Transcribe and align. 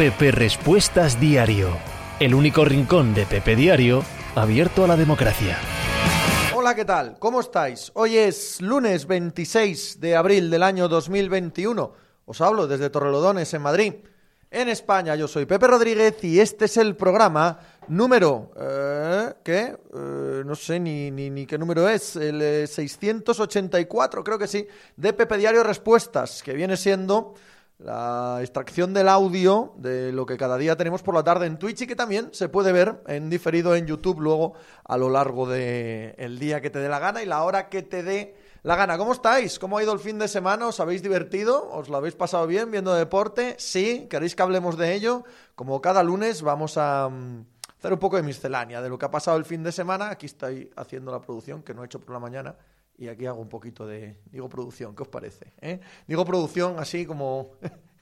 Pepe 0.00 0.30
Respuestas 0.30 1.20
Diario, 1.20 1.76
el 2.20 2.34
único 2.34 2.64
rincón 2.64 3.12
de 3.12 3.26
Pepe 3.26 3.54
Diario 3.54 4.02
abierto 4.34 4.82
a 4.82 4.86
la 4.86 4.96
democracia. 4.96 5.58
Hola, 6.54 6.74
¿qué 6.74 6.86
tal? 6.86 7.18
¿Cómo 7.18 7.42
estáis? 7.42 7.90
Hoy 7.92 8.16
es 8.16 8.62
lunes 8.62 9.06
26 9.06 10.00
de 10.00 10.16
abril 10.16 10.48
del 10.48 10.62
año 10.62 10.88
2021. 10.88 11.92
Os 12.24 12.40
hablo 12.40 12.66
desde 12.66 12.88
Torrelodones, 12.88 13.52
en 13.52 13.60
Madrid. 13.60 13.92
En 14.50 14.70
España, 14.70 15.16
yo 15.16 15.28
soy 15.28 15.44
Pepe 15.44 15.66
Rodríguez 15.66 16.24
y 16.24 16.40
este 16.40 16.64
es 16.64 16.78
el 16.78 16.96
programa 16.96 17.58
número... 17.88 18.52
Eh, 18.58 19.34
¿Qué? 19.44 19.76
Eh, 19.94 20.42
no 20.46 20.54
sé 20.54 20.80
ni, 20.80 21.10
ni, 21.10 21.44
qué 21.44 21.58
número 21.58 21.86
es. 21.86 22.16
El 22.16 22.40
eh, 22.40 22.66
684, 22.66 24.24
creo 24.24 24.38
que 24.38 24.48
sí, 24.48 24.66
de 24.96 25.12
Pepe 25.12 25.36
Diario 25.36 25.62
Respuestas, 25.62 26.42
que 26.42 26.54
viene 26.54 26.78
siendo 26.78 27.34
la 27.82 28.38
extracción 28.40 28.92
del 28.92 29.08
audio 29.08 29.72
de 29.76 30.12
lo 30.12 30.26
que 30.26 30.36
cada 30.36 30.58
día 30.58 30.76
tenemos 30.76 31.02
por 31.02 31.14
la 31.14 31.24
tarde 31.24 31.46
en 31.46 31.58
Twitch 31.58 31.82
y 31.82 31.86
que 31.86 31.96
también 31.96 32.28
se 32.32 32.48
puede 32.48 32.72
ver 32.72 33.02
en 33.06 33.30
diferido 33.30 33.74
en 33.74 33.86
YouTube 33.86 34.20
luego 34.20 34.52
a 34.84 34.98
lo 34.98 35.08
largo 35.08 35.48
del 35.48 36.14
el 36.18 36.38
día 36.38 36.60
que 36.60 36.68
te 36.68 36.78
dé 36.78 36.88
la 36.88 36.98
gana 36.98 37.22
y 37.22 37.26
la 37.26 37.42
hora 37.42 37.68
que 37.68 37.82
te 37.82 38.02
dé 38.02 38.36
la 38.62 38.76
gana. 38.76 38.98
¿Cómo 38.98 39.12
estáis? 39.12 39.58
¿Cómo 39.58 39.78
ha 39.78 39.82
ido 39.82 39.94
el 39.94 39.98
fin 39.98 40.18
de 40.18 40.28
semana? 40.28 40.66
¿Os 40.66 40.78
habéis 40.80 41.02
divertido? 41.02 41.70
¿Os 41.70 41.88
lo 41.88 41.96
habéis 41.96 42.14
pasado 42.14 42.46
bien 42.46 42.70
viendo 42.70 42.92
deporte? 42.92 43.56
Sí, 43.58 44.06
¿queréis 44.10 44.36
que 44.36 44.42
hablemos 44.42 44.76
de 44.76 44.94
ello? 44.94 45.24
Como 45.54 45.80
cada 45.80 46.02
lunes 46.02 46.42
vamos 46.42 46.76
a 46.76 47.06
um, 47.06 47.46
hacer 47.78 47.94
un 47.94 47.98
poco 47.98 48.16
de 48.16 48.22
miscelánea 48.22 48.82
de 48.82 48.90
lo 48.90 48.98
que 48.98 49.06
ha 49.06 49.10
pasado 49.10 49.38
el 49.38 49.46
fin 49.46 49.62
de 49.62 49.72
semana. 49.72 50.10
Aquí 50.10 50.26
estoy 50.26 50.70
haciendo 50.76 51.10
la 51.12 51.22
producción 51.22 51.62
que 51.62 51.72
no 51.72 51.82
he 51.82 51.86
hecho 51.86 51.98
por 51.98 52.12
la 52.12 52.20
mañana 52.20 52.54
y 53.00 53.08
aquí 53.08 53.24
hago 53.24 53.40
un 53.40 53.48
poquito 53.48 53.86
de, 53.86 54.18
digo 54.26 54.46
producción, 54.50 54.94
¿qué 54.94 55.02
os 55.02 55.08
parece? 55.08 55.54
¿Eh? 55.62 55.80
Digo 56.06 56.22
producción 56.26 56.78
así 56.78 57.06
como 57.06 57.52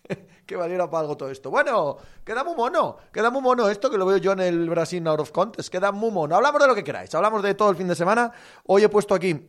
que 0.46 0.56
valiera 0.56 0.90
para 0.90 1.02
algo 1.02 1.16
todo 1.16 1.30
esto. 1.30 1.52
Bueno, 1.52 1.96
queda 2.24 2.42
muy 2.42 2.56
mono, 2.56 2.96
queda 3.12 3.30
muy 3.30 3.40
mono 3.40 3.68
esto 3.68 3.90
que 3.90 3.96
lo 3.96 4.04
veo 4.04 4.16
yo 4.16 4.32
en 4.32 4.40
el 4.40 4.68
Brasil 4.68 5.06
Out 5.06 5.20
of 5.20 5.30
Contest, 5.30 5.70
queda 5.70 5.92
muy 5.92 6.10
mono. 6.10 6.34
Hablamos 6.34 6.60
de 6.60 6.66
lo 6.66 6.74
que 6.74 6.82
queráis, 6.82 7.14
hablamos 7.14 7.44
de 7.44 7.54
todo 7.54 7.70
el 7.70 7.76
fin 7.76 7.86
de 7.86 7.94
semana. 7.94 8.32
Hoy 8.64 8.82
he 8.82 8.88
puesto 8.88 9.14
aquí 9.14 9.40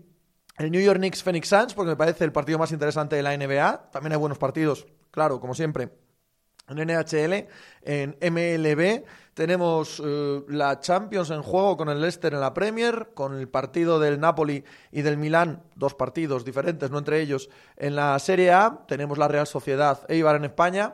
el 0.59 0.69
New 0.69 0.81
York 0.81 0.99
Knicks 0.99 1.23
Phoenix 1.23 1.47
Suns 1.47 1.73
porque 1.73 1.89
me 1.89 1.97
parece 1.97 2.25
el 2.25 2.31
partido 2.31 2.59
más 2.59 2.71
interesante 2.71 3.15
de 3.15 3.23
la 3.23 3.35
NBA. 3.35 3.89
También 3.89 4.11
hay 4.11 4.19
buenos 4.19 4.37
partidos, 4.37 4.85
claro, 5.09 5.39
como 5.39 5.55
siempre, 5.55 5.89
en 6.67 6.77
NHL, 6.77 7.47
en 7.81 8.15
MLB. 8.21 9.03
Tenemos 9.39 10.01
eh, 10.03 10.43
la 10.49 10.81
Champions 10.81 11.29
en 11.29 11.41
juego 11.43 11.77
con 11.77 11.87
el 11.87 12.01
Leicester 12.01 12.33
en 12.33 12.41
la 12.41 12.53
Premier, 12.53 13.11
con 13.13 13.39
el 13.39 13.47
partido 13.47 13.97
del 13.97 14.19
Napoli 14.19 14.65
y 14.91 15.01
del 15.01 15.15
Milán, 15.15 15.63
dos 15.75 15.93
partidos 15.93 16.43
diferentes, 16.43 16.91
no 16.91 16.97
entre 16.97 17.21
ellos, 17.21 17.49
en 17.77 17.95
la 17.95 18.19
Serie 18.19 18.51
A. 18.51 18.83
Tenemos 18.85 19.17
la 19.17 19.29
Real 19.29 19.47
Sociedad 19.47 20.01
Eibar 20.09 20.35
en 20.35 20.43
España. 20.43 20.93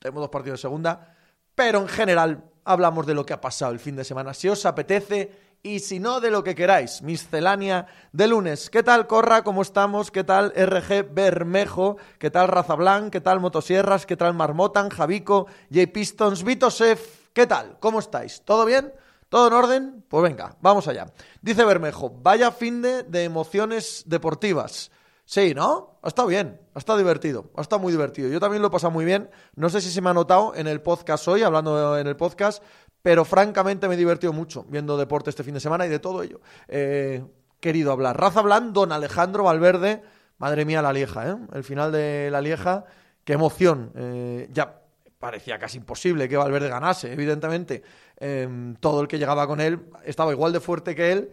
Tenemos 0.00 0.22
dos 0.22 0.30
partidos 0.30 0.58
de 0.58 0.62
segunda. 0.62 1.14
Pero 1.54 1.80
en 1.80 1.88
general 1.88 2.44
hablamos 2.64 3.04
de 3.04 3.12
lo 3.12 3.26
que 3.26 3.34
ha 3.34 3.42
pasado 3.42 3.72
el 3.72 3.78
fin 3.78 3.96
de 3.96 4.04
semana. 4.04 4.32
Si 4.32 4.48
os 4.48 4.64
apetece 4.64 5.30
y 5.62 5.80
si 5.80 6.00
no, 6.00 6.22
de 6.22 6.30
lo 6.30 6.42
que 6.42 6.54
queráis. 6.54 7.02
Miscelánea 7.02 7.88
de 8.12 8.26
lunes. 8.26 8.70
¿Qué 8.70 8.82
tal, 8.82 9.06
Corra? 9.06 9.44
¿Cómo 9.44 9.60
estamos? 9.60 10.10
¿Qué 10.10 10.24
tal, 10.24 10.50
RG 10.56 11.12
Bermejo? 11.12 11.98
¿Qué 12.18 12.30
tal, 12.30 12.48
Raza 12.48 12.74
Blanc? 12.74 13.12
¿Qué 13.12 13.20
tal, 13.20 13.40
Motosierras? 13.40 14.06
¿Qué 14.06 14.16
tal, 14.16 14.32
Marmotan, 14.32 14.88
Javico, 14.88 15.46
J 15.70 15.92
Pistons, 15.92 16.42
Vitosef? 16.42 17.23
¿Qué 17.34 17.48
tal? 17.48 17.78
¿Cómo 17.80 17.98
estáis? 17.98 18.42
¿Todo 18.44 18.64
bien? 18.64 18.92
¿Todo 19.28 19.48
en 19.48 19.54
orden? 19.54 20.04
Pues 20.06 20.22
venga, 20.22 20.56
vamos 20.60 20.86
allá. 20.86 21.06
Dice 21.42 21.64
Bermejo, 21.64 22.16
vaya 22.22 22.52
fin 22.52 22.80
de, 22.80 23.24
emociones 23.24 24.04
deportivas. 24.06 24.92
Sí, 25.24 25.52
¿no? 25.52 25.98
Ha 26.02 26.08
estado 26.08 26.28
bien, 26.28 26.60
ha 26.74 26.78
estado 26.78 26.96
divertido, 26.96 27.50
ha 27.56 27.62
estado 27.62 27.82
muy 27.82 27.90
divertido. 27.90 28.28
Yo 28.28 28.38
también 28.38 28.62
lo 28.62 28.68
he 28.68 28.70
pasado 28.70 28.92
muy 28.92 29.04
bien. 29.04 29.30
No 29.56 29.68
sé 29.68 29.80
si 29.80 29.90
se 29.90 30.00
me 30.00 30.10
ha 30.10 30.14
notado 30.14 30.54
en 30.54 30.68
el 30.68 30.80
podcast 30.80 31.26
hoy, 31.26 31.42
hablando 31.42 31.98
en 31.98 32.06
el 32.06 32.14
podcast, 32.14 32.62
pero 33.02 33.24
francamente 33.24 33.88
me 33.88 33.94
he 33.94 33.98
divertido 33.98 34.32
mucho 34.32 34.64
viendo 34.68 34.96
deporte 34.96 35.30
este 35.30 35.42
fin 35.42 35.54
de 35.54 35.60
semana 35.60 35.86
y 35.86 35.88
de 35.88 35.98
todo 35.98 36.22
ello. 36.22 36.40
Eh, 36.68 37.24
querido 37.58 37.90
hablar. 37.90 38.16
Raza 38.16 38.42
Blanc, 38.42 38.72
don 38.72 38.92
Alejandro 38.92 39.42
Valverde, 39.42 40.04
madre 40.38 40.64
mía 40.64 40.82
la 40.82 40.92
Lieja, 40.92 41.30
¿eh? 41.30 41.36
El 41.52 41.64
final 41.64 41.90
de 41.90 42.28
la 42.30 42.40
Lieja, 42.40 42.84
qué 43.24 43.32
emoción. 43.32 43.90
Eh, 43.96 44.48
ya 44.52 44.83
parecía 45.24 45.58
casi 45.58 45.78
imposible 45.78 46.28
que 46.28 46.36
Valverde 46.36 46.68
ganase, 46.68 47.10
evidentemente. 47.10 47.82
Eh, 48.18 48.46
todo 48.78 49.00
el 49.00 49.08
que 49.08 49.18
llegaba 49.18 49.46
con 49.46 49.58
él 49.58 49.80
estaba 50.04 50.32
igual 50.32 50.52
de 50.52 50.60
fuerte 50.60 50.94
que 50.94 51.12
él 51.12 51.30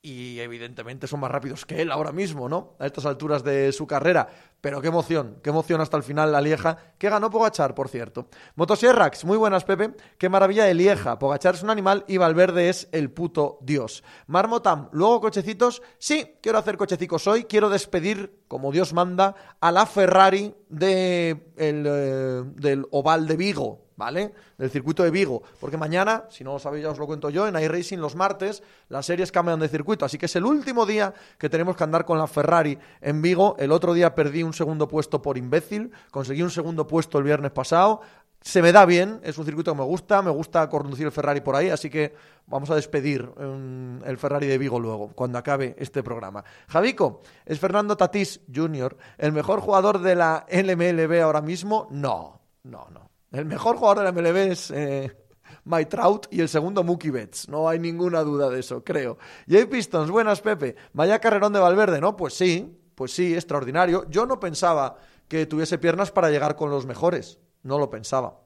y 0.00 0.38
evidentemente 0.38 1.06
son 1.06 1.20
más 1.20 1.30
rápidos 1.30 1.66
que 1.66 1.82
él 1.82 1.90
ahora 1.90 2.12
mismo, 2.12 2.48
¿no? 2.48 2.76
A 2.78 2.86
estas 2.86 3.04
alturas 3.04 3.42
de 3.42 3.72
su 3.72 3.86
carrera. 3.86 4.28
Pero 4.60 4.80
qué 4.80 4.88
emoción, 4.88 5.38
qué 5.42 5.50
emoción 5.50 5.80
hasta 5.80 5.96
el 5.96 6.02
final 6.02 6.32
la 6.32 6.40
Lieja, 6.40 6.94
que 6.98 7.08
ganó 7.08 7.30
Pogachar, 7.30 7.74
por 7.74 7.88
cierto. 7.88 8.28
Motosierrax, 8.56 9.24
muy 9.24 9.36
buenas, 9.36 9.64
Pepe. 9.64 9.94
Qué 10.16 10.28
maravilla 10.28 10.64
de 10.64 10.74
Lieja. 10.74 11.18
Pogachar 11.18 11.54
es 11.54 11.62
un 11.62 11.70
animal 11.70 12.04
y 12.08 12.16
Valverde 12.16 12.68
es 12.68 12.88
el 12.92 13.10
puto 13.10 13.58
dios. 13.60 14.02
Marmotam, 14.26 14.88
luego 14.92 15.20
cochecitos. 15.20 15.82
Sí, 15.98 16.36
quiero 16.42 16.58
hacer 16.58 16.76
cochecicos 16.76 17.26
hoy. 17.26 17.44
Quiero 17.44 17.68
despedir, 17.68 18.42
como 18.48 18.72
Dios 18.72 18.92
manda, 18.92 19.34
a 19.60 19.72
la 19.72 19.86
Ferrari 19.86 20.54
de 20.68 21.52
el, 21.56 21.84
eh, 21.86 22.42
del 22.54 22.86
Oval 22.90 23.26
de 23.26 23.36
Vigo, 23.36 23.87
¿vale? 23.98 24.32
Del 24.56 24.70
circuito 24.70 25.02
de 25.02 25.10
Vigo. 25.10 25.42
Porque 25.60 25.76
mañana, 25.76 26.24
si 26.30 26.44
no 26.44 26.52
lo 26.52 26.58
sabéis, 26.58 26.84
ya 26.84 26.90
os 26.90 26.98
lo 26.98 27.06
cuento 27.06 27.28
yo, 27.30 27.48
en 27.48 27.56
iRacing 27.58 28.00
los 28.00 28.14
martes 28.14 28.62
las 28.88 29.04
series 29.04 29.32
cambian 29.32 29.58
de 29.58 29.68
circuito. 29.68 30.04
Así 30.04 30.16
que 30.16 30.26
es 30.26 30.36
el 30.36 30.46
último 30.46 30.86
día 30.86 31.12
que 31.36 31.50
tenemos 31.50 31.76
que 31.76 31.84
andar 31.84 32.06
con 32.06 32.16
la 32.16 32.28
Ferrari 32.28 32.78
en 33.00 33.20
Vigo. 33.20 33.56
El 33.58 33.72
otro 33.72 33.92
día 33.92 34.14
perdí 34.14 34.44
un 34.44 34.54
segundo 34.54 34.86
puesto 34.86 35.20
por 35.20 35.36
imbécil, 35.36 35.90
conseguí 36.12 36.42
un 36.42 36.50
segundo 36.50 36.86
puesto 36.86 37.18
el 37.18 37.24
viernes 37.24 37.50
pasado. 37.50 38.00
Se 38.40 38.62
me 38.62 38.70
da 38.70 38.86
bien, 38.86 39.18
es 39.24 39.36
un 39.36 39.44
circuito 39.44 39.72
que 39.72 39.78
me 39.78 39.84
gusta, 39.84 40.22
me 40.22 40.30
gusta 40.30 40.68
conducir 40.68 41.06
el 41.06 41.10
Ferrari 41.10 41.40
por 41.40 41.56
ahí, 41.56 41.70
así 41.70 41.90
que 41.90 42.14
vamos 42.46 42.70
a 42.70 42.76
despedir 42.76 43.22
um, 43.36 44.00
el 44.04 44.16
Ferrari 44.16 44.46
de 44.46 44.58
Vigo 44.58 44.78
luego, 44.78 45.08
cuando 45.08 45.38
acabe 45.38 45.74
este 45.76 46.04
programa. 46.04 46.44
Javico, 46.68 47.22
¿es 47.44 47.58
Fernando 47.58 47.96
Tatís 47.96 48.42
Jr. 48.54 48.96
el 49.18 49.32
mejor 49.32 49.58
jugador 49.58 49.98
de 49.98 50.14
la 50.14 50.46
LMLB 50.48 51.20
ahora 51.20 51.40
mismo? 51.40 51.88
No, 51.90 52.40
no, 52.62 52.86
no. 52.92 53.07
El 53.30 53.44
mejor 53.44 53.76
jugador 53.76 53.98
de 53.98 54.04
la 54.04 54.12
MLB 54.12 54.52
es 54.52 54.70
eh, 54.70 55.14
My 55.64 55.84
Trout 55.84 56.26
y 56.30 56.40
el 56.40 56.48
segundo 56.48 56.82
Mookie 56.82 57.10
Betts. 57.10 57.48
No 57.48 57.68
hay 57.68 57.78
ninguna 57.78 58.22
duda 58.22 58.48
de 58.48 58.60
eso, 58.60 58.82
creo. 58.82 59.18
Jay 59.46 59.66
Pistons, 59.66 60.10
buenas, 60.10 60.40
Pepe. 60.40 60.76
Vaya 60.92 61.18
carrerón 61.18 61.52
de 61.52 61.60
Valverde, 61.60 62.00
¿no? 62.00 62.16
Pues 62.16 62.34
sí, 62.34 62.80
pues 62.94 63.12
sí, 63.12 63.34
extraordinario. 63.34 64.08
Yo 64.08 64.24
no 64.24 64.40
pensaba 64.40 64.96
que 65.28 65.46
tuviese 65.46 65.78
piernas 65.78 66.10
para 66.10 66.30
llegar 66.30 66.56
con 66.56 66.70
los 66.70 66.86
mejores. 66.86 67.38
No 67.62 67.78
lo 67.78 67.90
pensaba. 67.90 68.40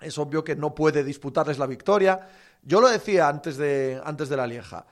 Es 0.00 0.18
obvio 0.18 0.44
que 0.44 0.56
no 0.56 0.74
puede 0.74 1.04
disputarles 1.04 1.58
la 1.58 1.66
victoria. 1.66 2.26
Yo 2.62 2.80
lo 2.80 2.88
decía 2.88 3.28
antes 3.28 3.58
de, 3.58 4.00
antes 4.02 4.28
de 4.28 4.36
la 4.36 4.46
Lieja. 4.46 4.86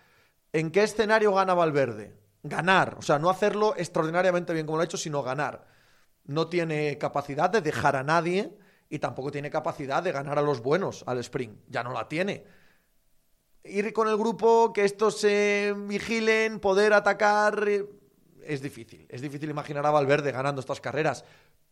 ¿En 0.52 0.70
qué 0.70 0.82
escenario 0.82 1.32
gana 1.32 1.54
Valverde? 1.54 2.14
Ganar. 2.42 2.96
O 2.98 3.02
sea, 3.02 3.18
no 3.18 3.30
hacerlo 3.30 3.74
extraordinariamente 3.76 4.52
bien 4.52 4.66
como 4.66 4.76
lo 4.76 4.82
ha 4.82 4.84
hecho, 4.84 4.98
sino 4.98 5.22
ganar. 5.22 5.66
No 6.26 6.48
tiene 6.48 6.98
capacidad 6.98 7.48
de 7.48 7.62
dejar 7.62 7.96
a 7.96 8.02
nadie 8.02 8.56
y 8.88 8.98
tampoco 8.98 9.30
tiene 9.30 9.50
capacidad 9.50 10.02
de 10.02 10.12
ganar 10.12 10.38
a 10.38 10.42
los 10.42 10.60
buenos 10.60 11.04
al 11.06 11.18
sprint. 11.18 11.58
Ya 11.68 11.82
no 11.82 11.92
la 11.92 12.08
tiene. 12.08 12.44
Ir 13.64 13.92
con 13.92 14.08
el 14.08 14.16
grupo, 14.16 14.72
que 14.72 14.84
estos 14.84 15.18
se 15.18 15.74
vigilen, 15.76 16.60
poder 16.60 16.92
atacar, 16.92 17.66
es 18.42 18.60
difícil. 18.62 19.06
Es 19.08 19.22
difícil 19.22 19.50
imaginar 19.50 19.86
a 19.86 19.90
Valverde 19.90 20.32
ganando 20.32 20.60
estas 20.60 20.80
carreras, 20.80 21.24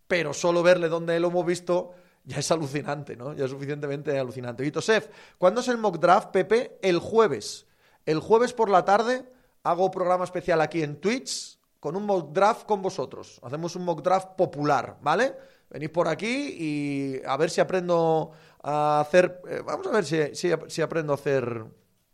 pero 0.06 0.32
solo 0.32 0.62
verle 0.62 0.88
donde 0.88 1.20
lo 1.20 1.28
hemos 1.28 1.44
visto 1.44 1.94
ya 2.24 2.38
es 2.38 2.50
alucinante, 2.52 3.16
¿no? 3.16 3.34
Ya 3.34 3.46
es 3.46 3.50
suficientemente 3.50 4.16
alucinante. 4.18 4.62
Vitosef, 4.62 5.08
¿cuándo 5.38 5.60
es 5.60 5.68
el 5.68 5.78
mock 5.78 5.98
draft, 5.98 6.30
Pepe? 6.30 6.78
El 6.82 6.98
jueves. 6.98 7.66
El 8.06 8.20
jueves 8.20 8.52
por 8.52 8.70
la 8.70 8.84
tarde 8.84 9.28
hago 9.64 9.90
programa 9.90 10.24
especial 10.24 10.60
aquí 10.60 10.82
en 10.82 11.00
Twitch 11.00 11.58
con 11.80 11.96
un 11.96 12.06
mock 12.06 12.32
draft 12.32 12.66
con 12.66 12.80
vosotros. 12.80 13.40
Hacemos 13.42 13.74
un 13.74 13.84
mock 13.84 14.02
draft 14.02 14.30
popular, 14.36 14.98
¿vale? 15.02 15.34
Venís 15.72 15.88
por 15.88 16.06
aquí 16.06 16.54
y 16.58 17.22
a 17.24 17.34
ver 17.38 17.48
si 17.48 17.62
aprendo 17.62 18.32
a 18.62 19.00
hacer. 19.00 19.40
Eh, 19.48 19.62
vamos 19.64 19.86
a 19.86 19.90
ver 19.90 20.04
si, 20.04 20.34
si, 20.34 20.82
aprendo 20.82 21.12
a 21.12 21.16
hacer. 21.16 21.64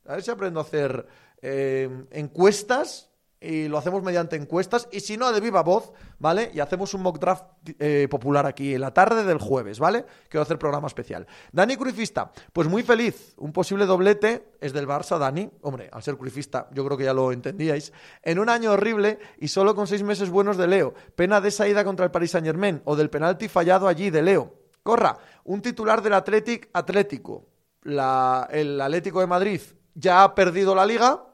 A 0.07 0.13
ver 0.13 0.23
si 0.23 0.31
aprendo 0.31 0.61
a 0.61 0.63
hacer 0.63 1.05
eh, 1.43 1.91
encuestas. 2.13 3.08
Y 3.41 3.69
lo 3.69 3.79
hacemos 3.79 4.03
mediante 4.03 4.37
encuestas. 4.37 4.89
Y 4.91 5.01
si 5.01 5.17
no, 5.17 5.31
de 5.33 5.41
viva 5.41 5.63
voz, 5.63 5.93
¿vale? 6.19 6.51
Y 6.53 6.61
hacemos 6.61 6.93
un 6.95 7.03
mock 7.03 7.19
draft 7.19 7.45
eh, 7.79 8.09
popular 8.11 8.47
aquí 8.47 8.75
en 8.75 8.81
la 8.81 8.93
tarde 8.93 9.25
del 9.25 9.39
jueves, 9.39 9.79
¿vale? 9.79 10.05
Quiero 10.29 10.43
hacer 10.43 10.59
programa 10.59 10.89
especial. 10.89 11.27
Dani 11.53 11.77
Cruifista, 11.77 12.33
pues 12.53 12.69
muy 12.69 12.83
feliz. 12.83 13.35
Un 13.37 13.53
posible 13.53 13.87
doblete 13.87 14.57
es 14.61 14.73
del 14.73 14.89
Barça, 14.89 15.19
Dani. 15.19 15.49
Hombre, 15.63 15.89
al 15.93 16.03
ser 16.03 16.17
cruifista, 16.17 16.69
yo 16.73 16.85
creo 16.85 16.97
que 16.97 17.05
ya 17.05 17.15
lo 17.15 17.31
entendíais. 17.31 17.93
En 18.23 18.39
un 18.41 18.49
año 18.49 18.73
horrible 18.73 19.19
y 19.39 19.49
solo 19.49 19.75
con 19.75 19.87
seis 19.87 20.03
meses 20.03 20.31
buenos 20.31 20.57
de 20.57 20.67
Leo. 20.67 20.95
Pena 21.15 21.41
de 21.41 21.51
esa 21.51 21.69
ida 21.69 21.85
contra 21.85 22.05
el 22.05 22.11
Paris 22.11 22.33
Saint 22.33 22.47
Germain 22.47 22.83
o 22.85 22.97
del 22.97 23.11
penalti 23.11 23.49
fallado 23.49 23.87
allí 23.87 24.11
de 24.11 24.23
Leo. 24.23 24.55
Corra, 24.83 25.19
un 25.45 25.63
titular 25.63 26.03
del 26.03 26.15
Athletic 26.15 26.71
Atlético. 26.73 27.47
La, 27.83 28.49
el 28.51 28.81
Atlético 28.81 29.21
de 29.21 29.27
Madrid 29.27 29.61
ya 29.95 30.25
ha 30.25 30.35
perdido 30.35 30.75
la 30.75 30.87
liga. 30.87 31.25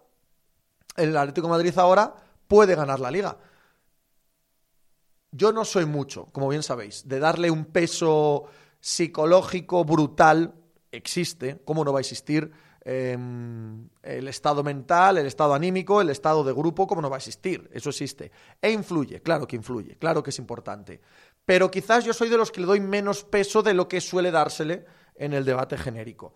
El 0.96 1.17
Atlético 1.17 1.49
Madrid 1.49 1.76
ahora 1.79 2.14
puede 2.46 2.75
ganar 2.75 3.00
la 3.00 3.11
liga. 3.11 3.38
Yo 5.31 5.52
no 5.52 5.64
soy 5.64 5.85
mucho, 5.85 6.26
como 6.26 6.49
bien 6.49 6.62
sabéis, 6.62 7.08
de 7.08 7.19
darle 7.19 7.50
un 7.50 7.64
peso 7.64 8.44
psicológico 8.81 9.85
brutal 9.85 10.55
existe, 10.93 11.61
¿cómo 11.64 11.85
no 11.85 11.93
va 11.93 11.99
a 11.99 12.02
existir? 12.02 12.52
Em, 12.87 13.88
el 14.02 14.29
estado 14.29 14.62
mental, 14.62 15.19
el 15.19 15.26
estado 15.26 15.55
anímico, 15.55 16.00
el 16.00 16.11
estado 16.11 16.44
de 16.44 16.52
grupo, 16.52 16.87
¿cómo 16.87 17.00
no 17.00 17.08
va 17.11 17.17
a 17.17 17.19
existir? 17.19 17.69
Eso 17.73 17.91
existe. 17.91 18.31
E 18.61 18.70
influye, 18.70 19.23
claro 19.23 19.46
que 19.46 19.56
influye, 19.56 19.96
claro 19.96 20.23
que 20.23 20.31
es 20.31 20.38
importante. 20.38 21.00
Pero 21.44 21.70
quizás 21.70 22.05
yo 22.05 22.12
soy 22.12 22.29
de 22.29 22.37
los 22.37 22.50
que 22.52 22.61
le 22.61 22.67
doy 22.67 22.81
menos 22.81 23.25
peso 23.25 23.62
de 23.62 23.75
lo 23.75 23.88
que 23.88 24.00
suele 24.00 24.31
dársele 24.31 24.85
en 25.14 25.32
el 25.32 25.44
debate 25.44 25.76
genérico. 25.76 26.35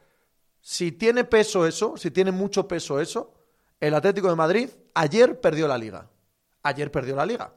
Si 0.61 0.93
tiene 0.93 1.25
peso 1.25 1.67
eso, 1.67 1.97
si 1.97 2.11
tiene 2.11 2.33
mucho 2.33 2.67
peso 2.67 3.01
eso, 3.01 3.35
el 3.81 3.95
Atlético 3.95 4.29
de 4.29 4.37
Madrid 4.37 4.71
ayer 4.95 5.41
perdió 5.41 5.69
la 5.69 5.79
liga. 5.79 6.09
Ayer 6.63 6.91
perdió 6.91 7.15
la 7.17 7.27
liga. 7.27 7.53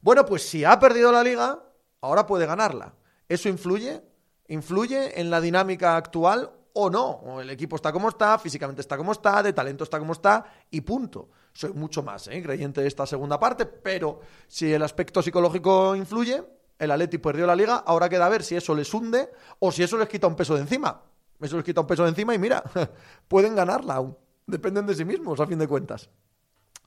Bueno, 0.00 0.24
pues 0.24 0.48
si 0.48 0.64
ha 0.64 0.78
perdido 0.78 1.12
la 1.12 1.22
liga, 1.22 1.62
ahora 2.00 2.26
puede 2.26 2.46
ganarla. 2.46 2.94
¿Eso 3.28 3.48
influye? 3.48 4.02
¿Influye 4.48 5.20
en 5.20 5.30
la 5.30 5.40
dinámica 5.40 5.96
actual 5.96 6.50
o 6.72 6.90
no? 6.90 7.40
El 7.40 7.50
equipo 7.50 7.76
está 7.76 7.92
como 7.92 8.08
está, 8.08 8.38
físicamente 8.38 8.80
está 8.80 8.96
como 8.96 9.12
está, 9.12 9.42
de 9.42 9.52
talento 9.52 9.84
está 9.84 9.98
como 9.98 10.12
está 10.12 10.44
y 10.70 10.80
punto. 10.80 11.30
Soy 11.52 11.72
mucho 11.72 12.02
más 12.02 12.28
¿eh? 12.28 12.42
creyente 12.42 12.80
de 12.80 12.88
esta 12.88 13.06
segunda 13.06 13.40
parte, 13.40 13.66
pero 13.66 14.20
si 14.46 14.72
el 14.72 14.82
aspecto 14.82 15.22
psicológico 15.22 15.96
influye, 15.96 16.42
el 16.78 16.90
Atleti 16.90 17.18
perdió 17.18 17.46
la 17.46 17.56
liga, 17.56 17.76
ahora 17.76 18.08
queda 18.08 18.28
ver 18.28 18.42
si 18.42 18.56
eso 18.56 18.74
les 18.74 18.92
hunde 18.92 19.30
o 19.58 19.72
si 19.72 19.82
eso 19.82 19.96
les 19.96 20.08
quita 20.08 20.26
un 20.26 20.36
peso 20.36 20.54
de 20.54 20.60
encima. 20.60 21.02
Eso 21.40 21.56
les 21.56 21.64
quita 21.64 21.80
un 21.80 21.86
peso 21.86 22.02
de 22.02 22.10
encima 22.10 22.34
y 22.34 22.38
mira, 22.38 22.62
pueden 23.28 23.54
ganarla 23.54 23.94
aún. 23.94 24.16
Dependen 24.46 24.86
de 24.86 24.94
sí 24.94 25.04
mismos, 25.04 25.40
a 25.40 25.46
fin 25.46 25.58
de 25.58 25.66
cuentas. 25.66 26.08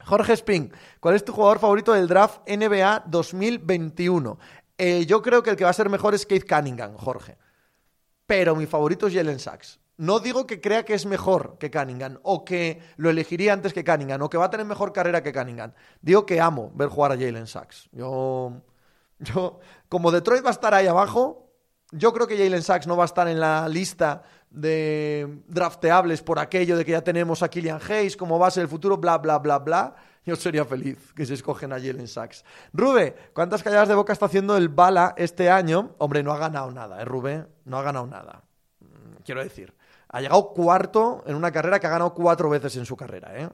Jorge 0.05 0.35
Sping, 0.37 0.71
¿cuál 0.99 1.15
es 1.15 1.25
tu 1.25 1.33
jugador 1.33 1.59
favorito 1.59 1.93
del 1.93 2.07
draft 2.07 2.41
NBA 2.47 3.03
2021? 3.07 4.39
Eh, 4.77 5.05
yo 5.05 5.21
creo 5.21 5.43
que 5.43 5.49
el 5.49 5.55
que 5.57 5.65
va 5.65 5.69
a 5.71 5.73
ser 5.73 5.89
mejor 5.89 6.15
es 6.15 6.25
Keith 6.25 6.47
Cunningham, 6.47 6.95
Jorge. 6.95 7.37
Pero 8.25 8.55
mi 8.55 8.65
favorito 8.65 9.07
es 9.07 9.13
Jalen 9.13 9.39
Sachs. 9.39 9.79
No 9.97 10.21
digo 10.21 10.47
que 10.47 10.61
crea 10.61 10.85
que 10.85 10.93
es 10.93 11.05
mejor 11.05 11.57
que 11.59 11.69
Cunningham 11.69 12.19
o 12.23 12.45
que 12.45 12.81
lo 12.95 13.09
elegiría 13.09 13.51
antes 13.51 13.73
que 13.73 13.83
Cunningham 13.83 14.21
o 14.21 14.29
que 14.29 14.37
va 14.37 14.45
a 14.45 14.49
tener 14.49 14.65
mejor 14.65 14.93
carrera 14.93 15.21
que 15.21 15.33
Cunningham. 15.33 15.73
Digo 16.01 16.25
que 16.25 16.39
amo 16.39 16.71
ver 16.73 16.87
jugar 16.87 17.11
a 17.11 17.17
Jalen 17.17 17.47
Sachs. 17.47 17.89
Yo, 17.91 18.61
yo, 19.19 19.59
como 19.89 20.11
Detroit 20.11 20.45
va 20.45 20.49
a 20.49 20.53
estar 20.53 20.73
ahí 20.73 20.87
abajo, 20.87 21.51
yo 21.91 22.13
creo 22.13 22.27
que 22.27 22.37
Jalen 22.37 22.63
Sachs 22.63 22.87
no 22.87 22.95
va 22.95 23.03
a 23.03 23.07
estar 23.07 23.27
en 23.27 23.41
la 23.41 23.67
lista 23.67 24.23
de 24.49 25.41
drafteables 25.47 26.21
por 26.21 26.39
aquello 26.39 26.77
de 26.77 26.85
que 26.85 26.91
ya 26.91 27.03
tenemos 27.03 27.43
a 27.43 27.49
Killian 27.49 27.79
Hayes 27.87 28.17
como 28.17 28.39
base 28.39 28.59
del 28.59 28.69
futuro, 28.69 28.97
bla, 28.97 29.17
bla, 29.17 29.39
bla, 29.39 29.59
bla. 29.59 29.95
Yo 30.25 30.35
sería 30.35 30.65
feliz 30.65 31.13
que 31.13 31.25
se 31.25 31.33
escogen 31.33 31.71
a 31.71 31.79
Jalen 31.79 32.07
Sachs. 32.07 32.43
Rube, 32.73 33.15
¿cuántas 33.33 33.63
calladas 33.63 33.87
de 33.87 33.95
boca 33.95 34.13
está 34.13 34.25
haciendo 34.25 34.57
el 34.57 34.69
Bala 34.69 35.13
este 35.17 35.49
año? 35.49 35.95
Hombre, 35.97 36.23
no 36.23 36.33
ha 36.33 36.37
ganado 36.37 36.71
nada, 36.71 37.01
¿eh, 37.01 37.05
Rube? 37.05 37.45
No 37.65 37.77
ha 37.77 37.83
ganado 37.83 38.05
nada. 38.05 38.43
Mm, 38.79 39.23
quiero 39.23 39.41
decir, 39.41 39.73
ha 40.09 40.21
llegado 40.21 40.53
cuarto 40.53 41.23
en 41.25 41.35
una 41.35 41.51
carrera 41.51 41.79
que 41.79 41.87
ha 41.87 41.91
ganado 41.91 42.13
cuatro 42.13 42.49
veces 42.49 42.75
en 42.75 42.85
su 42.85 42.95
carrera, 42.95 43.39
¿eh? 43.39 43.49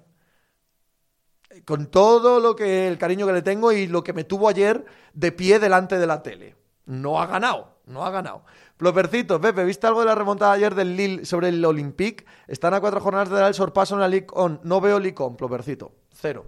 Con 1.64 1.88
todo 1.88 2.40
lo 2.40 2.56
que 2.56 2.88
el 2.88 2.98
cariño 2.98 3.26
que 3.26 3.34
le 3.34 3.42
tengo 3.42 3.72
y 3.72 3.88
lo 3.88 4.04
que 4.04 4.12
me 4.12 4.26
tuvo 4.26 4.50
ayer 4.50 4.84
de 5.14 5.32
pie 5.32 5.60
delante 5.60 5.98
de 5.98 6.08
la 6.08 6.22
tele. 6.22 6.56
No 6.86 7.22
ha 7.22 7.28
ganado, 7.28 7.78
no 7.86 8.06
ha 8.06 8.12
ganado. 8.12 8.44
Plopercito, 8.78 9.40
Pepe, 9.40 9.64
¿viste 9.64 9.88
algo 9.88 10.02
de 10.02 10.08
la 10.08 10.16
remontada 10.16 10.52
ayer 10.52 10.76
del 10.76 10.98
Lille 10.98 11.26
sobre 11.26 11.48
el 11.48 11.64
Olympique? 11.64 12.26
Están 12.46 12.74
a 12.74 12.82
cuatro 12.82 13.00
jornadas 13.00 13.30
de 13.30 13.36
dar 13.36 13.48
el 13.48 13.54
sorpaso 13.54 13.96
en 13.96 14.02
la 14.02 14.10
League 14.10 14.28
On. 14.34 14.60
No 14.64 14.82
veo 14.82 15.00
League 15.00 15.16
On, 15.18 15.38
Plopercito. 15.38 15.94
Cero. 16.12 16.46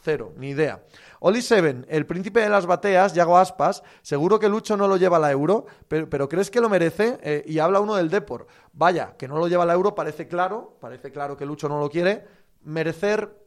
Cero, 0.00 0.32
ni 0.36 0.50
idea. 0.50 0.82
Oli 1.20 1.42
Seven, 1.42 1.86
el 1.88 2.06
príncipe 2.06 2.40
de 2.40 2.48
las 2.48 2.66
bateas, 2.66 3.14
Yago 3.14 3.36
Aspas, 3.36 3.82
seguro 4.02 4.38
que 4.38 4.48
Lucho 4.48 4.76
no 4.76 4.88
lo 4.88 4.96
lleva 4.96 5.18
a 5.18 5.20
la 5.20 5.30
euro, 5.30 5.66
pero, 5.88 6.28
¿crees 6.28 6.50
que 6.50 6.60
lo 6.60 6.68
merece? 6.68 7.18
Eh, 7.22 7.44
y 7.46 7.58
habla 7.58 7.80
uno 7.80 7.94
del 7.94 8.08
Depor. 8.08 8.46
Vaya, 8.72 9.16
que 9.16 9.28
no 9.28 9.36
lo 9.38 9.48
lleva 9.48 9.64
a 9.64 9.66
la 9.66 9.74
euro, 9.74 9.94
parece 9.94 10.28
claro, 10.28 10.76
parece 10.80 11.10
claro 11.10 11.36
que 11.36 11.46
Lucho 11.46 11.68
no 11.68 11.80
lo 11.80 11.90
quiere. 11.90 12.24
Merecer, 12.62 13.44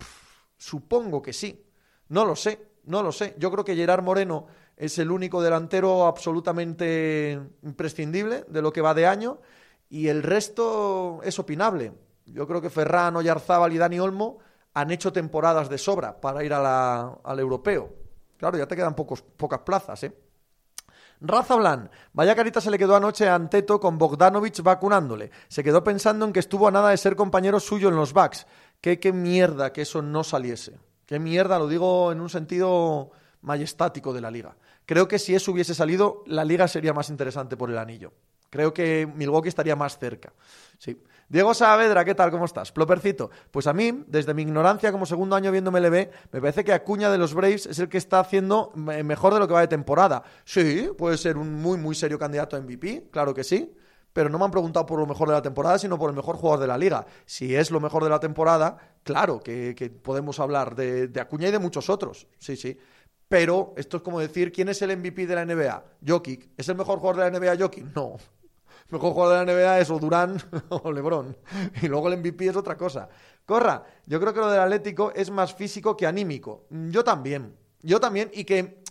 supongo 0.57 1.21
que 1.21 1.33
sí. 1.33 1.65
No 2.09 2.25
lo 2.25 2.35
sé, 2.35 2.70
no 2.85 3.03
lo 3.03 3.11
sé. 3.11 3.35
Yo 3.37 3.51
creo 3.51 3.63
que 3.63 3.75
Gerard 3.75 4.03
Moreno 4.03 4.47
es 4.77 4.97
el 4.99 5.11
único 5.11 5.41
delantero 5.41 6.05
absolutamente 6.05 7.39
imprescindible 7.63 8.45
de 8.47 8.61
lo 8.61 8.73
que 8.73 8.81
va 8.81 8.93
de 8.93 9.07
año 9.07 9.39
y 9.89 10.07
el 10.07 10.23
resto 10.23 11.19
es 11.23 11.37
opinable. 11.37 11.93
Yo 12.25 12.47
creo 12.47 12.61
que 12.61 12.69
Ferran, 12.69 13.15
Oyarzábal 13.15 13.73
y 13.73 13.77
Dani 13.77 13.99
Olmo 13.99 14.39
han 14.73 14.91
hecho 14.91 15.11
temporadas 15.11 15.69
de 15.69 15.77
sobra 15.77 16.19
para 16.19 16.43
ir 16.43 16.53
al 16.53 17.39
europeo. 17.39 17.93
Claro, 18.37 18.57
ya 18.57 18.67
te 18.67 18.75
quedan 18.75 18.95
pocas 18.95 19.59
plazas, 19.65 20.03
¿eh? 20.03 20.13
Raza 21.23 21.55
Blan, 21.55 21.91
vaya 22.13 22.35
carita 22.35 22.59
se 22.59 22.71
le 22.71 22.79
quedó 22.79 22.95
anoche 22.95 23.29
a 23.29 23.35
Anteto 23.35 23.79
con 23.79 23.99
Bogdanovich 23.99 24.63
vacunándole. 24.63 25.29
Se 25.49 25.63
quedó 25.63 25.83
pensando 25.83 26.25
en 26.25 26.33
que 26.33 26.39
estuvo 26.39 26.67
a 26.67 26.71
nada 26.71 26.89
de 26.89 26.97
ser 26.97 27.15
compañero 27.15 27.59
suyo 27.59 27.89
en 27.89 27.95
los 27.95 28.13
backs. 28.13 28.47
Qué, 28.81 28.99
qué 28.99 29.13
mierda 29.13 29.71
que 29.71 29.83
eso 29.83 30.01
no 30.01 30.23
saliese. 30.23 30.79
Qué 31.11 31.19
mierda, 31.19 31.59
lo 31.59 31.67
digo 31.67 32.13
en 32.13 32.21
un 32.21 32.29
sentido 32.29 33.11
majestático 33.41 34.13
de 34.13 34.21
la 34.21 34.31
liga. 34.31 34.55
Creo 34.85 35.09
que 35.09 35.19
si 35.19 35.35
eso 35.35 35.51
hubiese 35.51 35.75
salido, 35.75 36.23
la 36.25 36.45
liga 36.45 36.69
sería 36.69 36.93
más 36.93 37.09
interesante 37.09 37.57
por 37.57 37.69
el 37.69 37.77
anillo. 37.79 38.13
Creo 38.49 38.73
que 38.73 39.05
Milwaukee 39.13 39.49
estaría 39.49 39.75
más 39.75 39.99
cerca. 39.99 40.31
Sí. 40.77 41.03
Diego 41.27 41.53
Saavedra, 41.53 42.05
¿qué 42.05 42.15
tal? 42.15 42.31
¿Cómo 42.31 42.45
estás? 42.45 42.71
Plopercito. 42.71 43.29
Pues 43.51 43.67
a 43.67 43.73
mí, 43.73 44.05
desde 44.07 44.33
mi 44.33 44.43
ignorancia 44.43 44.89
como 44.93 45.05
segundo 45.05 45.35
año 45.35 45.51
viendo 45.51 45.69
MLB, 45.69 46.07
me 46.31 46.39
parece 46.39 46.63
que 46.63 46.71
Acuña 46.71 47.11
de 47.11 47.17
los 47.17 47.33
Braves 47.33 47.65
es 47.65 47.79
el 47.79 47.89
que 47.89 47.97
está 47.97 48.21
haciendo 48.21 48.71
mejor 48.75 49.33
de 49.33 49.41
lo 49.41 49.49
que 49.49 49.53
va 49.53 49.59
de 49.59 49.67
temporada. 49.67 50.23
Sí, 50.45 50.91
puede 50.97 51.17
ser 51.17 51.35
un 51.35 51.55
muy, 51.55 51.77
muy 51.77 51.93
serio 51.93 52.17
candidato 52.17 52.55
a 52.55 52.61
MVP, 52.61 53.09
claro 53.11 53.33
que 53.33 53.43
sí. 53.43 53.75
Pero 54.13 54.29
no 54.29 54.37
me 54.37 54.45
han 54.45 54.51
preguntado 54.51 54.85
por 54.85 54.99
lo 54.99 55.05
mejor 55.05 55.29
de 55.29 55.35
la 55.35 55.41
temporada, 55.41 55.79
sino 55.79 55.97
por 55.97 56.09
el 56.09 56.15
mejor 56.15 56.35
jugador 56.35 56.59
de 56.59 56.67
la 56.67 56.77
liga. 56.77 57.05
Si 57.25 57.55
es 57.55 57.71
lo 57.71 57.79
mejor 57.79 58.03
de 58.03 58.09
la 58.09 58.19
temporada, 58.19 58.77
claro 59.03 59.39
que, 59.39 59.73
podemos 60.03 60.39
hablar 60.39 60.75
de, 60.75 61.07
de 61.07 61.21
Acuña 61.21 61.47
y 61.47 61.51
de 61.51 61.59
muchos 61.59 61.89
otros. 61.89 62.27
Sí, 62.37 62.55
sí. 62.55 62.77
Pero 63.31 63.73
esto 63.77 63.95
es 63.95 64.03
como 64.03 64.19
decir, 64.19 64.51
¿quién 64.51 64.67
es 64.67 64.81
el 64.81 64.97
MVP 64.97 65.25
de 65.25 65.35
la 65.35 65.45
NBA? 65.45 65.85
Jokic. 66.05 66.49
¿Es 66.57 66.67
el 66.67 66.75
mejor 66.75 66.99
jugador 66.99 67.23
de 67.23 67.31
la 67.31 67.39
NBA 67.39 67.63
Jokic? 67.63 67.85
No. 67.95 68.17
El 68.89 68.95
mejor 68.95 69.13
jugador 69.13 69.45
de 69.45 69.45
la 69.45 69.53
NBA 69.53 69.79
es 69.79 69.89
o 69.89 69.99
Durán 69.99 70.37
o 70.69 70.91
LeBron. 70.91 71.37
Y 71.81 71.87
luego 71.87 72.09
el 72.09 72.17
MVP 72.17 72.47
es 72.47 72.57
otra 72.57 72.75
cosa. 72.75 73.07
Corra, 73.45 73.85
yo 74.05 74.19
creo 74.19 74.33
que 74.33 74.41
lo 74.41 74.51
del 74.51 74.59
Atlético 74.59 75.13
es 75.15 75.31
más 75.31 75.55
físico 75.55 75.95
que 75.95 76.05
anímico. 76.05 76.65
Yo 76.69 77.05
también. 77.05 77.55
Yo 77.81 78.01
también. 78.01 78.29
Y 78.33 78.43
que, 78.43 78.83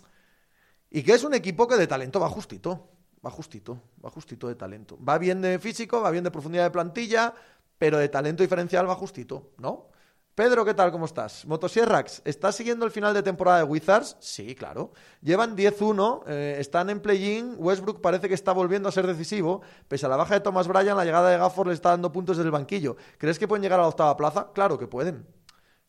y 0.89 1.03
que 1.03 1.13
es 1.13 1.23
un 1.23 1.35
equipo 1.35 1.67
que 1.67 1.75
de 1.75 1.85
talento 1.85 2.19
va 2.19 2.27
justito. 2.29 2.90
Va 3.25 3.29
justito. 3.29 3.81
Va 4.03 4.09
justito 4.09 4.47
de 4.47 4.55
talento. 4.55 4.97
Va 5.03 5.17
bien 5.17 5.41
de 5.41 5.59
físico, 5.59 6.01
va 6.01 6.11
bien 6.11 6.23
de 6.23 6.31
profundidad 6.31 6.63
de 6.63 6.71
plantilla, 6.71 7.33
pero 7.77 7.97
de 7.97 8.09
talento 8.09 8.43
diferencial 8.43 8.89
va 8.89 8.95
justito, 8.95 9.51
¿no? 9.57 9.91
Pedro, 10.33 10.63
¿qué 10.63 10.73
tal? 10.73 10.91
¿Cómo 10.93 11.05
estás? 11.05 11.45
Motosierrax, 11.45 12.21
¿estás 12.23 12.55
siguiendo 12.55 12.85
el 12.85 12.91
final 12.91 13.13
de 13.13 13.21
temporada 13.21 13.57
de 13.57 13.63
Wizards? 13.65 14.15
Sí, 14.21 14.55
claro. 14.55 14.93
Llevan 15.21 15.57
10-1, 15.57 16.23
eh, 16.25 16.55
están 16.57 16.89
en 16.89 17.01
play-in, 17.01 17.55
Westbrook 17.57 17.99
parece 17.99 18.29
que 18.29 18.33
está 18.33 18.53
volviendo 18.53 18.87
a 18.87 18.93
ser 18.93 19.05
decisivo. 19.05 19.61
Pese 19.89 20.05
a 20.05 20.09
la 20.09 20.15
baja 20.15 20.35
de 20.35 20.39
Thomas 20.39 20.69
Bryan, 20.69 20.95
la 20.95 21.03
llegada 21.03 21.29
de 21.29 21.37
Gafford 21.37 21.67
le 21.67 21.73
está 21.73 21.89
dando 21.89 22.13
puntos 22.13 22.37
desde 22.37 22.47
el 22.47 22.51
banquillo. 22.51 22.95
¿Crees 23.17 23.37
que 23.37 23.47
pueden 23.47 23.61
llegar 23.61 23.79
a 23.79 23.83
la 23.83 23.89
octava 23.89 24.15
plaza? 24.15 24.51
Claro 24.53 24.79
que 24.79 24.87
pueden. 24.87 25.27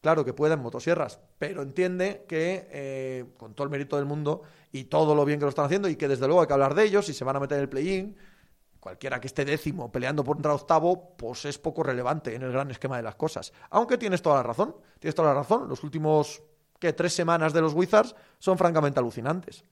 Claro 0.03 0.25
que 0.25 0.35
pueden, 0.35 0.61
motosierras. 0.61 1.21
Pero 1.39 1.63
entiende 1.63 2.27
que, 2.29 2.69
eh, 2.71 3.25
con 3.39 3.55
todo 3.55 3.65
el 3.65 3.71
mérito 3.71 3.97
del 3.97 4.05
mundo 4.05 4.43
y 4.73 4.85
todo 4.85 5.15
lo 5.15 5.25
bien 5.25 5.39
que 5.39 5.45
lo 5.45 5.51
están 5.51 5.65
haciendo, 5.67 5.89
y 5.89 5.95
que 5.95 6.09
desde 6.09 6.27
luego 6.27 6.41
hay 6.41 6.49
que 6.49 6.53
hablar 6.53 6.75
de 6.75 6.85
ellos 6.85 7.09
y 7.09 7.15
se 7.15 7.25
van 7.25 7.37
a 7.37 7.41
meter 7.41 7.59
en 7.59 7.63
el 7.63 7.69
play-in, 7.69 8.17
cualquiera 8.81 9.21
que 9.21 9.29
esté 9.29 9.45
décimo 9.45 9.93
peleando 9.93 10.25
por 10.25 10.37
entrar 10.37 10.57
octavo, 10.57 11.17
pues 11.17 11.45
es 11.45 11.57
poco 11.57 11.85
relevante 11.85 12.35
en 12.35 12.43
el 12.43 12.51
gran 12.51 12.69
esquema 12.73 12.97
de 12.97 13.05
las 13.05 13.15
cosas. 13.15 13.53
Aunque 13.71 13.97
tienes 13.97 14.21
toda 14.23 14.37
la 14.37 14.43
razón, 14.43 14.75
tienes 14.99 15.15
toda 15.15 15.29
la 15.29 15.35
razón. 15.35 15.69
Los 15.69 15.85
últimos, 15.85 16.43
¿qué? 16.81 16.93
Tres 16.93 17.13
semanas 17.13 17.53
de 17.53 17.61
los 17.61 17.73
Wizards 17.73 18.17
son 18.41 18.59
francamente 18.59 18.99
alucinantes. 18.99 19.65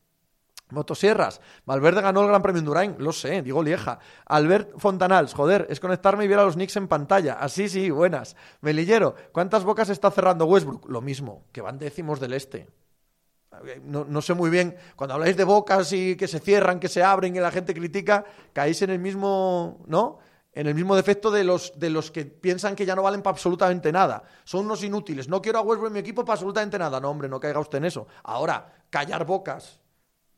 Motosierras. 0.71 1.41
Valverde 1.67 2.03
ganó 2.03 2.23
el 2.23 2.29
Gran 2.29 2.43
Premio 2.43 2.61
Indurain. 2.61 2.97
Lo 2.99 3.13
sé, 3.13 3.43
digo 3.43 3.63
Lieja. 3.63 3.99
Albert 4.27 4.79
Fontanals. 4.79 5.35
Joder, 5.35 5.67
es 5.71 5.81
conectarme 5.81 6.25
y 6.25 6.29
ver 6.29 6.39
a 6.39 6.45
los 6.45 6.55
Knicks 6.55 6.77
en 6.77 6.89
pantalla. 6.89 7.35
Así, 7.35 7.69
sí, 7.69 7.91
buenas. 7.91 8.37
Melillero. 8.61 9.15
¿Cuántas 9.33 9.65
bocas 9.65 9.89
está 9.89 10.11
cerrando 10.11 10.47
Westbrook? 10.47 10.89
Lo 10.89 11.01
mismo, 11.01 11.45
que 11.53 11.61
van 11.61 11.79
décimos 11.79 12.21
del 12.21 12.33
este. 12.35 12.69
No, 13.83 14.23
sé 14.23 14.35
muy 14.35 14.49
bien, 14.49 14.77
cuando 14.97 15.15
habláis 15.15 15.37
de 15.37 15.45
bocas 15.45 15.93
y 15.93 16.17
que 16.17 16.29
se 16.29 16.39
cierran, 16.39 16.81
que 16.81 16.89
se 16.89 17.03
abren 17.03 17.35
y 17.35 17.41
la 17.41 17.51
gente 17.51 17.75
critica, 17.75 18.25
caéis 18.53 18.81
en 18.83 18.91
el 18.91 18.99
mismo, 18.99 19.83
¿no? 19.87 20.19
En 20.53 20.67
el 20.67 20.75
mismo 20.75 20.97
defecto 20.97 21.31
de 21.31 21.45
los, 21.45 21.79
de 21.79 21.91
los 21.91 22.11
que 22.11 22.25
piensan 22.25 22.75
que 22.75 22.87
ya 22.87 22.97
no 22.97 23.03
valen 23.03 23.23
para 23.23 23.35
absolutamente 23.35 23.93
nada. 23.93 24.23
Son 24.45 24.65
unos 24.67 24.83
inútiles. 24.83 25.29
No 25.29 25.43
quiero 25.43 25.59
a 25.59 25.63
Westbrook 25.63 25.89
en 25.89 25.93
mi 25.93 25.99
equipo 26.01 26.25
para 26.25 26.35
absolutamente 26.35 26.79
nada. 26.79 27.01
No, 27.01 27.11
hombre, 27.11 27.29
no 27.29 27.39
caiga 27.39 27.61
usted 27.61 27.79
en 27.79 27.85
eso. 27.85 28.07
Ahora, 28.25 28.85
callar 28.89 29.25
bocas, 29.27 29.80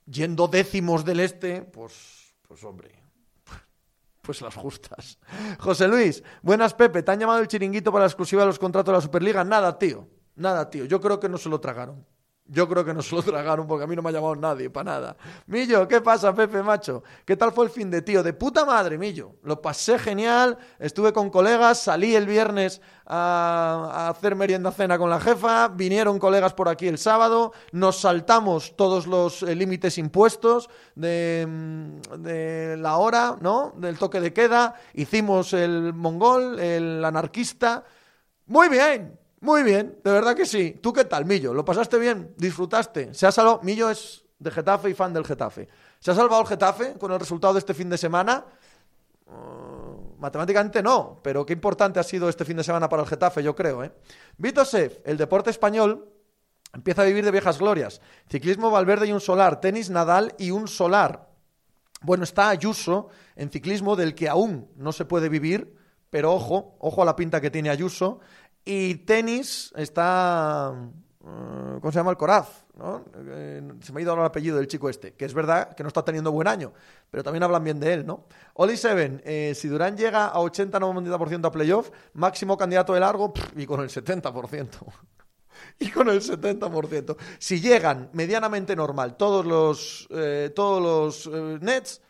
yendo 0.07 0.49
décimos 0.49 1.05
del 1.05 1.21
este, 1.21 1.63
pues, 1.63 2.35
pues 2.47 2.63
hombre, 2.65 2.91
pues 4.23 4.41
las 4.41 4.55
justas. 4.55 5.19
José 5.59 5.89
Luis, 5.89 6.23
buenas 6.43 6.75
Pepe, 6.75 7.03
¿te 7.03 7.13
han 7.13 7.21
llamado 7.21 7.41
el 7.41 7.49
chiringuito 7.49 7.93
para 7.93 8.05
la 8.05 8.09
exclusiva 8.09 8.43
de 8.43 8.47
los 8.47 8.59
contratos 8.59 8.93
de 8.93 8.97
la 8.97 9.03
Superliga? 9.03 9.45
Nada, 9.45 9.79
tío. 9.79 10.09
Nada, 10.35 10.71
tío. 10.71 10.85
Yo 10.87 11.01
creo 11.01 11.21
que 11.21 11.29
no 11.29 11.39
se 11.39 11.49
lo 11.49 11.61
tragaron. 11.61 12.07
Yo 12.47 12.69
creo 12.69 12.85
que 12.85 12.93
no 12.93 13.03
se 13.03 13.15
lo 13.15 13.23
tragaron 13.23 13.67
porque 13.67 13.85
a 13.85 13.87
mí 13.87 13.95
no 13.95 14.03
me 14.03 14.11
ha 14.11 14.13
llamado 14.13 14.35
nadie, 14.35 14.69
para 14.69 14.91
nada. 14.91 15.17
Millo, 15.47 15.87
¿qué 15.87 16.01
pasa, 16.01 16.35
Pepe, 16.35 16.63
macho? 16.63 17.03
¿Qué 17.25 17.37
tal 17.37 17.53
fue 17.53 17.65
el 17.67 17.71
fin 17.71 17.89
de 17.91 18.03
tío? 18.03 18.23
De 18.23 18.33
puta 18.33 18.65
madre, 18.65 18.99
Millo. 18.99 19.37
Lo 19.45 19.63
pasé 19.63 19.99
genial, 19.99 20.59
estuve 20.79 21.13
con 21.13 21.31
colegas, 21.31 21.79
salí 21.79 22.17
el 22.17 22.27
viernes 22.27 22.83
a, 23.07 24.09
hacer 24.11 24.35
merienda 24.35 24.73
cena 24.73 24.99
con 24.99 25.09
la 25.09 25.21
jefa, 25.21 25.69
vinieron 25.69 26.19
colegas 26.19 26.53
por 26.53 26.69
aquí 26.69 26.89
el 26.89 26.99
sábado, 26.99 27.53
nos 27.71 28.01
saltamos 28.01 28.77
todos 28.77 29.07
los 29.07 29.45
eh, 29.45 29.55
límites 29.55 29.97
impuestos 29.97 30.69
mm, 30.97 31.03
de 32.19 32.77
la 32.77 32.97
hora, 32.97 33.39
¿no? 33.41 33.73
Del 33.77 33.99
toque 33.99 34.21
de 34.21 34.33
queda, 34.33 34.75
hicimos 34.95 35.53
el 35.53 35.95
mongol, 35.95 36.59
el 36.59 37.05
anarquista. 37.05 37.85
Muy 38.47 38.69
bien, 38.69 39.19
muy 39.43 39.65
bien, 39.65 39.99
de 40.05 40.11
verdad 40.13 40.37
que 40.37 40.47
sí. 40.47 40.79
¿Tú 40.81 40.93
qué 40.93 41.05
tal, 41.05 41.25
Millo? 41.25 41.53
¿Lo 41.53 41.65
pasaste 41.65 41.99
bien? 41.99 42.33
¿Disfrutaste? 42.37 43.13
¿Se 43.13 43.27
ha 43.27 43.33
salvado? 43.33 43.59
Millo 43.65 43.91
es 43.91 44.25
de 44.39 44.53
Getafe 44.53 44.91
y 44.91 44.95
fan 44.95 45.13
del 45.13 45.27
Getafe. 45.27 45.69
¿Se 45.99 46.13
ha 46.13 46.15
salvado 46.15 46.43
el 46.43 46.47
Getafe 46.47 46.95
con 46.95 47.11
el 47.11 47.19
resultado 47.19 47.53
de 47.53 47.59
este 47.59 47.75
fin 47.75 47.91
de 47.91 47.99
semana? 47.99 48.45
Uh, 49.27 50.17
matemáticamente 50.19 50.81
no, 50.81 51.21
pero 51.25 51.45
qué 51.45 51.55
importante 51.55 51.99
ha 51.99 52.05
sido 52.05 52.29
este 52.29 52.45
fin 52.45 52.57
de 52.57 52.63
semana 52.63 52.89
para 52.89 53.03
el 53.03 53.09
Getafe, 53.09 53.43
yo 53.43 53.57
creo. 53.57 53.83
¿eh? 53.83 53.93
Vito 54.39 54.63
el 55.05 55.17
deporte 55.17 55.51
español, 55.51 56.09
empieza 56.73 57.03
a 57.03 57.07
vivir 57.07 57.25
de 57.25 57.33
viejas 57.33 57.59
glorias. 57.59 58.01
Ciclismo 58.31 58.71
Valverde 58.71 59.09
y 59.09 59.13
un 59.13 59.21
solar, 59.21 59.61
tenis 59.61 59.91
Nadal 59.91 60.37
y 60.39 60.53
un 60.53 60.69
solar. 60.69 61.31
Bueno, 62.01 62.23
está 62.23 62.49
Ayuso 62.49 63.09
en 63.35 63.51
ciclismo 63.51 63.97
del 63.97 64.15
que 64.15 64.29
aún 64.29 64.71
no 64.77 64.93
se 64.93 65.05
puede 65.05 65.29
vivir, 65.29 65.77
pero 66.11 66.35
ojo, 66.35 66.77
ojo 66.79 67.03
a 67.03 67.05
la 67.05 67.17
pinta 67.17 67.41
que 67.41 67.51
tiene 67.51 67.71
Ayuso. 67.71 68.21
Y 68.65 68.95
tenis 68.97 69.73
está. 69.77 70.73
Eh, 71.25 71.79
¿Cómo 71.81 71.93
se 71.93 71.99
llama? 71.99 72.11
El 72.11 72.17
Coraz. 72.17 72.65
¿no? 72.77 73.05
Eh, 73.15 73.73
se 73.81 73.93
me 73.93 74.01
ha 74.01 74.03
ido 74.03 74.11
ahora 74.13 74.23
el 74.23 74.27
apellido 74.27 74.57
del 74.57 74.69
chico 74.69 74.89
este. 74.89 75.15
Que 75.15 75.25
es 75.25 75.35
verdad 75.35 75.75
que 75.75 75.83
no 75.83 75.89
está 75.89 76.05
teniendo 76.05 76.31
buen 76.31 76.47
año. 76.47 76.73
Pero 77.11 77.25
también 77.25 77.43
hablan 77.43 77.65
bien 77.65 77.81
de 77.81 77.93
él, 77.93 78.07
¿no? 78.07 78.27
Oli 78.55 78.77
Seven. 78.77 79.21
Eh, 79.25 79.53
si 79.57 79.69
Durán 79.69 79.97
llega 79.97 80.27
a 80.27 80.39
80-90% 80.39 81.47
a 81.47 81.51
playoff, 81.51 81.91
máximo 82.15 82.57
candidato 82.57 82.95
de 82.95 83.01
largo 83.01 83.33
y 83.57 83.67
con 83.67 83.81
el 83.81 83.89
70%. 83.89 84.69
y 85.81 85.91
con 85.91 86.09
el 86.09 86.21
70%. 86.21 87.17
Si 87.39 87.61
llegan 87.61 88.11
medianamente 88.13 88.77
normal 88.77 89.17
todos 89.17 89.45
los, 89.45 90.09
todos 90.55 91.27
los 91.29 91.61
Nets, 91.61 92.01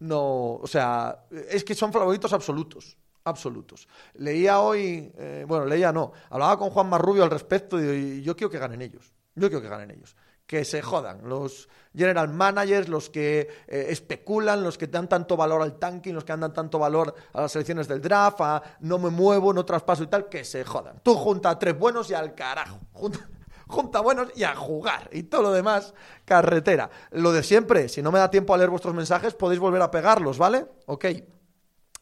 no. 0.00 0.56
O 0.56 0.66
sea, 0.66 1.24
es 1.48 1.64
que 1.64 1.74
son 1.74 1.92
favoritos 1.92 2.32
absolutos 2.32 2.98
absolutos. 3.24 3.88
Leía 4.14 4.60
hoy, 4.60 5.12
eh, 5.16 5.44
bueno, 5.48 5.64
leía 5.64 5.92
no, 5.92 6.12
hablaba 6.30 6.58
con 6.58 6.70
Juan 6.70 6.88
Marrubio 6.88 7.24
al 7.24 7.30
respecto 7.30 7.82
y, 7.82 8.22
yo 8.22 8.36
quiero 8.36 8.50
que 8.50 8.58
ganen 8.58 8.82
ellos. 8.82 9.12
Yo 9.34 9.48
quiero 9.48 9.62
que 9.62 9.68
ganen 9.68 9.90
ellos. 9.90 10.14
Que 10.46 10.64
se 10.64 10.82
jodan 10.82 11.26
los 11.26 11.70
general 11.96 12.28
managers, 12.28 12.88
los 12.88 13.08
que 13.08 13.48
eh, 13.66 13.86
especulan, 13.88 14.62
los 14.62 14.76
que 14.76 14.86
dan 14.86 15.08
tanto 15.08 15.36
valor 15.38 15.62
al 15.62 15.78
tanking, 15.78 16.14
los 16.14 16.22
que 16.22 16.36
dan 16.36 16.52
tanto 16.52 16.78
valor 16.78 17.14
a 17.32 17.42
las 17.42 17.52
selecciones 17.52 17.88
del 17.88 18.02
draft, 18.02 18.40
a 18.42 18.62
no 18.80 18.98
me 18.98 19.08
muevo, 19.08 19.54
no 19.54 19.64
traspaso 19.64 20.02
y 20.02 20.06
tal, 20.08 20.28
que 20.28 20.44
se 20.44 20.62
jodan. 20.64 21.00
Tú 21.02 21.14
junta 21.14 21.50
a 21.50 21.58
tres 21.58 21.78
buenos 21.78 22.10
y 22.10 22.14
al 22.14 22.34
carajo. 22.34 22.78
Junta, 22.92 23.26
junta 23.66 24.00
buenos 24.00 24.28
y 24.36 24.44
a 24.44 24.54
jugar. 24.54 25.08
Y 25.12 25.24
todo 25.24 25.42
lo 25.42 25.52
demás, 25.52 25.94
carretera. 26.26 26.90
Lo 27.10 27.32
de 27.32 27.42
siempre, 27.42 27.88
si 27.88 28.02
no 28.02 28.12
me 28.12 28.18
da 28.18 28.30
tiempo 28.30 28.52
a 28.52 28.58
leer 28.58 28.68
vuestros 28.68 28.94
mensajes, 28.94 29.32
podéis 29.34 29.60
volver 29.60 29.80
a 29.80 29.90
pegarlos, 29.90 30.36
¿vale? 30.36 30.66
Ok. 30.84 31.06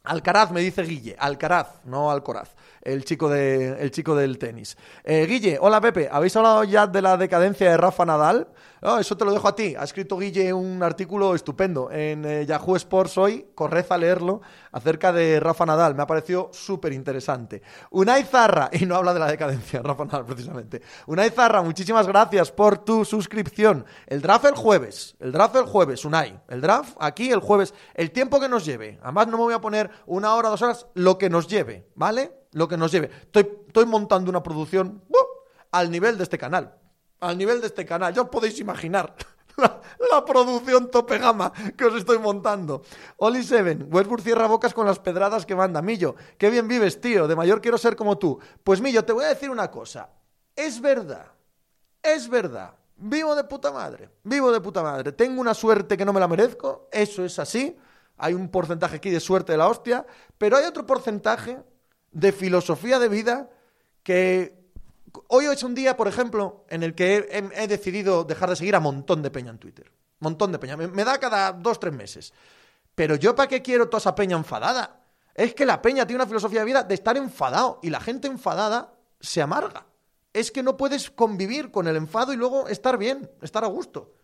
Alcaraz, 0.05 0.51
me 0.51 0.61
dice 0.61 0.83
Guille. 0.83 1.17
Alcaraz, 1.19 1.69
no 1.85 2.11
Alcoraz. 2.11 2.51
El 2.83 3.05
chico, 3.05 3.29
de, 3.29 3.81
el 3.81 3.91
chico 3.93 4.17
del 4.17 4.39
tenis. 4.39 4.77
Eh, 5.05 5.27
Guille, 5.27 5.59
hola 5.61 5.81
Pepe. 5.81 6.09
¿Habéis 6.11 6.35
hablado 6.35 6.65
ya 6.65 6.89
de 6.89 7.01
la 7.01 7.17
decadencia 7.17 7.71
de 7.71 7.77
Rafa 7.77 8.05
Nadal? 8.05 8.49
Eso 8.99 9.17
te 9.17 9.25
lo 9.25 9.33
dejo 9.33 9.47
a 9.47 9.55
ti. 9.55 9.77
Ha 9.79 9.85
escrito 9.85 10.19
Guille 10.19 10.53
un 10.53 10.83
artículo 10.83 11.37
estupendo 11.37 11.89
en 11.93 12.25
eh, 12.25 12.45
Yahoo 12.45 12.75
Sports 12.75 13.17
hoy. 13.17 13.47
Corred 13.55 13.87
a 13.89 13.97
leerlo 13.97 14.41
acerca 14.73 15.12
de 15.12 15.39
Rafa 15.39 15.65
Nadal. 15.65 15.95
Me 15.95 16.03
ha 16.03 16.07
parecido 16.07 16.51
súper 16.53 16.93
interesante. 16.93 17.62
Unai 17.91 18.25
Zarra, 18.25 18.71
y 18.73 18.85
no 18.85 18.97
habla 18.97 19.15
de 19.15 19.21
la 19.21 19.29
decadencia, 19.29 19.83
Rafa 19.85 20.05
Nadal 20.05 20.27
precisamente. 20.27 20.83
Unai 21.07 21.31
Zarra, 21.31 21.62
muchísimas 21.62 22.09
gracias 22.09 22.51
por 22.51 22.79
tu 22.79 23.05
suscripción. 23.05 23.87
El 24.09 24.21
draft 24.21 24.47
el 24.47 24.57
jueves. 24.57 25.15
El 25.21 25.31
draft 25.31 25.55
el 25.55 25.67
jueves, 25.67 26.05
Unai. 26.05 26.41
El 26.49 26.61
draft 26.61 26.97
aquí 26.99 27.31
el 27.31 27.39
jueves. 27.39 27.75
El 27.95 28.11
tiempo 28.11 28.41
que 28.41 28.49
nos 28.49 28.65
lleve. 28.65 28.99
Además, 29.05 29.29
no 29.29 29.37
me 29.37 29.45
voy 29.45 29.55
a 29.55 29.61
poner 29.61 29.91
una 30.07 30.35
hora, 30.35 30.49
dos 30.49 30.61
horas, 30.61 30.87
lo 30.95 31.19
que 31.19 31.31
nos 31.31 31.47
lleve, 31.47 31.87
¿vale? 31.95 32.33
Lo 32.51 32.67
que 32.67 32.77
nos 32.77 32.91
lleve. 32.91 33.11
Estoy, 33.23 33.49
estoy 33.69 33.87
montando 33.87 34.29
una 34.29 34.43
producción 34.43 35.05
al 35.71 35.89
nivel 35.89 36.19
de 36.19 36.25
este 36.25 36.37
canal. 36.37 36.82
Al 37.23 37.38
nivel 37.38 37.61
de 37.61 37.69
este 37.69 37.87
canal. 37.87 38.12
Ya 38.12 38.23
os 38.23 38.29
podéis 38.29 38.59
imaginar. 38.59 39.14
La, 40.11 40.25
producción 40.25 40.91
tope 40.91 41.19
gama 41.19 41.52
que 41.76 41.85
os 41.85 41.95
estoy 41.95 42.19
montando. 42.19 42.83
Oli 43.19 43.45
Seven, 43.45 43.87
Westbrook 43.91 44.23
cierra 44.23 44.49
bocas 44.49 44.75
con 44.75 44.87
las 44.87 44.99
pedradas 44.99 45.47
que 45.47 45.55
manda. 45.55 45.81
Millo, 45.83 46.17
qué 46.37 46.50
bien 46.50 46.67
vives, 46.67 47.00
tío. 47.00 47.29
De 47.29 47.37
mayor 47.37 47.61
quiero 47.61 47.79
ser 47.79 47.95
como 47.95 48.19
tú. 48.19 48.41
Pues 48.64 48.81
Millo, 48.81 49.05
te 49.05 49.12
voy 49.12 49.25
a 49.25 49.29
decir 49.29 49.50
una 49.50 49.71
cosa. 49.71 50.11
Es 50.57 50.81
verdad. 50.81 51.26
Es 52.02 52.29
verdad. 52.29 52.75
Vivo 52.97 53.37
de 53.37 53.45
puta 53.45 53.71
madre. 53.71 54.11
Vivo 54.25 54.50
de 54.50 54.61
puta 54.61 54.83
madre. 54.83 55.12
Tengo 55.12 55.41
una 55.41 55.55
suerte 55.55 55.97
que 55.97 56.05
no 56.05 56.12
me 56.12 56.19
la 56.19 56.26
merezco. 56.26 56.88
Eso 56.91 57.25
es 57.25 57.38
así. 57.38 57.76
Hay 58.17 58.35
un 58.35 58.49
porcentaje 58.49 58.97
aquí 58.97 59.11
de 59.11 59.21
suerte 59.21 59.52
de 59.52 59.59
la 59.59 59.69
hostia. 59.69 60.05
Pero 60.38 60.57
hay 60.57 60.64
otro 60.64 60.85
porcentaje 60.87 61.62
de 62.11 62.33
filosofía 62.33 62.99
de 62.99 63.09
vida 63.09 63.49
que 64.02 64.62
Hoy 65.28 65.47
es 65.47 65.62
un 65.62 65.75
día, 65.75 65.97
por 65.97 66.09
ejemplo, 66.09 66.64
en 66.69 66.83
el 66.83 66.95
que 66.95 67.28
he, 67.31 67.69
decidido 67.69 68.25
dejar 68.25 68.50
de 68.50 68.57
seguir 68.57 68.75
a 68.75 68.81
montón 68.81 69.23
de 69.23 69.31
peña 69.31 69.50
en 69.50 69.59
Twitter. 69.59 69.92
Montón 70.21 70.52
de 70.52 70.59
peña. 70.59 70.76
Me, 70.76 71.04
da 71.04 71.19
cada 71.19 71.52
dos, 71.52 71.78
tres 71.81 71.92
meses. 71.92 72.33
Pero 72.95 73.16
yo, 73.16 73.35
¿para 73.35 73.49
qué 73.49 73.62
quiero 73.62 73.88
toda 73.88 73.99
esa 73.99 74.14
peña 74.14 74.37
enfadada? 74.37 75.00
Es 75.35 75.54
que 75.54 75.66
la 75.66 75.83
peña 75.83 76.07
tiene 76.07 76.23
una 76.23 76.28
filosofía 76.28 76.61
de 76.61 76.66
vida 76.66 76.83
de 76.83 76.95
estar 76.95 77.16
enfadado. 77.16 77.81
Y 77.83 77.90
la 77.90 78.00
gente 78.00 78.28
enfadada 78.28 78.95
se 79.21 79.42
amarga. 79.42 79.87
Es 80.33 80.50
que 80.50 80.62
no 80.62 80.76
puedes 80.76 81.11
convivir 81.11 81.71
con 81.71 81.88
el 81.88 81.97
enfado 81.97 82.33
y 82.33 82.37
luego 82.37 82.69
estar 82.69 82.97
bien, 82.97 83.31
estar 83.42 83.64
a 83.64 83.69
gusto. 83.69 84.14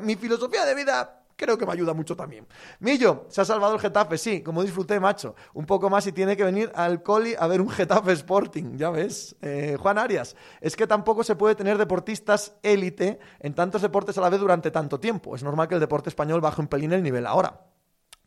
mi 0.00 0.16
filosofía 0.16 0.64
de 0.64 0.74
vida 0.74 1.25
creo 1.36 1.56
que 1.58 1.66
me 1.66 1.72
ayuda 1.72 1.94
mucho 1.94 2.16
también. 2.16 2.46
Millo, 2.80 3.26
se 3.28 3.40
ha 3.40 3.44
salvado 3.44 3.74
el 3.74 3.80
Getafe, 3.80 4.18
sí, 4.18 4.42
como 4.42 4.62
disfruté, 4.62 4.98
macho. 4.98 5.34
Un 5.54 5.66
poco 5.66 5.88
más 5.90 6.06
y 6.06 6.12
tiene 6.12 6.36
que 6.36 6.44
venir 6.44 6.72
al 6.74 7.02
Coli 7.02 7.34
a 7.38 7.46
ver 7.46 7.60
un 7.60 7.68
Getafe 7.70 8.12
Sporting, 8.12 8.76
ya 8.76 8.90
ves. 8.90 9.36
Eh, 9.42 9.76
Juan 9.78 9.98
Arias, 9.98 10.34
es 10.60 10.74
que 10.74 10.86
tampoco 10.86 11.22
se 11.22 11.36
puede 11.36 11.54
tener 11.54 11.78
deportistas 11.78 12.56
élite 12.62 13.20
en 13.38 13.54
tantos 13.54 13.82
deportes 13.82 14.16
a 14.18 14.22
la 14.22 14.30
vez 14.30 14.40
durante 14.40 14.70
tanto 14.70 14.98
tiempo. 14.98 15.36
Es 15.36 15.42
normal 15.42 15.68
que 15.68 15.74
el 15.74 15.80
deporte 15.80 16.08
español 16.08 16.40
baje 16.40 16.60
un 16.60 16.68
pelín 16.68 16.92
el 16.92 17.02
nivel 17.02 17.26
ahora. 17.26 17.66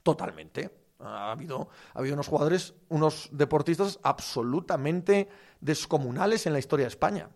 Totalmente. 0.04 0.70
Ha 1.00 1.32
habido, 1.32 1.70
ha 1.94 2.00
habido 2.00 2.16
unos 2.16 2.28
jugadores, 2.28 2.74
unos 2.90 3.30
deportistas 3.32 4.00
absolutamente 4.04 5.30
descomunales 5.62 6.46
en 6.46 6.54
la 6.54 6.60
historia 6.60 6.86
de 6.86 6.90
España. 6.90 7.30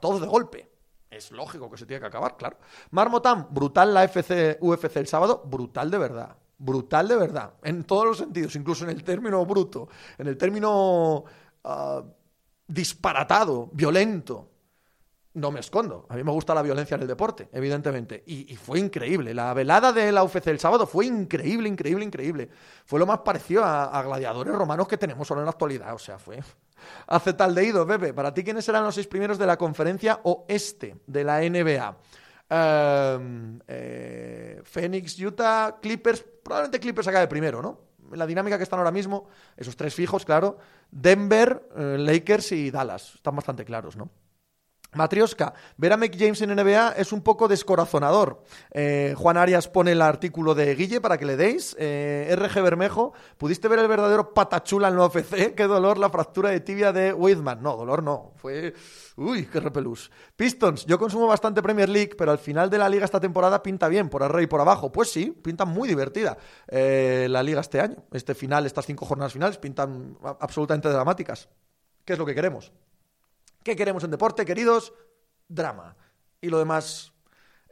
todos 0.00 0.20
de 0.20 0.26
golpe. 0.26 0.75
Es 1.10 1.30
lógico 1.30 1.70
que 1.70 1.78
se 1.78 1.86
tiene 1.86 2.00
que 2.00 2.06
acabar, 2.06 2.36
claro. 2.36 2.58
Marmotán, 2.90 3.48
brutal 3.50 3.94
la 3.94 4.04
FC, 4.04 4.58
UFC 4.60 4.96
el 4.96 5.06
sábado, 5.06 5.42
brutal 5.44 5.90
de 5.90 5.98
verdad. 5.98 6.36
Brutal 6.58 7.06
de 7.08 7.16
verdad. 7.16 7.54
En 7.62 7.84
todos 7.84 8.06
los 8.06 8.18
sentidos, 8.18 8.56
incluso 8.56 8.84
en 8.84 8.90
el 8.90 9.04
término 9.04 9.44
bruto, 9.44 9.88
en 10.18 10.26
el 10.26 10.36
término 10.36 11.24
ah, 11.64 12.02
disparatado, 12.66 13.70
violento. 13.72 14.50
No 15.34 15.50
me 15.50 15.60
escondo. 15.60 16.06
A 16.08 16.16
mí 16.16 16.24
me 16.24 16.32
gusta 16.32 16.54
la 16.54 16.62
violencia 16.62 16.94
en 16.94 17.02
el 17.02 17.08
deporte, 17.08 17.50
evidentemente. 17.52 18.24
Y, 18.26 18.56
fue 18.56 18.80
increíble. 18.80 19.34
La 19.34 19.52
velada 19.52 19.92
de 19.92 20.10
la 20.10 20.24
UFC 20.24 20.46
el 20.46 20.58
sábado 20.58 20.86
fue 20.86 21.04
increíble, 21.04 21.68
increíble, 21.68 22.06
increíble. 22.06 22.48
Fue 22.86 22.98
lo 22.98 23.06
más 23.06 23.18
parecido 23.18 23.62
a, 23.62 23.84
a 23.84 24.02
gladiadores 24.02 24.54
romanos 24.54 24.88
que 24.88 24.96
tenemos 24.96 25.30
ahora 25.30 25.42
en 25.42 25.44
la 25.44 25.50
actualidad. 25.50 25.94
O 25.94 25.98
sea, 25.98 26.18
fue, 26.18 26.40
Hace 27.06 27.32
tal 27.32 27.54
de 27.54 27.64
ido, 27.64 27.86
Pepe. 27.86 28.12
Para 28.14 28.32
ti, 28.32 28.44
¿quiénes 28.44 28.64
serán 28.64 28.84
los 28.84 28.94
seis 28.94 29.06
primeros 29.06 29.38
de 29.38 29.46
la 29.46 29.56
conferencia 29.56 30.20
oeste 30.24 30.96
de 31.06 31.24
la 31.24 31.40
NBA? 31.40 31.96
Em, 32.48 33.58
eh, 33.66 34.60
Phoenix, 34.64 35.18
Utah, 35.18 35.78
Clippers. 35.80 36.24
Probablemente 36.42 36.80
Clippers 36.80 37.08
acabe 37.08 37.26
primero, 37.26 37.60
¿no? 37.60 37.80
La 38.12 38.26
dinámica 38.26 38.56
que 38.56 38.62
están 38.62 38.78
ahora 38.78 38.92
mismo, 38.92 39.28
esos 39.56 39.76
tres 39.76 39.94
fijos, 39.94 40.24
claro. 40.24 40.58
Denver, 40.90 41.68
eh, 41.76 41.96
Lakers 41.98 42.52
y 42.52 42.70
Dallas. 42.70 43.16
Están 43.16 43.34
bastante 43.34 43.64
claros, 43.64 43.96
¿no? 43.96 44.08
Matrioska, 44.96 45.54
ver 45.76 45.92
a 45.92 45.96
Mick 45.96 46.16
James 46.18 46.40
en 46.42 46.54
NBA 46.54 46.92
es 46.96 47.12
un 47.12 47.22
poco 47.22 47.48
descorazonador. 47.48 48.42
Eh, 48.72 49.14
Juan 49.16 49.36
Arias 49.36 49.68
pone 49.68 49.92
el 49.92 50.02
artículo 50.02 50.54
de 50.54 50.74
Guille 50.74 51.00
para 51.00 51.18
que 51.18 51.26
le 51.26 51.36
deis. 51.36 51.76
Eh, 51.78 52.34
RG 52.36 52.62
Bermejo, 52.62 53.12
¿pudiste 53.36 53.68
ver 53.68 53.78
el 53.78 53.88
verdadero 53.88 54.32
patachula 54.34 54.88
en 54.88 54.96
la 54.96 55.04
OFC? 55.04 55.54
Qué 55.56 55.64
dolor 55.64 55.98
la 55.98 56.10
fractura 56.10 56.50
de 56.50 56.60
tibia 56.60 56.92
de 56.92 57.12
Whitman. 57.12 57.62
No, 57.62 57.76
dolor 57.76 58.02
no. 58.02 58.32
Fue. 58.36 58.74
Uy, 59.16 59.46
qué 59.46 59.60
repelús. 59.60 60.10
Pistons, 60.36 60.84
yo 60.84 60.98
consumo 60.98 61.26
bastante 61.26 61.62
Premier 61.62 61.88
League, 61.88 62.12
pero 62.18 62.32
al 62.32 62.38
final 62.38 62.68
de 62.68 62.76
la 62.76 62.88
liga 62.88 63.06
esta 63.06 63.18
temporada 63.18 63.62
pinta 63.62 63.88
bien, 63.88 64.10
por 64.10 64.22
arriba 64.22 64.42
y 64.42 64.46
por 64.46 64.60
abajo. 64.60 64.92
Pues 64.92 65.10
sí, 65.10 65.30
pinta 65.30 65.64
muy 65.64 65.88
divertida 65.88 66.36
eh, 66.68 67.26
la 67.30 67.42
liga 67.42 67.60
este 67.60 67.80
año. 67.80 67.96
Este 68.12 68.34
final, 68.34 68.66
estas 68.66 68.84
cinco 68.84 69.06
jornadas 69.06 69.32
finales, 69.32 69.56
pintan 69.56 70.18
absolutamente 70.22 70.90
dramáticas. 70.90 71.48
¿Qué 72.04 72.12
es 72.12 72.18
lo 72.18 72.26
que 72.26 72.34
queremos? 72.34 72.72
¿Qué 73.66 73.74
queremos 73.74 74.04
en 74.04 74.12
deporte, 74.12 74.44
queridos? 74.44 74.94
drama. 75.48 75.96
Y 76.40 76.50
lo 76.50 76.60
demás 76.60 77.12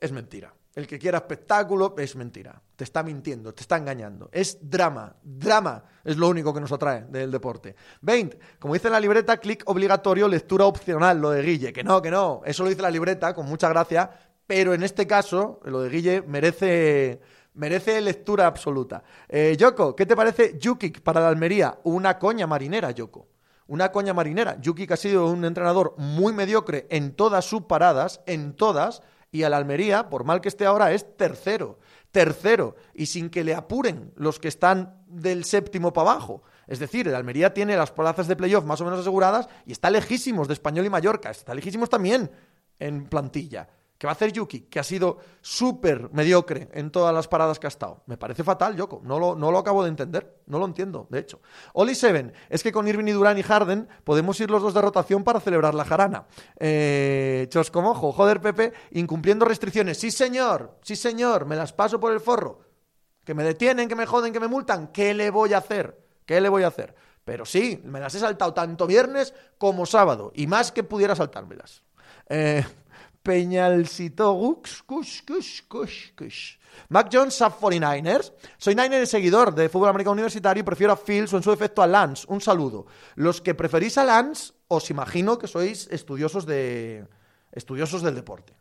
es 0.01 0.11
mentira. 0.11 0.53
El 0.75 0.89
que 0.89 0.99
quiera 0.99 1.19
espectáculo 1.19 1.95
es 1.97 2.17
mentira. 2.17 2.61
Te 2.75 2.83
está 2.83 3.05
mintiendo, 3.05 3.55
te 3.55 3.61
está 3.61 3.77
engañando. 3.77 4.29
Es 4.33 4.59
drama. 4.61 5.15
Drama 5.23 5.85
es 6.03 6.17
lo 6.17 6.29
único 6.29 6.53
que 6.53 6.61
nos 6.61 6.73
atrae 6.73 7.05
del 7.05 7.31
deporte. 7.31 7.77
20. 8.01 8.37
Como 8.59 8.75
dice 8.75 8.91
la 8.91 8.99
libreta, 8.99 9.37
clic 9.37 9.63
obligatorio, 9.67 10.27
lectura 10.27 10.65
opcional, 10.65 11.21
lo 11.21 11.31
de 11.31 11.43
Guille. 11.43 11.73
Que 11.73 11.85
no, 11.85 12.03
que 12.03 12.11
no. 12.11 12.43
Eso 12.45 12.65
lo 12.65 12.71
dice 12.71 12.83
la 12.83 12.91
libreta, 12.91 13.33
con 13.33 13.47
mucha 13.47 13.69
gracia. 13.69 14.11
Pero 14.49 14.75
en 14.75 14.83
este 14.83 15.07
caso, 15.07 15.61
lo 15.63 15.81
de 15.81 15.91
Guille 15.91 16.23
merece, 16.23 17.21
merece 17.53 18.01
lectura 18.01 18.49
absoluta. 18.49 19.05
Eh, 19.29 19.57
Yoko, 19.57 19.95
¿qué 19.95 20.07
te 20.07 20.17
parece 20.17 20.59
Yukik 20.59 21.03
para 21.03 21.21
la 21.21 21.29
Almería? 21.29 21.79
Una 21.85 22.19
coña 22.19 22.49
marinera, 22.49 22.91
Yoko. 22.91 23.29
Una 23.67 23.93
coña 23.93 24.15
marinera. 24.15 24.61
Yukik 24.61 24.93
ha 24.93 24.97
sido 24.97 25.27
un 25.27 25.45
entrenador 25.45 25.95
muy 25.97 26.33
mediocre 26.33 26.87
en 26.91 27.13
todas 27.13 27.45
sus 27.45 27.63
paradas, 27.63 28.21
en 28.27 28.55
todas 28.55 29.03
y 29.31 29.43
al 29.43 29.55
Almería, 29.55 30.11
por 30.11 30.25
mal 30.25 30.41
que 30.41 30.49
esté 30.49 30.67
ahora, 30.67 30.93
es 30.93 31.17
tercero. 31.17 31.79
Tercero. 32.13 32.77
Y 32.95 33.07
sin 33.07 33.31
que 33.31 33.43
le 33.43 33.55
apuren 33.55 34.13
los 34.17 34.39
que 34.39 34.49
están 34.49 35.03
del 35.07 35.45
séptimo 35.45 35.93
para 35.93 36.13
abajo. 36.13 36.43
Es 36.67 36.79
decir, 36.79 37.09
el 37.09 37.15
Almería 37.15 37.53
tiene 37.53 37.77
las 37.77 37.91
plazas 37.91 38.29
de 38.29 38.37
playoff 38.37 38.65
más 38.65 38.81
o 38.81 38.85
menos 38.85 39.01
aseguradas 39.01 39.49
y 39.67 39.73
está 39.73 39.91
lejísimos 39.91 40.47
de 40.47 40.55
Español 40.55 40.87
y 40.87 40.91
Mallorca. 40.91 41.31
Está 41.31 41.55
lejísimos 41.55 41.91
también 41.91 42.31
en 42.79 43.07
plantilla 43.07 43.69
que 44.05 44.07
va 44.07 44.13
a 44.13 44.17
hacer 44.17 44.33
Yuki, 44.33 44.61
que 44.61 44.79
ha 44.79 44.83
sido 44.83 45.17
súper 45.41 46.11
mediocre 46.13 46.69
en 46.75 46.91
todas 46.91 47.15
las 47.15 47.27
paradas 47.27 47.59
que 47.59 47.67
ha 47.67 47.69
estado. 47.69 48.03
Me 48.05 48.19
parece 48.19 48.45
fatal, 48.45 48.77
Yoko. 48.77 49.01
No 49.03 49.19
lo, 49.19 49.35
no 49.35 49.51
lo 49.51 49.57
acabo 49.57 49.83
de 49.83 49.89
entender. 49.89 50.43
No 50.45 50.59
lo 50.59 50.67
entiendo, 50.67 51.07
de 51.09 51.21
hecho. 51.21 51.41
Oli 51.73 51.95
Seven, 51.95 52.35
es 52.51 52.63
que 52.63 52.71
con 52.71 52.87
Irving 52.87 53.07
y 53.07 53.13
Durán 53.13 53.39
y 53.39 53.43
Harden 53.43 53.89
podemos 54.05 54.39
ir 54.41 54.51
los 54.51 54.61
dos 54.61 54.75
de 54.75 54.83
rotación 54.83 55.25
para 55.25 55.41
celebrar 55.41 55.75
la 55.75 55.87
jarana. 55.87 56.27
Eh, 56.61 57.47
Choscomojo, 57.49 58.13
joder, 58.13 58.43
Pepe, 58.43 58.75
incumpliendo 58.91 59.47
restricciones. 59.47 59.97
Sí, 59.97 60.11
señor, 60.11 60.77
sí, 60.83 60.97
señor, 60.97 61.47
me 61.47 61.57
las 61.57 61.73
paso 61.73 61.99
por 61.99 62.13
el 62.13 62.21
forro. 62.21 62.61
Que 63.25 63.33
me 63.33 63.43
detienen, 63.43 63.89
que 63.89 63.97
me 63.97 64.05
joden, 64.05 64.35
que 64.35 64.41
me 64.41 64.49
multan. 64.49 64.89
¿Qué 64.89 65.15
le 65.15 65.31
voy 65.31 65.55
a 65.55 65.59
hacer? 65.59 65.99
¿Qué 66.27 66.43
le 66.43 66.51
voy 66.51 66.65
a 66.65 66.67
hacer? 66.67 66.95
Pero 67.25 67.47
sí, 67.47 67.81
me 67.85 68.01
las 68.01 68.15
he 68.15 68.19
saltado 68.19 68.53
tanto 68.53 68.87
viernes 68.87 69.33
como 69.57 69.87
sábado. 69.87 70.31
Y 70.35 70.47
más 70.47 70.73
que 70.73 70.85
pudiera 70.85 71.17
saltármelas. 71.17 71.85
Eh, 72.29 72.65
Peñalcito 73.25 74.35
Gux, 74.35 74.83
Kush, 74.83 75.23
Kush, 75.25 75.63
Kush, 75.67 76.13
Kush. 76.15 76.59
Mac 76.91 77.09
Jones 77.11 77.41
a 77.41 77.49
49ers. 77.51 78.35
Soy 78.59 78.75
Niner 78.75 79.07
seguidor 79.07 79.55
de 79.55 79.71
fútbol 79.71 79.89
americano 79.89 80.13
universitario 80.13 80.61
y 80.61 80.65
prefiero 80.65 80.93
a 80.93 80.97
Fields 80.97 81.33
o 81.33 81.39
en 81.39 81.43
su 81.43 81.51
efecto 81.51 81.81
a 81.81 81.87
Lance. 81.87 82.27
Un 82.29 82.43
saludo. 82.43 82.85
Los 83.15 83.41
que 83.41 83.55
preferís 83.55 83.97
a 83.97 84.05
Lance, 84.05 84.53
os 84.69 84.91
imagino 84.91 85.39
que 85.39 85.49
sois 85.49 85.89
estudiosos 85.91 86.45
de 86.45 87.09
estudiosos 87.51 88.03
del 88.03 88.15
deporte. 88.15 88.55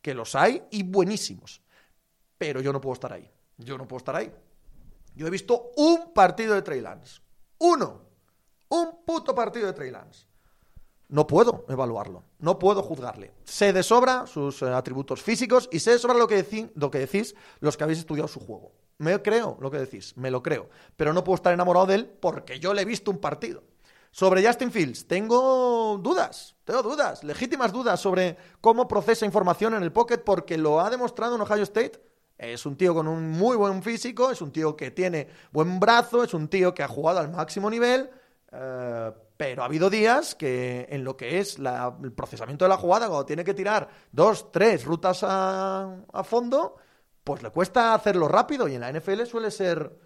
Que 0.00 0.14
los 0.14 0.34
hay 0.34 0.62
y 0.70 0.82
buenísimos. 0.84 1.60
Pero 2.38 2.62
yo 2.62 2.72
no 2.72 2.80
puedo 2.80 2.94
estar 2.94 3.12
ahí. 3.12 3.30
Yo 3.58 3.76
no 3.76 3.86
puedo 3.86 3.98
estar 3.98 4.16
ahí. 4.16 4.32
Yo 5.14 5.26
he 5.26 5.30
visto 5.30 5.72
un 5.76 6.14
partido 6.14 6.54
de 6.54 6.62
Trey 6.62 6.80
Lance. 6.80 7.20
Uno. 7.58 8.08
Un 8.70 9.04
puto 9.04 9.34
partido 9.34 9.66
de 9.66 9.74
Trey 9.74 9.90
Lance 9.90 10.27
no 11.08 11.26
puedo 11.26 11.64
evaluarlo, 11.68 12.24
no 12.38 12.58
puedo 12.58 12.82
juzgarle. 12.82 13.32
Sé 13.44 13.72
de 13.72 13.82
sobra 13.82 14.26
sus 14.26 14.62
eh, 14.62 14.66
atributos 14.66 15.22
físicos 15.22 15.68
y 15.72 15.80
sé 15.80 15.92
de 15.92 15.98
sobra 15.98 16.18
lo 16.18 16.28
que, 16.28 16.70
lo 16.74 16.90
que 16.90 16.98
decís 16.98 17.34
los 17.60 17.76
que 17.76 17.84
habéis 17.84 18.00
estudiado 18.00 18.28
su 18.28 18.40
juego. 18.40 18.72
Me 18.98 19.20
creo 19.22 19.56
lo 19.60 19.70
que 19.70 19.78
decís, 19.78 20.16
me 20.16 20.30
lo 20.30 20.42
creo, 20.42 20.68
pero 20.96 21.12
no 21.12 21.24
puedo 21.24 21.36
estar 21.36 21.54
enamorado 21.54 21.86
de 21.86 21.94
él 21.94 22.06
porque 22.06 22.58
yo 22.60 22.74
le 22.74 22.82
he 22.82 22.84
visto 22.84 23.10
un 23.10 23.18
partido. 23.18 23.62
Sobre 24.10 24.44
Justin 24.44 24.72
Fields, 24.72 25.06
tengo 25.06 25.98
dudas, 26.02 26.56
tengo 26.64 26.82
dudas, 26.82 27.22
legítimas 27.24 27.72
dudas 27.72 28.00
sobre 28.00 28.36
cómo 28.60 28.88
procesa 28.88 29.26
información 29.26 29.74
en 29.74 29.82
el 29.82 29.92
pocket 29.92 30.18
porque 30.18 30.56
lo 30.58 30.80
ha 30.80 30.90
demostrado 30.90 31.36
en 31.36 31.42
Ohio 31.42 31.62
State. 31.62 32.02
Es 32.36 32.66
un 32.66 32.76
tío 32.76 32.94
con 32.94 33.06
un 33.06 33.30
muy 33.30 33.56
buen 33.56 33.82
físico, 33.82 34.30
es 34.30 34.40
un 34.40 34.50
tío 34.50 34.76
que 34.76 34.90
tiene 34.90 35.28
buen 35.52 35.78
brazo, 35.78 36.22
es 36.22 36.34
un 36.34 36.48
tío 36.48 36.72
que 36.72 36.82
ha 36.82 36.88
jugado 36.88 37.18
al 37.18 37.30
máximo 37.30 37.68
nivel, 37.68 38.10
eh, 38.52 39.12
pero 39.38 39.62
ha 39.62 39.66
habido 39.66 39.88
días 39.88 40.34
que 40.34 40.88
en 40.90 41.04
lo 41.04 41.16
que 41.16 41.38
es 41.38 41.58
el 41.58 42.12
procesamiento 42.12 42.64
de 42.64 42.70
la 42.70 42.76
jugada, 42.76 43.06
cuando 43.06 43.24
tiene 43.24 43.44
que 43.44 43.54
tirar 43.54 43.88
dos, 44.10 44.50
tres 44.50 44.84
rutas 44.84 45.20
a, 45.22 46.24
fondo, 46.24 46.74
pues 47.22 47.44
le 47.44 47.50
cuesta 47.50 47.94
hacerlo 47.94 48.26
rápido 48.26 48.66
y 48.66 48.74
en 48.74 48.80
la 48.80 48.92
NFL 48.92 49.26
suele 49.26 49.52
ser, 49.52 49.96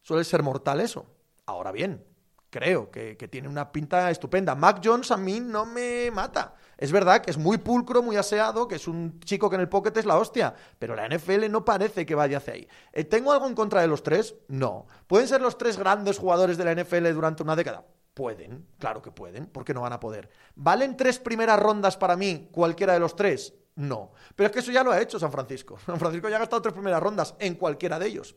suele 0.00 0.22
ser 0.22 0.44
mortal 0.44 0.80
eso. 0.80 1.06
Ahora 1.46 1.72
bien, 1.72 2.06
creo 2.50 2.88
que, 2.88 3.16
que, 3.16 3.26
tiene 3.26 3.48
una 3.48 3.72
pinta 3.72 4.12
estupenda. 4.12 4.54
Mac 4.54 4.80
Jones 4.82 5.10
a 5.10 5.16
mí 5.16 5.40
no 5.40 5.66
me 5.66 6.12
mata. 6.12 6.54
Es 6.76 6.92
verdad 6.92 7.20
que 7.20 7.32
es 7.32 7.36
muy 7.36 7.58
pulcro, 7.58 8.00
muy 8.00 8.14
aseado, 8.14 8.68
que 8.68 8.76
es 8.76 8.86
un 8.86 9.18
chico 9.18 9.50
que 9.50 9.56
en 9.56 9.62
el 9.62 9.68
pocket 9.68 9.96
es 9.96 10.06
la 10.06 10.18
hostia, 10.18 10.54
pero 10.78 10.94
la 10.94 11.08
NFL 11.08 11.50
no 11.50 11.64
parece 11.64 12.06
que 12.06 12.14
vaya 12.14 12.38
hacia 12.38 12.54
ahí. 12.54 12.68
Eh, 12.92 13.02
¿Tengo 13.02 13.32
algo 13.32 13.48
en 13.48 13.56
contra 13.56 13.80
de 13.80 13.88
los 13.88 14.04
tres? 14.04 14.36
No. 14.46 14.86
¿Pueden 15.08 15.26
ser 15.26 15.40
los 15.40 15.58
tres 15.58 15.76
grandes 15.76 16.16
jugadores 16.16 16.56
de 16.56 16.64
la 16.64 16.80
NFL 16.80 17.12
durante 17.12 17.42
una 17.42 17.56
década? 17.56 17.84
Pueden, 18.18 18.66
claro 18.80 19.00
que 19.00 19.12
pueden, 19.12 19.46
¿por 19.46 19.64
qué 19.64 19.72
no 19.72 19.82
van 19.82 19.92
a 19.92 20.00
poder? 20.00 20.28
¿Valen 20.56 20.96
tres 20.96 21.20
primeras 21.20 21.56
rondas 21.60 21.96
para 21.96 22.16
mí 22.16 22.48
cualquiera 22.50 22.92
de 22.92 22.98
los 22.98 23.14
tres? 23.14 23.54
No. 23.76 24.10
Pero 24.34 24.48
es 24.48 24.52
que 24.52 24.58
eso 24.58 24.72
ya 24.72 24.82
lo 24.82 24.90
ha 24.90 25.00
hecho 25.00 25.20
San 25.20 25.30
Francisco. 25.30 25.78
San 25.86 26.00
Francisco 26.00 26.28
ya 26.28 26.34
ha 26.34 26.40
gastado 26.40 26.60
tres 26.60 26.74
primeras 26.74 27.00
rondas 27.00 27.36
en 27.38 27.54
cualquiera 27.54 27.96
de 27.96 28.08
ellos. 28.08 28.34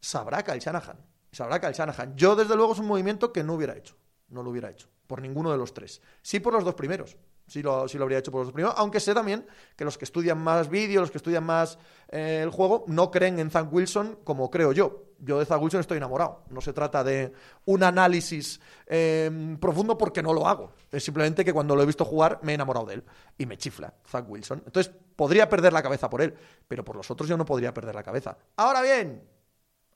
Sabrá 0.00 0.42
Kyle 0.42 0.58
Shanahan. 0.58 0.96
Sabrá 1.30 1.60
Kyle 1.60 1.74
Shanahan. 1.74 2.16
Yo, 2.16 2.34
desde 2.34 2.56
luego, 2.56 2.72
es 2.72 2.78
un 2.78 2.86
movimiento 2.86 3.30
que 3.30 3.44
no 3.44 3.52
hubiera 3.56 3.76
hecho. 3.76 3.94
No 4.28 4.42
lo 4.42 4.48
hubiera 4.48 4.70
hecho. 4.70 4.88
Por 5.06 5.20
ninguno 5.20 5.52
de 5.52 5.58
los 5.58 5.74
tres. 5.74 6.00
Sí 6.22 6.40
por 6.40 6.54
los 6.54 6.64
dos 6.64 6.74
primeros 6.74 7.18
sí 7.46 7.62
lo, 7.62 7.86
lo 7.86 8.02
habría 8.02 8.18
hecho 8.18 8.32
por 8.32 8.44
los 8.44 8.52
primeros, 8.52 8.74
aunque 8.78 9.00
sé 9.00 9.12
también 9.12 9.46
que 9.76 9.84
los 9.84 9.98
que 9.98 10.06
estudian 10.06 10.38
más 10.38 10.70
vídeo, 10.70 11.00
los 11.00 11.10
que 11.10 11.18
estudian 11.18 11.44
más 11.44 11.78
eh, 12.08 12.40
el 12.42 12.50
juego, 12.50 12.84
no 12.88 13.10
creen 13.10 13.38
en 13.38 13.50
Zach 13.50 13.70
Wilson 13.70 14.18
como 14.24 14.50
creo 14.50 14.72
yo. 14.72 15.04
Yo 15.24 15.38
de 15.38 15.56
Wilson 15.56 15.80
estoy 15.80 15.98
enamorado. 15.98 16.42
No 16.50 16.60
se 16.60 16.72
trata 16.72 17.04
de 17.04 17.32
un 17.66 17.84
análisis 17.84 18.60
em, 18.86 19.56
profundo 19.56 19.96
porque 19.96 20.20
no 20.20 20.32
lo 20.32 20.48
hago. 20.48 20.72
Es 20.90 21.04
simplemente 21.04 21.44
que 21.44 21.52
cuando 21.52 21.76
lo 21.76 21.82
he 21.82 21.86
visto 21.86 22.04
jugar 22.04 22.40
me 22.42 22.52
he 22.52 22.54
enamorado 22.56 22.86
de 22.86 22.94
él 22.94 23.04
y 23.38 23.46
me 23.46 23.56
chifla 23.56 23.94
Zach 24.04 24.24
Wilson. 24.28 24.64
Entonces 24.66 24.92
podría 25.14 25.48
perder 25.48 25.72
la 25.72 25.80
cabeza 25.80 26.10
por 26.10 26.22
él, 26.22 26.34
pero 26.66 26.84
por 26.84 26.96
los 26.96 27.08
otros 27.08 27.28
yo 27.28 27.36
no 27.36 27.44
podría 27.44 27.72
perder 27.72 27.94
la 27.94 28.02
cabeza. 28.02 28.36
Ahora 28.56 28.82
bien, 28.82 29.22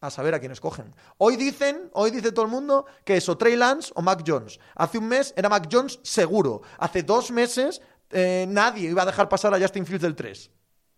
a 0.00 0.10
saber 0.10 0.32
a 0.34 0.38
quién 0.38 0.52
escogen. 0.52 0.94
Hoy 1.18 1.34
dicen, 1.34 1.90
hoy 1.92 2.12
dice 2.12 2.30
todo 2.30 2.44
el 2.44 2.50
mundo 2.52 2.86
que 3.04 3.16
es 3.16 3.28
o 3.28 3.36
Trey 3.36 3.56
Lance 3.56 3.90
o 3.96 4.02
Mac 4.02 4.22
Jones. 4.24 4.60
Hace 4.76 4.98
un 4.98 5.08
mes 5.08 5.34
era 5.36 5.48
Mac 5.48 5.68
Jones 5.70 5.98
seguro. 6.04 6.62
Hace 6.78 7.02
dos 7.02 7.32
meses 7.32 7.82
eh, 8.10 8.46
nadie 8.48 8.90
iba 8.90 9.02
a 9.02 9.06
dejar 9.06 9.28
pasar 9.28 9.52
a 9.52 9.58
Justin 9.58 9.86
Fields 9.86 10.02
del 10.02 10.14
3. 10.14 10.50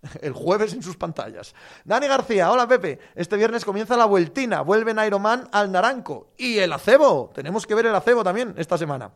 El 0.20 0.32
jueves 0.32 0.72
en 0.74 0.82
sus 0.82 0.96
pantallas. 0.96 1.54
Dani 1.84 2.06
García, 2.06 2.50
hola 2.50 2.68
Pepe. 2.68 2.98
Este 3.14 3.36
viernes 3.36 3.64
comienza 3.64 3.96
la 3.96 4.04
vueltina. 4.06 4.62
Vuelve 4.62 4.94
Iron 5.06 5.22
Man 5.22 5.48
al 5.52 5.72
Naranco. 5.72 6.32
Y 6.36 6.58
el 6.58 6.72
acebo. 6.72 7.30
Tenemos 7.34 7.66
que 7.66 7.74
ver 7.74 7.86
el 7.86 7.94
acebo 7.94 8.22
también 8.22 8.54
esta 8.56 8.78
semana. 8.78 9.10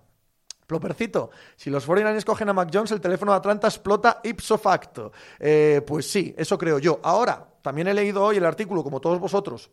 Plopercito, 0.66 1.30
si 1.56 1.68
los 1.70 1.86
49ers 1.86 2.24
cogen 2.24 2.48
a 2.48 2.52
Mac 2.52 2.70
Jones, 2.72 2.92
el 2.92 3.00
teléfono 3.00 3.32
de 3.32 3.38
Atlanta 3.38 3.66
explota 3.66 4.20
ipso 4.22 4.56
facto. 4.56 5.12
Eh, 5.38 5.82
pues 5.86 6.10
sí, 6.10 6.34
eso 6.38 6.56
creo 6.56 6.78
yo. 6.78 7.00
Ahora, 7.02 7.46
también 7.60 7.88
he 7.88 7.94
leído 7.94 8.24
hoy 8.24 8.38
el 8.38 8.46
artículo, 8.46 8.82
como 8.82 9.00
todos 9.00 9.18
vosotros, 9.18 9.70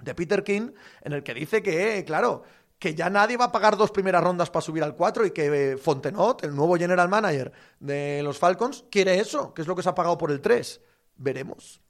de 0.00 0.14
Peter 0.14 0.42
King, 0.42 0.70
en 1.02 1.12
el 1.12 1.22
que 1.22 1.34
dice 1.34 1.62
que, 1.62 2.02
claro, 2.06 2.44
que 2.82 2.96
ya 2.96 3.08
nadie 3.08 3.36
va 3.36 3.44
a 3.44 3.52
pagar 3.52 3.76
dos 3.76 3.92
primeras 3.92 4.24
rondas 4.24 4.50
para 4.50 4.60
subir 4.60 4.82
al 4.82 4.96
4 4.96 5.26
y 5.26 5.30
que 5.30 5.46
eh, 5.46 5.76
Fontenot, 5.76 6.42
el 6.42 6.52
nuevo 6.52 6.76
general 6.76 7.08
manager 7.08 7.52
de 7.78 8.22
los 8.24 8.40
Falcons, 8.40 8.84
quiere 8.90 9.20
eso, 9.20 9.54
que 9.54 9.62
es 9.62 9.68
lo 9.68 9.76
que 9.76 9.84
se 9.84 9.88
ha 9.88 9.94
pagado 9.94 10.18
por 10.18 10.32
el 10.32 10.40
3. 10.40 10.80
Veremos, 11.14 11.80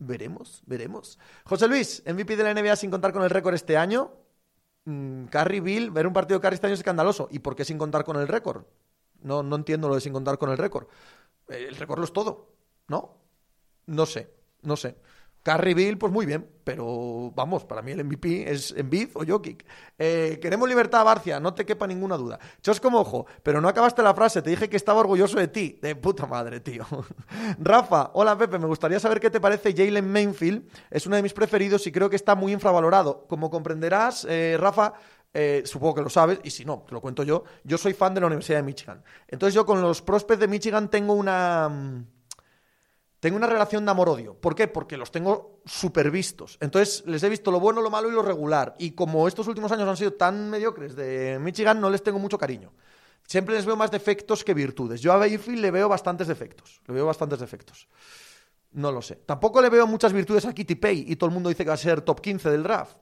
veremos, 0.00 0.60
veremos. 0.66 1.20
José 1.44 1.68
Luis, 1.68 2.02
MVP 2.04 2.36
de 2.36 2.42
la 2.42 2.52
NBA 2.52 2.74
sin 2.74 2.90
contar 2.90 3.12
con 3.12 3.22
el 3.22 3.30
récord 3.30 3.54
este 3.54 3.76
año. 3.76 4.10
Mm, 4.86 5.26
Bill, 5.62 5.92
ver 5.92 6.08
un 6.08 6.12
partido 6.12 6.40
de 6.40 6.42
Carrie 6.42 6.56
este 6.56 6.66
año 6.66 6.74
es 6.74 6.80
escandaloso. 6.80 7.28
¿Y 7.30 7.38
por 7.38 7.54
qué 7.54 7.64
sin 7.64 7.78
contar 7.78 8.02
con 8.02 8.16
el 8.16 8.26
récord? 8.26 8.64
No, 9.22 9.44
no 9.44 9.54
entiendo 9.54 9.88
lo 9.88 9.94
de 9.94 10.00
sin 10.00 10.12
contar 10.12 10.36
con 10.36 10.50
el 10.50 10.58
récord. 10.58 10.88
El 11.46 11.76
récord 11.76 12.00
lo 12.00 12.04
es 12.06 12.12
todo, 12.12 12.56
¿no? 12.88 13.18
No 13.86 14.04
sé, 14.04 14.34
no 14.62 14.76
sé. 14.76 14.96
Bill, 15.74 15.98
pues 15.98 16.12
muy 16.12 16.26
bien, 16.26 16.46
pero 16.64 17.32
vamos, 17.34 17.64
para 17.64 17.82
mí 17.82 17.92
el 17.92 18.04
MVP 18.04 18.50
es 18.50 18.72
Envid 18.76 19.08
o 19.14 19.24
Jokic. 19.26 19.64
Eh, 19.98 20.38
queremos 20.40 20.68
libertad, 20.68 21.04
Barcia, 21.04 21.40
no 21.40 21.54
te 21.54 21.64
quepa 21.64 21.86
ninguna 21.86 22.16
duda. 22.16 22.38
Chos 22.60 22.78
como 22.78 23.00
ojo, 23.00 23.26
pero 23.42 23.60
no 23.60 23.68
acabaste 23.68 24.02
la 24.02 24.14
frase, 24.14 24.42
te 24.42 24.50
dije 24.50 24.68
que 24.68 24.76
estaba 24.76 25.00
orgulloso 25.00 25.38
de 25.38 25.48
ti. 25.48 25.78
De 25.80 25.96
puta 25.96 26.26
madre, 26.26 26.60
tío. 26.60 26.86
Rafa, 27.58 28.10
hola 28.14 28.36
Pepe, 28.36 28.58
me 28.58 28.66
gustaría 28.66 29.00
saber 29.00 29.18
qué 29.18 29.30
te 29.30 29.40
parece 29.40 29.74
Jalen 29.74 30.10
Mainfield. 30.10 30.68
Es 30.90 31.06
uno 31.06 31.16
de 31.16 31.22
mis 31.22 31.32
preferidos 31.32 31.86
y 31.86 31.92
creo 31.92 32.10
que 32.10 32.16
está 32.16 32.34
muy 32.34 32.52
infravalorado. 32.52 33.26
Como 33.26 33.50
comprenderás, 33.50 34.26
eh, 34.28 34.56
Rafa, 34.60 34.94
eh, 35.32 35.62
supongo 35.64 35.94
que 35.94 36.02
lo 36.02 36.10
sabes, 36.10 36.40
y 36.42 36.50
si 36.50 36.64
no, 36.64 36.84
te 36.86 36.92
lo 36.92 37.00
cuento 37.00 37.22
yo, 37.22 37.44
yo 37.64 37.78
soy 37.78 37.94
fan 37.94 38.14
de 38.14 38.20
la 38.20 38.26
Universidad 38.26 38.58
de 38.58 38.64
Michigan. 38.64 39.02
Entonces 39.28 39.54
yo 39.54 39.64
con 39.64 39.80
los 39.80 40.02
prospects 40.02 40.40
de 40.40 40.48
Michigan 40.48 40.90
tengo 40.90 41.14
una 41.14 41.68
mm, 41.68 42.06
tengo 43.20 43.36
una 43.36 43.46
relación 43.46 43.84
de 43.84 43.90
amor-odio. 43.90 44.34
¿Por 44.34 44.54
qué? 44.54 44.66
Porque 44.66 44.96
los 44.96 45.12
tengo 45.12 45.60
supervistos. 45.66 46.56
Entonces, 46.60 47.04
les 47.06 47.22
he 47.22 47.28
visto 47.28 47.50
lo 47.50 47.60
bueno, 47.60 47.82
lo 47.82 47.90
malo 47.90 48.08
y 48.08 48.12
lo 48.12 48.22
regular. 48.22 48.74
Y 48.78 48.92
como 48.92 49.28
estos 49.28 49.46
últimos 49.46 49.70
años 49.72 49.86
han 49.86 49.96
sido 49.98 50.14
tan 50.14 50.48
mediocres 50.48 50.96
de 50.96 51.38
Michigan, 51.38 51.80
no 51.80 51.90
les 51.90 52.02
tengo 52.02 52.18
mucho 52.18 52.38
cariño. 52.38 52.72
Siempre 53.26 53.54
les 53.54 53.66
veo 53.66 53.76
más 53.76 53.90
defectos 53.90 54.42
que 54.42 54.54
virtudes. 54.54 55.02
Yo 55.02 55.12
a 55.12 55.18
Bayfield 55.18 55.60
le 55.60 55.70
veo 55.70 55.88
bastantes 55.88 56.28
defectos. 56.28 56.80
Le 56.86 56.94
veo 56.94 57.04
bastantes 57.04 57.38
defectos. 57.38 57.86
No 58.72 58.90
lo 58.90 59.02
sé. 59.02 59.16
Tampoco 59.16 59.60
le 59.60 59.68
veo 59.68 59.86
muchas 59.86 60.14
virtudes 60.14 60.46
a 60.46 60.54
Kitty 60.54 60.76
Pay 60.76 61.04
y 61.06 61.16
todo 61.16 61.28
el 61.28 61.34
mundo 61.34 61.50
dice 61.50 61.62
que 61.62 61.68
va 61.68 61.74
a 61.74 61.78
ser 61.78 62.00
top 62.00 62.22
15 62.22 62.50
del 62.50 62.62
draft. 62.62 62.96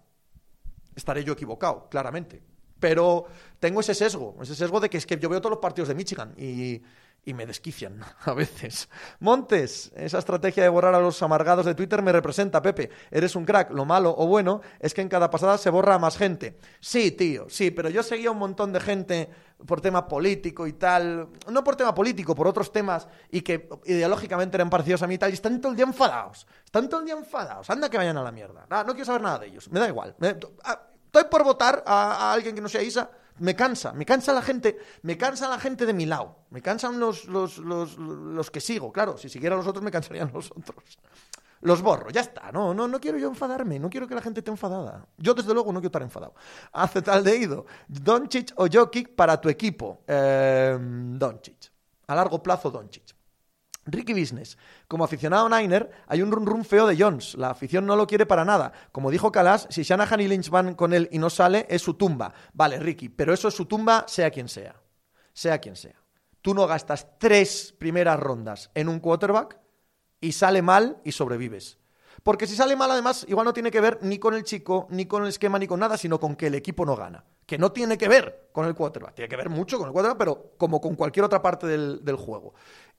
Estaré 0.96 1.22
yo 1.22 1.34
equivocado, 1.34 1.88
claramente. 1.88 2.42
Pero 2.80 3.26
tengo 3.60 3.80
ese 3.80 3.94
sesgo, 3.94 4.36
ese 4.42 4.54
sesgo 4.54 4.80
de 4.80 4.90
que 4.90 4.98
es 4.98 5.06
que 5.06 5.16
yo 5.16 5.28
veo 5.28 5.40
todos 5.40 5.52
los 5.52 5.60
partidos 5.60 5.88
de 5.88 5.94
Michigan 5.94 6.34
y, 6.36 6.82
y 7.24 7.34
me 7.34 7.46
desquician 7.46 8.00
a 8.24 8.32
veces. 8.32 8.88
Montes, 9.20 9.92
esa 9.96 10.18
estrategia 10.18 10.62
de 10.62 10.68
borrar 10.68 10.94
a 10.94 11.00
los 11.00 11.22
amargados 11.22 11.66
de 11.66 11.74
Twitter 11.74 12.02
me 12.02 12.12
representa, 12.12 12.62
Pepe. 12.62 12.90
Eres 13.10 13.36
un 13.36 13.44
crack. 13.44 13.70
Lo 13.70 13.84
malo 13.84 14.14
o 14.16 14.26
bueno 14.26 14.62
es 14.80 14.94
que 14.94 15.02
en 15.02 15.08
cada 15.08 15.30
pasada 15.30 15.58
se 15.58 15.70
borra 15.70 15.94
a 15.94 15.98
más 15.98 16.16
gente. 16.16 16.58
Sí, 16.80 17.12
tío, 17.12 17.46
sí, 17.48 17.70
pero 17.70 17.90
yo 17.90 18.02
seguía 18.02 18.30
un 18.30 18.38
montón 18.38 18.72
de 18.72 18.80
gente 18.80 19.30
por 19.66 19.80
tema 19.80 20.06
político 20.06 20.66
y 20.66 20.72
tal. 20.74 21.28
No 21.50 21.64
por 21.64 21.76
tema 21.76 21.94
político, 21.94 22.34
por 22.34 22.46
otros 22.46 22.72
temas 22.72 23.08
y 23.30 23.42
que 23.42 23.68
ideológicamente 23.84 24.56
eran 24.56 24.70
parecidos 24.70 25.02
a 25.02 25.06
mí 25.06 25.14
y 25.14 25.18
tal. 25.18 25.30
Y 25.30 25.34
están 25.34 25.60
todo 25.60 25.72
el 25.72 25.76
día 25.76 25.86
enfadados. 25.86 26.46
Están 26.64 26.88
todo 26.88 27.00
el 27.00 27.06
día 27.06 27.14
enfadados. 27.14 27.68
Anda 27.70 27.90
que 27.90 27.98
vayan 27.98 28.16
a 28.16 28.22
la 28.22 28.32
mierda. 28.32 28.66
Ah, 28.70 28.84
no 28.86 28.92
quiero 28.92 29.06
saber 29.06 29.22
nada 29.22 29.40
de 29.40 29.48
ellos. 29.48 29.70
Me 29.70 29.80
da 29.80 29.88
igual. 29.88 30.14
Ah, 30.64 30.80
estoy 31.08 31.24
por 31.24 31.42
votar 31.42 31.82
a, 31.86 32.32
alguien 32.32 32.54
que 32.54 32.60
no 32.60 32.68
sea 32.68 32.82
Isa 32.82 33.10
me 33.38 33.54
cansa, 33.54 33.92
me 33.92 34.04
cansa 34.04 34.32
la 34.32 34.42
gente, 34.42 34.78
me 35.02 35.16
cansa 35.16 35.48
la 35.48 35.58
gente 35.58 35.86
de 35.86 35.92
mi 35.92 36.06
lado, 36.06 36.36
me 36.50 36.60
cansan 36.60 36.98
los, 36.98 37.26
los, 37.26 37.58
los, 37.58 37.96
los 37.96 38.50
que 38.50 38.60
sigo, 38.60 38.92
claro, 38.92 39.16
si 39.16 39.28
siguiera 39.28 39.56
los 39.56 39.66
otros 39.66 39.82
me 39.82 39.90
cansarían 39.90 40.30
los 40.32 40.50
otros. 40.50 40.98
Los 41.60 41.82
borro, 41.82 42.10
ya 42.10 42.20
está, 42.20 42.52
no, 42.52 42.72
no, 42.72 42.86
no 42.86 43.00
quiero 43.00 43.18
yo 43.18 43.28
enfadarme, 43.28 43.78
no 43.80 43.90
quiero 43.90 44.06
que 44.06 44.14
la 44.14 44.22
gente 44.22 44.40
esté 44.40 44.50
enfadada. 44.50 45.06
Yo 45.16 45.34
desde 45.34 45.52
luego 45.52 45.72
no 45.72 45.80
quiero 45.80 45.88
estar 45.88 46.02
enfadado. 46.02 46.34
Hace 46.72 47.02
tal 47.02 47.24
de 47.24 47.36
ido, 47.36 47.66
Doncic 47.88 48.52
o 48.56 48.68
Jokic 48.72 49.14
para 49.16 49.40
tu 49.40 49.48
equipo. 49.48 50.02
Eh, 50.06 50.78
Doncic. 50.80 51.72
A 52.06 52.14
largo 52.14 52.40
plazo, 52.40 52.70
Doncic. 52.70 53.17
Ricky 53.92 54.12
Business. 54.12 54.58
Como 54.86 55.04
aficionado 55.04 55.48
Niner, 55.48 55.90
hay 56.06 56.22
un 56.22 56.30
run 56.30 56.46
run 56.46 56.64
feo 56.64 56.86
de 56.86 56.96
Jones. 56.96 57.34
La 57.34 57.50
afición 57.50 57.86
no 57.86 57.96
lo 57.96 58.06
quiere 58.06 58.26
para 58.26 58.44
nada. 58.44 58.72
Como 58.92 59.10
dijo 59.10 59.32
Calas, 59.32 59.66
si 59.70 59.82
Shanahan 59.82 60.20
y 60.20 60.28
Lynch 60.28 60.50
van 60.50 60.74
con 60.74 60.92
él 60.92 61.08
y 61.12 61.18
no 61.18 61.30
sale, 61.30 61.66
es 61.68 61.82
su 61.82 61.94
tumba. 61.94 62.32
Vale, 62.52 62.78
Ricky, 62.78 63.08
pero 63.08 63.32
eso 63.32 63.48
es 63.48 63.54
su 63.54 63.66
tumba, 63.66 64.04
sea 64.06 64.30
quien 64.30 64.48
sea. 64.48 64.76
Sea 65.32 65.58
quien 65.58 65.76
sea. 65.76 66.00
Tú 66.42 66.54
no 66.54 66.66
gastas 66.66 67.18
tres 67.18 67.74
primeras 67.78 68.18
rondas 68.18 68.70
en 68.74 68.88
un 68.88 69.00
quarterback 69.00 69.58
y 70.20 70.32
sale 70.32 70.62
mal 70.62 71.00
y 71.04 71.12
sobrevives. 71.12 71.78
Porque 72.22 72.46
si 72.46 72.56
sale 72.56 72.76
mal, 72.76 72.90
además, 72.90 73.24
igual 73.28 73.44
no 73.44 73.52
tiene 73.52 73.70
que 73.70 73.80
ver 73.80 73.98
ni 74.02 74.18
con 74.18 74.34
el 74.34 74.42
chico, 74.42 74.86
ni 74.90 75.06
con 75.06 75.22
el 75.22 75.28
esquema, 75.28 75.58
ni 75.58 75.66
con 75.66 75.80
nada, 75.80 75.96
sino 75.96 76.18
con 76.18 76.36
que 76.36 76.48
el 76.48 76.54
equipo 76.54 76.84
no 76.84 76.96
gana. 76.96 77.24
Que 77.46 77.58
no 77.58 77.72
tiene 77.72 77.96
que 77.96 78.08
ver 78.08 78.50
con 78.52 78.66
el 78.66 78.74
quarterback. 78.74 79.14
Tiene 79.14 79.28
que 79.28 79.36
ver 79.36 79.48
mucho 79.48 79.78
con 79.78 79.86
el 79.86 79.92
quarterback, 79.92 80.18
pero 80.18 80.52
como 80.58 80.80
con 80.80 80.94
cualquier 80.94 81.24
otra 81.24 81.40
parte 81.40 81.66
del, 81.66 82.04
del 82.04 82.16
juego. 82.16 82.54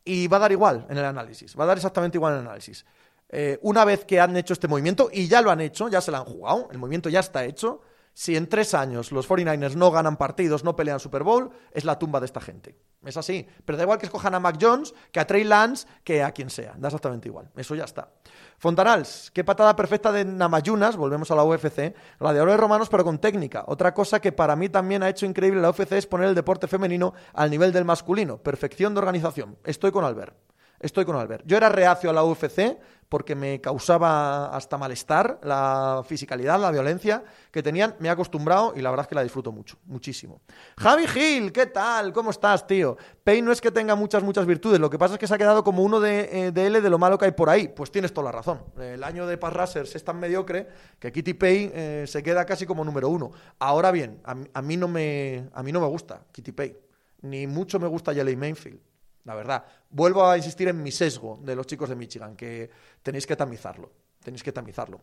Y 0.09 0.27
va 0.27 0.37
a 0.37 0.39
dar 0.39 0.51
igual 0.51 0.87
en 0.89 0.97
el 0.97 1.05
análisis. 1.05 1.55
Va 1.55 1.65
a 1.65 1.67
dar 1.67 1.77
exactamente 1.77 2.17
igual 2.17 2.33
en 2.33 2.39
el 2.39 2.45
análisis. 2.47 2.83
Eh, 3.29 3.59
una 3.61 3.85
vez 3.85 4.05
que 4.05 4.19
han 4.19 4.35
hecho 4.35 4.53
este 4.53 4.67
movimiento, 4.67 5.11
y 5.13 5.27
ya 5.27 5.39
lo 5.43 5.51
han 5.51 5.61
hecho, 5.61 5.87
ya 5.87 6.01
se 6.01 6.09
lo 6.09 6.17
han 6.17 6.25
jugado, 6.25 6.67
el 6.71 6.79
movimiento 6.79 7.09
ya 7.09 7.19
está 7.19 7.45
hecho, 7.45 7.81
si 8.11 8.35
en 8.35 8.49
tres 8.49 8.73
años 8.73 9.11
los 9.11 9.29
49ers 9.29 9.75
no 9.75 9.91
ganan 9.91 10.17
partidos, 10.17 10.63
no 10.63 10.75
pelean 10.75 10.99
Super 10.99 11.21
Bowl, 11.21 11.51
es 11.71 11.85
la 11.85 11.99
tumba 11.99 12.19
de 12.19 12.25
esta 12.25 12.41
gente. 12.41 12.75
Es 13.05 13.15
así. 13.15 13.47
Pero 13.65 13.77
da 13.77 13.83
igual 13.83 13.97
que 13.97 14.05
escojan 14.05 14.35
a 14.35 14.39
Mac 14.39 14.57
Jones, 14.59 14.93
que 15.11 15.19
a 15.19 15.27
Trey 15.27 15.43
Lance, 15.43 15.87
que 16.03 16.21
a 16.21 16.31
quien 16.31 16.49
sea. 16.49 16.73
Da 16.77 16.89
exactamente 16.89 17.29
igual. 17.29 17.49
Eso 17.55 17.75
ya 17.75 17.85
está. 17.85 18.09
Fontanals, 18.57 19.31
qué 19.33 19.45
patada 19.45 19.75
perfecta 19.75 20.11
de 20.11 20.25
Namayunas, 20.25 20.97
volvemos 20.97 21.31
a 21.31 21.35
la 21.35 21.45
UFC, 21.45 21.95
gladiadores 22.19 22.57
romanos 22.57 22.89
pero 22.89 23.05
con 23.05 23.17
técnica. 23.17 23.63
Otra 23.67 23.93
cosa 23.93 24.19
que 24.19 24.33
para 24.33 24.57
mí 24.57 24.67
también 24.67 25.01
ha 25.01 25.09
hecho 25.09 25.25
increíble 25.25 25.61
la 25.61 25.69
UFC 25.69 25.93
es 25.93 26.07
poner 26.07 26.27
el 26.27 26.35
deporte 26.35 26.67
femenino 26.67 27.13
al 27.33 27.49
nivel 27.49 27.71
del 27.71 27.85
masculino. 27.85 28.37
Perfección 28.37 28.93
de 28.93 28.99
organización. 28.99 29.57
Estoy 29.63 29.91
con 29.91 30.03
Albert. 30.03 30.48
Estoy 30.79 31.05
con 31.05 31.15
Albert. 31.15 31.43
Yo 31.45 31.57
era 31.57 31.69
reacio 31.69 32.09
a 32.09 32.13
la 32.13 32.23
UFC 32.23 32.77
porque 33.09 33.33
me 33.33 33.59
causaba 33.59 34.55
hasta 34.55 34.77
malestar 34.77 35.39
la 35.43 36.03
fisicalidad, 36.05 36.59
la 36.59 36.71
violencia 36.71 37.23
que 37.51 37.63
tenían. 37.63 37.95
Me 37.99 38.07
he 38.07 38.11
acostumbrado 38.11 38.73
y 38.75 38.81
la 38.81 38.91
verdad 38.91 39.05
es 39.05 39.09
que 39.09 39.15
la 39.15 39.23
disfruto 39.23 39.51
mucho, 39.51 39.77
muchísimo. 39.85 40.41
Javi 40.77 41.07
Gil, 41.07 41.51
¿qué 41.51 41.65
tal? 41.65 42.13
¿Cómo 42.13 42.29
estás, 42.29 42.67
tío? 42.67 42.97
Payne 43.23 43.41
no 43.41 43.51
es 43.51 43.59
que 43.59 43.71
tenga 43.71 43.95
muchas, 43.95 44.23
muchas 44.23 44.45
virtudes. 44.45 44.79
Lo 44.79 44.91
que 44.91 44.99
pasa 44.99 45.15
es 45.15 45.19
que 45.19 45.27
se 45.27 45.33
ha 45.33 45.39
quedado 45.39 45.63
como 45.63 45.83
uno 45.83 45.99
de, 45.99 46.29
eh, 46.31 46.51
de 46.51 46.67
L 46.67 46.81
de 46.81 46.89
lo 46.89 46.99
malo 46.99 47.17
que 47.17 47.25
hay 47.25 47.31
por 47.31 47.49
ahí. 47.49 47.67
Pues 47.67 47.91
tienes 47.91 48.13
toda 48.13 48.25
la 48.25 48.31
razón. 48.31 48.61
El 48.79 49.03
año 49.03 49.25
de 49.25 49.37
Pass 49.37 49.75
es 49.75 50.03
tan 50.03 50.19
mediocre 50.19 50.67
que 50.99 51.11
Kitty 51.11 51.33
Payne 51.33 51.71
eh, 51.73 52.05
se 52.07 52.21
queda 52.21 52.45
casi 52.45 52.67
como 52.67 52.85
número 52.85 53.09
uno. 53.09 53.31
Ahora 53.57 53.91
bien, 53.91 54.21
a, 54.23 54.61
mí 54.61 54.77
no 54.77 54.87
me, 54.87 55.49
a 55.53 55.63
mí 55.63 55.71
no 55.71 55.81
me 55.81 55.87
gusta 55.87 56.21
Kitty 56.31 56.51
Payne. 56.51 56.77
Ni 57.21 57.47
mucho 57.47 57.79
me 57.79 57.87
gusta 57.87 58.13
Jelly 58.13 58.35
Mainfield 58.35 58.88
la 59.29 59.35
verdad. 59.35 59.63
Vuelvo 59.91 60.25
a 60.25 60.35
insistir 60.37 60.67
en 60.69 60.81
mi 60.81 60.91
sesgo 60.91 61.39
de 61.43 61.55
los 61.55 61.67
chicos 61.67 61.87
de 61.87 61.95
Michigan, 61.95 62.35
que 62.35 62.67
tenéis 63.03 63.27
que 63.27 63.35
tamizarlo. 63.35 63.91
Tenéis 64.23 64.41
que 64.41 64.51
tamizarlo. 64.51 64.99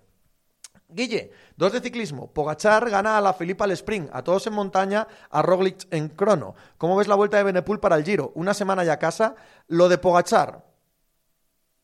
Guille, 0.88 1.30
dos 1.56 1.72
de 1.72 1.80
ciclismo. 1.80 2.32
Pogachar 2.32 2.90
gana 2.90 3.16
a 3.16 3.20
la 3.20 3.32
Filipa 3.34 3.64
al 3.64 3.70
Spring, 3.70 4.08
a 4.12 4.22
todos 4.22 4.48
en 4.48 4.52
montaña, 4.52 5.06
a 5.30 5.42
Roglic 5.42 5.86
en 5.92 6.08
crono. 6.08 6.56
¿Cómo 6.76 6.96
ves 6.96 7.06
la 7.06 7.14
vuelta 7.14 7.36
de 7.36 7.44
Benepul 7.44 7.78
para 7.78 7.94
el 7.94 8.04
Giro? 8.04 8.32
Una 8.34 8.52
semana 8.52 8.82
ya 8.82 8.94
a 8.94 8.98
casa. 8.98 9.36
Lo 9.68 9.88
de 9.88 9.98
Pogachar 9.98 10.64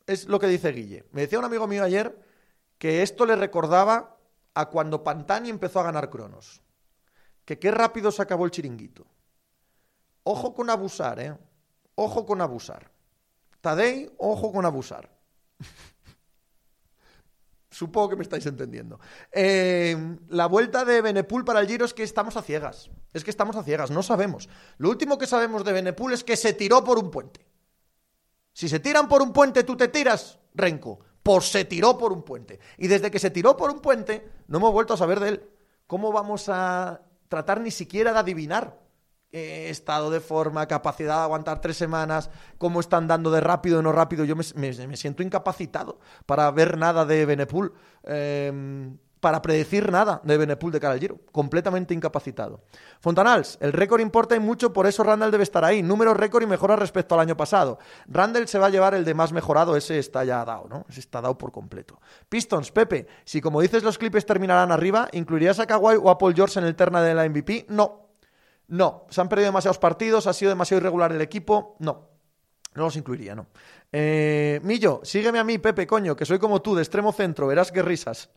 es 0.08 0.26
lo 0.26 0.40
que 0.40 0.48
dice 0.48 0.72
Guille. 0.72 1.04
Me 1.12 1.20
decía 1.20 1.38
un 1.38 1.44
amigo 1.44 1.68
mío 1.68 1.84
ayer 1.84 2.18
que 2.78 3.02
esto 3.02 3.24
le 3.24 3.36
recordaba 3.36 4.16
a 4.54 4.66
cuando 4.66 5.04
Pantani 5.04 5.48
empezó 5.48 5.78
a 5.78 5.84
ganar 5.84 6.10
cronos. 6.10 6.60
Que 7.44 7.60
qué 7.60 7.70
rápido 7.70 8.10
se 8.10 8.22
acabó 8.22 8.44
el 8.44 8.50
chiringuito. 8.50 9.06
Ojo 10.24 10.54
con 10.54 10.70
abusar, 10.70 11.20
¿eh? 11.20 11.36
Ojo 12.04 12.26
con 12.26 12.40
abusar. 12.40 12.90
Tadei, 13.60 14.10
ojo 14.18 14.52
con 14.52 14.66
abusar. 14.66 15.08
Supongo 17.70 18.10
que 18.10 18.16
me 18.16 18.22
estáis 18.22 18.44
entendiendo. 18.46 19.00
Eh, 19.30 19.96
la 20.28 20.46
vuelta 20.46 20.84
de 20.84 21.00
Benepul 21.00 21.44
para 21.44 21.60
el 21.60 21.68
Giro 21.68 21.86
es 21.86 21.94
que 21.94 22.02
estamos 22.02 22.36
a 22.36 22.42
ciegas. 22.42 22.90
Es 23.14 23.24
que 23.24 23.30
estamos 23.30 23.56
a 23.56 23.62
ciegas, 23.62 23.90
no 23.90 24.02
sabemos. 24.02 24.48
Lo 24.78 24.90
último 24.90 25.16
que 25.16 25.26
sabemos 25.26 25.64
de 25.64 25.72
Benepul 25.72 26.12
es 26.12 26.22
que 26.22 26.36
se 26.36 26.52
tiró 26.52 26.84
por 26.84 26.98
un 26.98 27.10
puente. 27.10 27.46
Si 28.52 28.68
se 28.68 28.80
tiran 28.80 29.08
por 29.08 29.22
un 29.22 29.32
puente, 29.32 29.64
tú 29.64 29.76
te 29.76 29.88
tiras, 29.88 30.38
Renko. 30.54 30.98
Pues 31.22 31.50
se 31.50 31.64
tiró 31.64 31.96
por 31.96 32.12
un 32.12 32.22
puente. 32.22 32.58
Y 32.76 32.88
desde 32.88 33.10
que 33.10 33.18
se 33.18 33.30
tiró 33.30 33.56
por 33.56 33.70
un 33.70 33.80
puente, 33.80 34.28
no 34.48 34.58
hemos 34.58 34.72
vuelto 34.72 34.94
a 34.94 34.98
saber 34.98 35.20
de 35.20 35.28
él. 35.30 35.50
¿Cómo 35.86 36.12
vamos 36.12 36.48
a 36.48 37.00
tratar 37.28 37.60
ni 37.60 37.70
siquiera 37.70 38.12
de 38.12 38.18
adivinar 38.18 38.81
estado 39.32 40.10
de 40.10 40.20
forma, 40.20 40.66
capacidad 40.68 41.16
de 41.16 41.22
aguantar 41.22 41.60
tres 41.60 41.76
semanas, 41.76 42.30
cómo 42.58 42.80
están 42.80 43.08
dando 43.08 43.30
de 43.30 43.40
rápido 43.40 43.78
o 43.78 43.82
no 43.82 43.92
rápido. 43.92 44.24
Yo 44.24 44.36
me, 44.36 44.96
siento 44.96 45.22
incapacitado 45.22 45.98
para 46.26 46.50
ver 46.50 46.76
nada 46.76 47.04
de 47.04 47.24
Benepul, 47.24 47.72
em, 48.04 48.98
para 49.20 49.40
predecir 49.40 49.92
nada 49.92 50.20
de 50.24 50.36
Benepul 50.36 50.72
de 50.72 50.80
cara 50.80 50.94
al 50.94 51.00
Giro. 51.00 51.20
Completamente 51.30 51.94
incapacitado. 51.94 52.64
Fontanals, 53.00 53.56
el 53.60 53.72
récord 53.72 54.00
importa 54.00 54.34
y 54.34 54.40
mucho, 54.40 54.72
por 54.72 54.86
eso 54.86 55.04
Randall 55.04 55.30
debe 55.30 55.44
estar 55.44 55.64
ahí. 55.64 55.80
Número 55.80 56.12
récord 56.12 56.42
y 56.42 56.46
mejora 56.46 56.74
respecto 56.74 57.14
al 57.14 57.20
año 57.20 57.36
pasado. 57.36 57.78
Randall 58.08 58.48
se 58.48 58.58
va 58.58 58.66
a 58.66 58.70
llevar 58.70 58.94
el 58.94 59.04
de 59.04 59.14
más 59.14 59.32
mejorado, 59.32 59.76
ese 59.76 60.00
está 60.00 60.24
ya 60.24 60.44
dado, 60.44 60.66
¿no? 60.68 60.84
Ese 60.88 60.98
está 60.98 61.20
dado 61.20 61.38
por 61.38 61.52
completo. 61.52 62.00
Pistons, 62.28 62.72
Pepe, 62.72 63.06
si 63.24 63.40
como 63.40 63.60
dices 63.60 63.84
los 63.84 63.96
clips 63.96 64.26
terminarán 64.26 64.72
arriba, 64.72 65.08
¿incluirías 65.12 65.60
a 65.60 65.66
Kawhi 65.66 65.98
o 66.02 66.10
a 66.10 66.18
Paul 66.18 66.34
George 66.34 66.58
en 66.58 66.66
el 66.66 66.74
terna 66.74 67.00
de 67.00 67.14
la 67.14 67.28
MVP? 67.28 67.66
No, 67.68 68.01
no, 68.72 69.04
se 69.10 69.20
han 69.20 69.28
perdido 69.28 69.48
demasiados 69.48 69.78
partidos, 69.78 70.26
ha 70.26 70.32
sido 70.32 70.48
demasiado 70.48 70.80
irregular 70.80 71.12
el 71.12 71.20
equipo. 71.20 71.76
No, 71.80 72.08
no 72.74 72.84
los 72.84 72.96
incluiría, 72.96 73.34
no. 73.34 73.48
Eh, 73.92 74.60
Millo, 74.62 75.02
sígueme 75.04 75.38
a 75.38 75.44
mí, 75.44 75.58
Pepe, 75.58 75.86
coño, 75.86 76.16
que 76.16 76.24
soy 76.24 76.38
como 76.38 76.62
tú, 76.62 76.74
de 76.74 76.80
extremo 76.80 77.12
centro, 77.12 77.46
verás 77.46 77.70
qué 77.70 77.82
risas. 77.82 78.30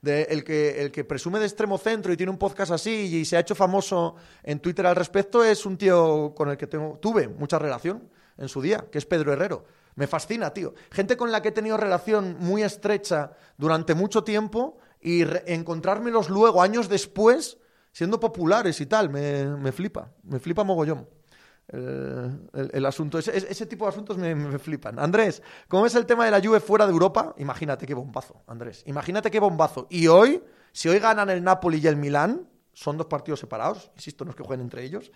De 0.00 0.28
el, 0.30 0.44
que, 0.44 0.80
el 0.80 0.92
que 0.92 1.02
presume 1.02 1.40
de 1.40 1.46
extremo 1.46 1.76
centro 1.76 2.12
y 2.12 2.16
tiene 2.16 2.30
un 2.30 2.38
podcast 2.38 2.70
así 2.70 3.16
y 3.16 3.24
se 3.24 3.36
ha 3.36 3.40
hecho 3.40 3.56
famoso 3.56 4.14
en 4.44 4.60
Twitter 4.60 4.86
al 4.86 4.94
respecto 4.94 5.42
es 5.42 5.66
un 5.66 5.76
tío 5.76 6.34
con 6.36 6.50
el 6.50 6.56
que 6.56 6.68
tuve 6.68 7.26
mucha 7.26 7.58
relación 7.58 8.08
en 8.38 8.48
su 8.48 8.62
día, 8.62 8.84
que 8.92 8.98
es 8.98 9.06
Pedro 9.06 9.32
Herrero. 9.32 9.64
Me 9.96 10.06
fascina, 10.06 10.54
tío. 10.54 10.72
Gente 10.92 11.16
con 11.16 11.32
la 11.32 11.42
que 11.42 11.48
he 11.48 11.52
tenido 11.52 11.76
relación 11.76 12.36
muy 12.38 12.62
estrecha 12.62 13.32
durante 13.56 13.94
mucho 13.94 14.22
tiempo 14.22 14.78
y 15.00 15.24
encontrármelos 15.46 16.30
luego, 16.30 16.62
años 16.62 16.88
después, 16.88 17.58
siendo 17.92 18.18
populares 18.20 18.80
y 18.80 18.86
tal. 18.86 19.10
Me, 19.10 19.72
flipa, 19.72 20.10
me 20.22 20.38
flipa 20.38 20.64
mogollón. 20.64 21.08
El, 21.68 22.84
asunto, 22.84 23.18
ese, 23.18 23.36
ese, 23.36 23.66
tipo 23.66 23.84
de 23.84 23.90
asuntos 23.90 24.18
me, 24.18 24.58
flipan. 24.58 24.98
Andrés, 24.98 25.42
¿cómo 25.68 25.86
es 25.86 25.94
el 25.94 26.04
tema 26.04 26.24
de 26.24 26.32
la 26.32 26.40
Juve 26.40 26.60
fuera 26.60 26.86
de 26.86 26.92
Europa? 26.92 27.34
Imagínate 27.38 27.86
qué 27.86 27.94
bombazo, 27.94 28.42
Andrés. 28.46 28.82
Imagínate 28.86 29.30
qué 29.30 29.38
bombazo. 29.38 29.86
Y 29.88 30.08
hoy, 30.08 30.42
si 30.72 30.88
hoy 30.88 30.98
ganan 30.98 31.30
el 31.30 31.44
Napoli 31.44 31.78
y 31.78 31.86
el 31.86 31.96
Milán, 31.96 32.48
son 32.72 32.96
dos 32.96 33.06
partidos 33.06 33.40
separados, 33.40 33.90
insisto, 33.94 34.24
no 34.24 34.30
es 34.30 34.36
que 34.36 34.42
jueguen 34.42 34.64
entre 34.64 34.82
ellos, 34.82 35.12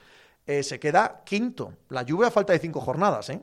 eh, 0.46 0.62
se 0.62 0.78
queda 0.78 1.22
quinto. 1.24 1.74
La 1.88 2.04
Juve 2.06 2.26
a 2.26 2.30
falta 2.30 2.52
de 2.52 2.58
cinco 2.58 2.80
jornadas, 2.80 3.30
¿eh? 3.30 3.42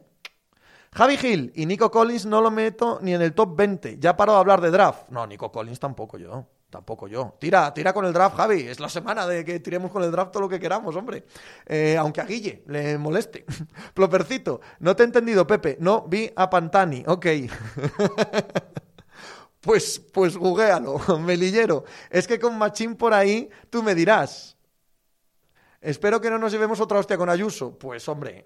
Javi 0.94 1.18
Gil 1.18 1.54
y 1.56 1.66
Nico 1.66 1.90
Collins 1.90 2.26
no 2.26 2.42
lo 2.42 2.52
meto 2.52 3.00
ni 3.02 3.14
en 3.14 3.22
el 3.22 3.34
top 3.34 3.56
20. 3.56 3.98
Ya 3.98 4.18
paro 4.18 4.34
de 4.34 4.40
hablar 4.40 4.60
de 4.60 4.72
draft. 4.72 5.10
No, 5.10 5.26
Nico 5.26 5.52
Collins 5.52 5.80
tampoco 5.80 6.18
yo. 6.18 6.48
Tampoco 6.72 7.08
yo. 7.08 7.36
Tira, 7.40 7.72
tira 7.74 7.94
con 7.94 8.06
el 8.06 8.14
draft, 8.14 8.38
Javi. 8.38 8.62
Es 8.68 8.80
la 8.80 8.90
semana 8.90 9.28
de 9.28 9.46
que 9.46 9.60
tiremos 9.60 9.92
con 9.92 10.04
el 10.04 10.10
draft 10.10 10.32
todo 10.32 10.42
lo 10.42 10.50
que 10.50 10.60
queramos, 10.60 10.96
hombre. 10.96 11.26
Eh, 11.68 11.96
aunque 11.98 12.22
a 12.22 12.26
Guille 12.26 12.64
le 12.68 12.98
moleste. 12.98 13.46
Plopercito, 13.94 14.62
no 14.80 14.96
te 14.96 15.04
he 15.04 15.06
entendido, 15.06 15.46
Pepe. 15.46 15.78
No 15.80 16.08
vi 16.08 16.32
a 16.36 16.50
Pantani. 16.50 17.04
Ok. 17.06 17.28
pues, 19.62 20.00
pues 20.00 20.36
googlealo, 20.36 21.00
melillero. 21.20 21.84
Es 22.10 22.28
que 22.28 22.40
con 22.40 22.58
Machín 22.58 22.96
por 22.96 23.14
ahí, 23.14 23.50
tú 23.70 23.84
me 23.84 23.94
dirás. 23.94 24.58
Espero 25.82 26.22
que 26.22 26.30
no 26.30 26.40
nos 26.40 26.52
llevemos 26.52 26.80
otra 26.80 27.00
hostia 27.00 27.18
con 27.18 27.30
Ayuso. 27.30 27.78
Pues, 27.78 28.08
hombre, 28.08 28.46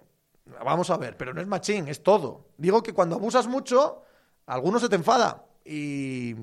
vamos 0.63 0.89
a 0.89 0.97
ver, 0.97 1.15
pero 1.15 1.33
no 1.33 1.41
es 1.41 1.47
Machín, 1.47 1.87
es 1.87 2.01
todo. 2.01 2.47
Digo 2.57 2.81
que 2.81 2.93
cuando 2.93 3.15
abusas 3.15 3.47
mucho, 3.47 4.01
alguno 4.47 4.79
se 4.79 4.89
te 4.89 4.95
enfada. 4.95 5.45
Y 5.63 6.35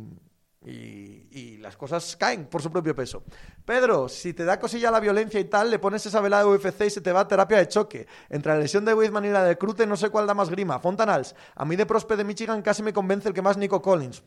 y, 0.66 1.58
las 1.58 1.76
cosas 1.76 2.16
caen 2.16 2.46
por 2.46 2.60
su 2.60 2.70
propio 2.70 2.94
peso. 2.94 3.22
Pedro, 3.64 4.08
si 4.08 4.34
te 4.34 4.44
da 4.44 4.58
cosilla 4.58 4.90
la 4.90 4.98
violencia 4.98 5.38
y 5.38 5.44
tal, 5.44 5.70
le 5.70 5.78
pones 5.78 6.04
esa 6.04 6.20
velada 6.20 6.42
de 6.42 6.50
UFC 6.50 6.82
y 6.86 6.90
se 6.90 7.00
te 7.00 7.12
va 7.12 7.20
a 7.20 7.28
terapia 7.28 7.58
de 7.58 7.68
choque. 7.68 8.06
Entre 8.28 8.52
la 8.52 8.58
lesión 8.58 8.84
de 8.84 8.94
Weidman 8.94 9.24
y 9.24 9.30
la 9.30 9.44
de 9.44 9.56
Crute, 9.56 9.86
no 9.86 9.96
sé 9.96 10.10
cuál 10.10 10.26
da 10.26 10.34
más 10.34 10.50
grima. 10.50 10.80
Fontanals, 10.80 11.36
a 11.54 11.64
mí 11.64 11.76
de 11.76 11.86
Prospe 11.86 12.16
de 12.16 12.24
Michigan 12.24 12.62
casi 12.62 12.82
me 12.82 12.92
convence 12.92 13.28
el 13.28 13.34
que 13.34 13.42
más 13.42 13.56
Nico 13.56 13.80
Collins. 13.80 14.22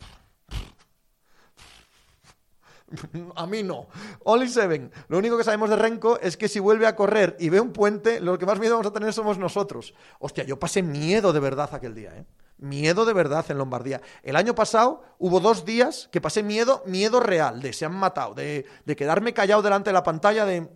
A 3.35 3.45
mí 3.45 3.63
no. 3.63 3.87
Only 4.23 4.47
Seven. 4.47 4.91
Lo 5.07 5.17
único 5.17 5.37
que 5.37 5.43
sabemos 5.43 5.69
de 5.69 5.75
Renko 5.75 6.19
es 6.19 6.37
que 6.37 6.47
si 6.47 6.59
vuelve 6.59 6.87
a 6.87 6.95
correr 6.95 7.35
y 7.39 7.49
ve 7.49 7.59
un 7.59 7.71
puente, 7.71 8.19
lo 8.19 8.37
que 8.37 8.45
más 8.45 8.59
miedo 8.59 8.73
vamos 8.73 8.87
a 8.87 8.93
tener 8.93 9.13
somos 9.13 9.37
nosotros. 9.37 9.93
Hostia, 10.19 10.43
yo 10.43 10.59
pasé 10.59 10.81
miedo 10.81 11.33
de 11.33 11.39
verdad 11.39 11.69
aquel 11.73 11.95
día, 11.95 12.15
¿eh? 12.15 12.25
Miedo 12.57 13.03
de 13.03 13.13
verdad 13.13 13.45
en 13.49 13.57
Lombardía. 13.57 14.01
El 14.23 14.37
año 14.37 14.55
pasado 14.55 15.03
hubo 15.19 15.41
dos 15.41 15.65
días 15.65 16.07
que 16.11 16.21
pasé 16.21 16.41
miedo, 16.41 16.83
miedo 16.85 17.19
real, 17.19 17.61
de 17.61 17.73
se 17.73 17.83
han 17.83 17.93
matado, 17.93 18.33
de, 18.33 18.65
quedarme 18.95 19.33
callado 19.33 19.61
delante 19.61 19.89
de 19.89 19.93
la 19.93 20.03
pantalla 20.03 20.45
de 20.45 20.69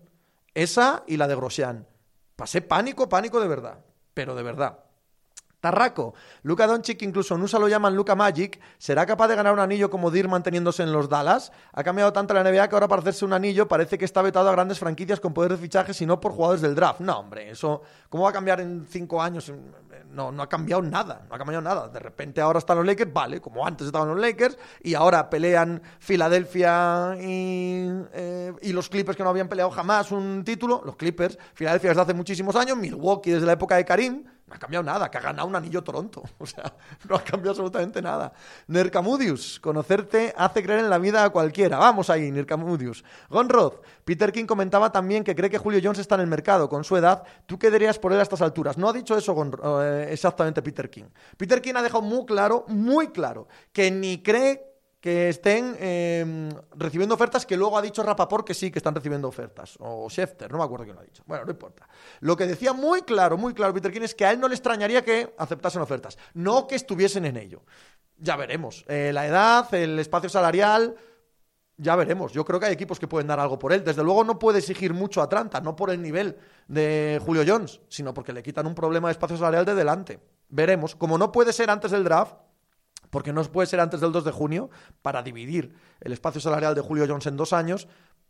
esa 0.56 1.04
y 1.08 1.16
la 1.16 1.28
de 1.28 1.36
Grosjean. 1.36 1.88
Pasé 2.36 2.62
pánico, 2.62 3.08
pánico 3.08 3.40
de 3.40 3.48
verdad, 3.48 3.86
pero 4.14 4.36
de 4.36 4.44
verdad. 4.44 4.89
Tarraco. 5.60 6.14
Luca 6.44 6.68
Doncic, 6.68 7.02
incluso 7.02 7.36
en 7.36 7.42
USA 7.42 7.60
lo 7.60 7.68
llaman 7.68 7.96
Luca 7.96 8.16
Magic, 8.16 8.60
¿será 8.78 9.06
capaz 9.06 9.28
de 9.28 9.36
ganar 9.36 9.54
un 9.54 9.60
anillo 9.60 9.90
como 9.90 10.12
Dir 10.12 10.28
manteniéndose 10.28 10.84
en 10.84 10.92
los 10.92 11.10
Dallas? 11.10 11.52
Ha 11.74 11.84
cambiado 11.84 12.14
tanto 12.14 12.34
la 12.34 12.44
NBA 12.44 12.68
que 12.70 12.76
ahora 12.76 12.88
para 12.88 13.02
hacerse 13.02 13.26
un 13.26 13.34
anillo 13.34 13.68
parece 13.68 13.98
que 13.98 14.06
está 14.06 14.22
vetado 14.22 14.50
a 14.50 14.52
grandes 14.54 14.80
franquicias 14.80 15.20
con 15.20 15.34
poder 15.34 15.52
de 15.52 15.58
fichaje, 15.58 15.92
y 16.00 16.06
no 16.06 16.20
por 16.20 16.32
jugadores 16.32 16.62
del 16.62 16.76
draft. 16.76 17.02
No, 17.02 17.20
hombre, 17.20 17.50
eso, 17.50 17.82
¿cómo 18.10 18.24
va 18.24 18.30
a 18.30 18.34
cambiar 18.34 18.62
en 18.62 18.86
cinco 18.90 19.22
años? 19.22 19.52
No, 20.12 20.32
no 20.32 20.42
ha 20.42 20.50
cambiado 20.50 20.82
nada, 20.82 21.26
no 21.30 21.36
ha 21.36 21.38
cambiado 21.38 21.62
nada. 21.62 21.88
De 21.88 22.00
repente 22.00 22.42
ahora 22.42 22.60
están 22.60 22.78
los 22.78 22.86
Lakers, 22.86 23.14
vale, 23.14 23.42
como 23.42 23.66
antes 23.66 23.88
estaban 23.88 24.08
los 24.08 24.20
Lakers, 24.20 24.58
y 24.82 24.94
ahora 24.94 25.30
pelean 25.30 25.82
Filadelfia 26.00 27.16
y, 27.20 27.88
eh, 28.14 28.54
y 28.62 28.74
los 28.74 28.90
Clippers 28.90 29.18
que 29.18 29.24
no 29.24 29.30
habían 29.30 29.48
peleado 29.48 29.72
jamás 29.72 30.12
un 30.12 30.44
título. 30.44 30.82
Los 30.86 30.96
Clippers, 30.96 31.38
Filadelfia 31.54 31.90
desde 31.90 32.02
hace 32.02 32.14
muchísimos 32.14 32.56
años, 32.56 32.78
Milwaukee 32.78 33.32
desde 33.32 33.46
la 33.46 33.54
época 33.54 33.76
de 33.76 33.86
Karim 33.86 34.24
no 34.50 34.56
ha 34.56 34.60
cambiado 34.60 34.84
nada, 34.84 35.10
que 35.10 35.18
ha 35.18 35.22
ganado 35.22 35.48
un 35.48 35.56
anillo 35.56 35.84
Toronto. 35.84 36.24
O 36.40 36.46
sea, 36.46 36.74
no 37.08 37.16
ha 37.16 37.24
cambiado 37.24 37.52
absolutamente 37.52 38.02
nada. 38.02 38.32
Nercamudius, 38.68 39.60
conocerte 39.60 40.34
hace 40.36 40.64
creer 40.64 40.80
en 40.80 40.90
la 40.90 40.98
vida 40.98 41.24
a 41.24 41.30
cualquiera. 41.30 41.78
Vamos 41.78 42.10
ahí, 42.10 42.32
Nercamudius. 42.32 43.04
Gonrod, 43.30 43.74
Peter 44.04 44.32
King 44.32 44.46
comentaba 44.46 44.92
también 44.92 45.24
que 45.24 45.36
cree 45.36 45.50
que 45.50 45.58
Julio 45.58 45.80
Jones 45.84 46.00
está 46.00 46.16
en 46.16 46.22
el 46.22 46.28
mercado 46.28 46.68
con 46.70 46.84
su 46.84 46.98
edad. 46.98 47.24
¿Tú 47.46 47.60
qué 47.60 47.70
dirías 47.70 48.00
por 48.00 48.14
él 48.14 48.20
a 48.20 48.24
estas 48.24 48.42
alturas? 48.42 48.78
No 48.78 48.90
ha 48.90 48.94
dicho 48.94 49.16
eso 49.16 49.36
eh, 49.84 50.08
exactamente 50.12 50.62
Peter 50.62 50.90
King. 50.90 51.06
Peter 51.38 51.62
King 51.62 51.74
ha 51.76 51.84
dejado 51.84 52.02
muy 52.02 52.26
claro, 52.26 52.66
muy 52.68 53.10
claro, 53.10 53.48
que 53.72 53.92
ni 53.92 54.24
cree 54.24 54.69
que 55.00 55.30
estén 55.30 55.78
em, 55.80 56.50
recibiendo 56.76 57.16
ofertas, 57.16 57.46
que 57.46 57.56
luego 57.56 57.78
ha 57.78 57.82
dicho 57.82 58.04
Rapaport 58.04 58.46
que 58.46 58.54
sí, 58.54 58.70
que 58.70 58.80
están 58.80 58.94
recibiendo 58.94 59.28
ofertas. 59.28 59.78
O 59.80 60.10
Schefter, 60.10 60.52
no 60.52 60.58
me 60.58 60.64
acuerdo 60.64 60.86
quién 60.86 60.96
lo 60.96 61.02
ha 61.02 61.06
dicho. 61.06 61.24
Bueno, 61.26 61.46
no 61.46 61.52
importa. 61.52 61.88
Lo 62.20 62.36
que 62.36 62.46
decía 62.46 62.74
muy 62.74 63.04
claro, 63.04 63.38
muy 63.38 63.54
claro 63.54 63.74
Peter 63.74 63.92
King 63.92 64.02
es 64.02 64.14
que 64.14 64.26
a 64.26 64.32
él 64.32 64.40
no 64.40 64.48
le 64.48 64.56
extrañaría 64.56 65.04
que 65.04 65.34
aceptasen 65.38 65.82
ofertas, 65.82 66.18
no 66.34 66.68
que 66.68 66.76
estuviesen 66.76 67.26
en 67.26 67.38
ello. 67.38 67.64
Ya 68.18 68.36
veremos. 68.36 68.84
Eh, 68.90 69.12
la 69.14 69.26
edad, 69.26 69.74
el 69.74 69.98
espacio 70.00 70.30
salarial, 70.30 70.96
ya 71.78 71.96
veremos. 71.96 72.34
Yo 72.34 72.44
creo 72.44 72.60
que 72.60 72.66
hay 72.66 72.74
equipos 72.74 73.00
que 73.00 73.08
pueden 73.08 73.28
dar 73.28 73.40
algo 73.40 73.58
por 73.58 73.72
él. 73.72 73.86
Desde 73.86 74.04
luego 74.04 74.26
no 74.26 74.38
puede 74.38 74.60
exigir 74.60 74.94
mucho 74.94 75.22
a 75.22 75.26
Atlanta, 75.26 75.62
no 75.62 75.78
por 75.78 75.90
el 75.92 76.02
nivel 76.02 76.38
de 76.68 77.22
Julio 77.26 77.44
Jones, 77.48 77.80
sino 77.88 78.14
porque 78.14 78.34
le 78.34 78.44
quitan 78.44 78.68
un 78.68 78.76
problema 78.76 79.08
de 79.08 79.14
espacio 79.14 79.38
salarial 79.38 79.64
de 79.64 79.76
delante. 79.76 80.20
Veremos. 80.50 80.98
Como 80.98 81.18
no 81.18 81.32
puede 81.32 81.54
ser 81.54 81.70
antes 81.70 81.92
del 81.92 82.04
draft, 82.04 82.36
porque 83.10 83.34
no 83.34 83.44
puede 83.44 83.68
ser 83.68 83.80
antes 83.80 84.02
del 84.02 84.12
2 84.12 84.26
de 84.26 84.32
junio, 84.32 84.70
para 85.02 85.24
dividir 85.24 85.76
el 86.02 86.12
espacio 86.12 86.42
salarial 86.42 86.76
de 86.76 86.82
Julio 86.82 87.06
Jones 87.08 87.26
en 87.28 87.38
dos 87.38 87.54
años, 87.54 87.88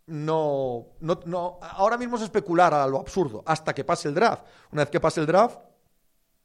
no, 0.08 0.88
no, 1.02 1.20
no, 1.26 1.60
ahora 1.62 1.98
mismo 1.98 2.18
es 2.18 2.24
especular 2.24 2.74
a 2.74 2.88
lo 2.88 3.00
absurdo, 3.00 3.44
hasta 3.46 3.74
que 3.74 3.84
pase 3.84 4.08
el 4.08 4.16
draft. 4.16 4.44
Una 4.72 4.84
vez 4.84 4.90
que 4.90 5.00
pase 5.00 5.22
el 5.22 5.28
draft, 5.28 5.60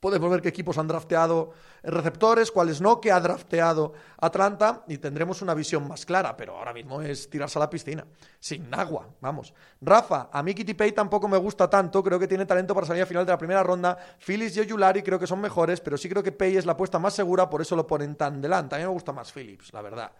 Podemos 0.04 0.30
ver 0.30 0.42
qué 0.42 0.50
equipos 0.50 0.76
han 0.76 0.86
drafteado 0.86 1.52
receptores, 1.82 2.50
cuáles 2.50 2.78
no, 2.82 3.00
qué 3.00 3.10
ha 3.10 3.18
drafteado 3.18 3.94
Atlanta 4.18 4.84
y 4.86 4.98
tendremos 4.98 5.40
una 5.40 5.54
visión 5.54 5.88
más 5.88 6.04
clara, 6.04 6.36
pero 6.36 6.58
ahora 6.58 6.74
mismo 6.74 7.00
es 7.00 7.30
tirarse 7.30 7.58
a 7.58 7.60
la 7.60 7.70
piscina, 7.70 8.04
sin 8.38 8.68
agua, 8.74 9.08
vamos. 9.22 9.54
Rafa, 9.80 10.28
a 10.30 10.42
mí 10.42 10.54
Kitty 10.54 10.74
Pay 10.74 10.92
tampoco 10.92 11.26
me 11.26 11.38
gusta 11.38 11.70
tanto, 11.70 12.04
creo 12.04 12.18
que 12.18 12.28
tiene 12.28 12.44
talento 12.44 12.74
para 12.74 12.86
salir 12.86 13.02
a 13.02 13.06
final 13.06 13.24
de 13.24 13.32
la 13.32 13.38
primera 13.38 13.62
ronda. 13.62 13.96
Phillips 14.18 14.58
y 14.58 14.60
Oyulari 14.60 15.02
creo 15.02 15.18
que 15.18 15.26
son 15.26 15.40
mejores, 15.40 15.80
pero 15.80 15.96
sí 15.96 16.06
creo 16.06 16.22
que 16.22 16.32
Pay 16.32 16.58
es 16.58 16.66
la 16.66 16.72
apuesta 16.72 16.98
más 16.98 17.14
segura, 17.14 17.48
por 17.48 17.62
eso 17.62 17.74
lo 17.74 17.86
ponen 17.86 18.14
tan 18.14 18.42
delante. 18.42 18.74
A 18.74 18.78
mí 18.80 18.84
me 18.84 18.90
gusta 18.90 19.10
más 19.12 19.32
Phillips, 19.32 19.72
la 19.72 19.80
verdad. 19.80 20.12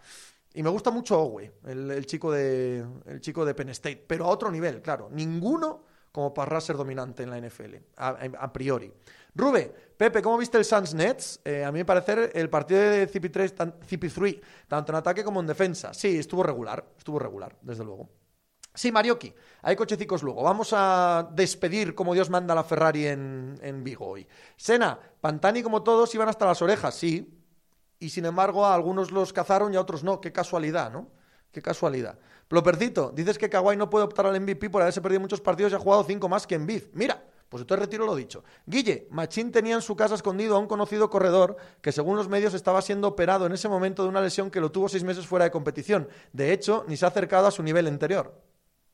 Y 0.55 0.63
me 0.63 0.71
gusta 0.71 0.89
mucho 0.89 1.21
Owe, 1.21 1.51
el, 1.67 2.07
chico 2.07 2.31
de, 2.31 2.83
el 3.05 3.21
chico 3.21 3.45
de 3.45 3.53
Penn 3.53 3.69
State, 3.69 4.03
pero 4.07 4.25
a 4.25 4.29
otro 4.29 4.49
nivel, 4.49 4.81
claro. 4.81 5.09
Ninguno 5.11 5.83
como 6.11 6.33
para 6.33 6.59
ser 6.61 6.77
dominante 6.77 7.23
en 7.23 7.29
la 7.29 7.37
NFL, 7.37 7.75
a 7.97 8.53
priori. 8.53 8.89
Rube, 9.35 9.73
Pepe, 9.97 10.21
¿cómo 10.21 10.37
viste 10.37 10.57
el 10.57 10.63
Suns 10.63 10.93
Nets? 10.93 11.41
Eh, 11.43 11.63
a 11.65 11.71
mí 11.71 11.79
me 11.79 11.85
parece 11.85 12.31
el 12.33 12.49
partido 12.49 12.79
de 12.79 13.09
CP3, 13.09 13.75
CP3, 13.85 14.41
tanto 14.67 14.93
en 14.93 14.95
ataque 14.95 15.23
como 15.23 15.41
en 15.41 15.47
defensa. 15.47 15.93
Sí, 15.93 16.17
estuvo 16.17 16.41
regular, 16.41 16.85
estuvo 16.97 17.19
regular, 17.19 17.55
desde 17.61 17.83
luego. 17.83 18.09
Sí, 18.73 18.91
Marioki, 18.91 19.33
hay 19.61 19.75
cochecicos 19.75 20.23
luego. 20.23 20.43
Vamos 20.43 20.69
a 20.73 21.29
despedir 21.33 21.95
como 21.95 22.13
Dios 22.13 22.29
manda 22.29 22.55
la 22.55 22.63
Ferrari 22.63 23.07
en, 23.07 23.57
en 23.61 23.83
Vigo 23.83 24.05
hoy. 24.07 24.27
Sena, 24.55 24.99
Pantani 25.21 25.63
como 25.63 25.83
todos 25.83 26.13
iban 26.15 26.29
hasta 26.29 26.45
las 26.45 26.61
orejas, 26.61 26.95
sí. 26.95 27.41
Y 27.99 28.09
sin 28.09 28.25
embargo, 28.25 28.65
a 28.65 28.73
algunos 28.73 29.11
los 29.11 29.31
cazaron 29.31 29.73
y 29.73 29.77
a 29.77 29.81
otros 29.81 30.03
no. 30.03 30.19
Qué 30.19 30.31
casualidad, 30.31 30.91
¿no? 30.91 31.09
Qué 31.51 31.61
casualidad. 31.61 32.19
Plopercito, 32.49 33.11
dices 33.11 33.37
que 33.37 33.49
Kawhi 33.49 33.77
no 33.77 33.89
puede 33.89 34.05
optar 34.05 34.25
al 34.27 34.39
MVP 34.39 34.69
por 34.69 34.81
haberse 34.81 35.01
perdido 35.01 35.21
muchos 35.21 35.39
partidos 35.39 35.71
y 35.71 35.75
ha 35.75 35.79
jugado 35.79 36.03
cinco 36.03 36.27
más 36.27 36.45
que 36.45 36.55
en 36.55 36.67
Biz. 36.67 36.89
Mira, 36.93 37.23
pues 37.55 37.61
entonces 37.61 37.85
retiro 37.85 38.05
lo 38.05 38.17
dicho. 38.17 38.43
Guille, 38.65 39.07
Machín 39.11 39.49
tenía 39.49 39.75
en 39.75 39.81
su 39.81 39.95
casa 39.95 40.15
escondido 40.15 40.57
a 40.57 40.59
un 40.59 40.67
conocido 40.67 41.09
corredor 41.09 41.55
que 41.79 41.93
según 41.93 42.17
los 42.17 42.27
medios 42.27 42.53
estaba 42.53 42.81
siendo 42.81 43.07
operado 43.07 43.45
en 43.45 43.53
ese 43.53 43.69
momento 43.69 44.03
de 44.03 44.09
una 44.09 44.19
lesión 44.19 44.51
que 44.51 44.59
lo 44.59 44.73
tuvo 44.73 44.89
seis 44.89 45.05
meses 45.05 45.25
fuera 45.25 45.45
de 45.45 45.51
competición. 45.51 46.09
De 46.33 46.51
hecho, 46.51 46.83
ni 46.89 46.97
se 46.97 47.05
ha 47.05 47.07
acercado 47.07 47.47
a 47.47 47.51
su 47.51 47.63
nivel 47.63 47.87
anterior. 47.87 48.41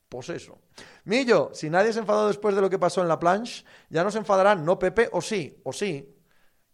Pues 0.08 0.30
eso. 0.30 0.60
Millo, 1.06 1.50
si 1.54 1.72
nadie 1.72 1.92
se 1.92 2.02
enfadó 2.02 2.28
después 2.28 2.54
de 2.54 2.62
lo 2.62 2.70
que 2.70 2.78
pasó 2.78 3.02
en 3.02 3.08
la 3.08 3.18
planche, 3.18 3.66
ya 3.90 4.04
no 4.04 4.12
se 4.12 4.20
enfadarán, 4.20 4.64
¿no, 4.64 4.78
Pepe? 4.78 5.10
O 5.12 5.22
sí, 5.22 5.60
o 5.64 5.74
sí. 5.74 6.16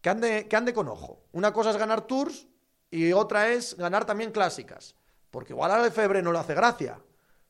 Que 0.01 0.09
ande, 0.09 0.45
que 0.49 0.57
ande 0.57 0.73
con 0.73 0.89
ojo. 0.89 1.23
Una 1.31 1.53
cosa 1.53 1.69
es 1.69 1.77
ganar 1.77 2.01
tours 2.01 2.49
y 2.91 3.13
otra 3.13 3.47
es 3.47 3.77
ganar 3.77 4.03
también 4.03 4.33
clásicas. 4.33 4.93
Porque 5.31 5.53
igual 5.53 5.71
a 5.71 5.89
febre 5.89 6.21
no 6.21 6.33
le 6.33 6.39
hace 6.39 6.53
gracia. 6.53 6.99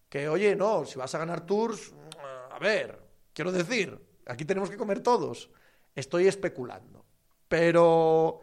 Que, 0.08 0.30
oye, 0.30 0.56
no, 0.56 0.86
si 0.86 1.00
vas 1.00 1.16
a 1.16 1.18
ganar 1.18 1.42
tours, 1.42 1.92
a 2.52 2.60
ver, 2.60 3.00
quiero 3.34 3.52
decir, 3.52 4.07
Aquí 4.28 4.46
tenemos 4.46 4.70
que 4.70 4.78
comer 4.78 5.02
todos. 5.02 5.50
Estoy 5.96 6.28
especulando. 6.28 7.06
Pero 7.48 8.42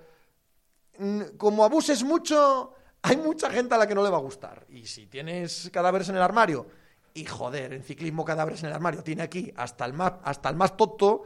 como 1.37 1.65
abuses 1.65 2.03
mucho, 2.03 2.75
hay 3.03 3.17
mucha 3.17 3.51
gente 3.51 3.75
a 3.75 3.79
la 3.79 3.87
que 3.87 3.95
no 3.95 4.03
le 4.03 4.11
va 4.11 4.19
a 4.19 4.21
gustar. 4.21 4.67
Y 4.69 4.87
si 4.87 5.07
tienes 5.07 5.71
cadáveres 5.73 6.09
en 6.09 6.17
el 6.17 6.23
armario, 6.23 6.67
y 7.13 7.25
joder, 7.25 7.73
en 7.73 7.83
ciclismo 7.83 8.25
cadáveres 8.25 8.63
en 8.63 8.71
el 8.71 8.75
armario, 8.75 9.03
tiene 9.03 9.23
aquí 9.23 9.53
hasta 9.57 9.85
el 9.85 9.93
más, 9.93 10.15
hasta 10.25 10.49
el 10.49 10.57
más 10.57 10.77
tonto, 10.77 11.25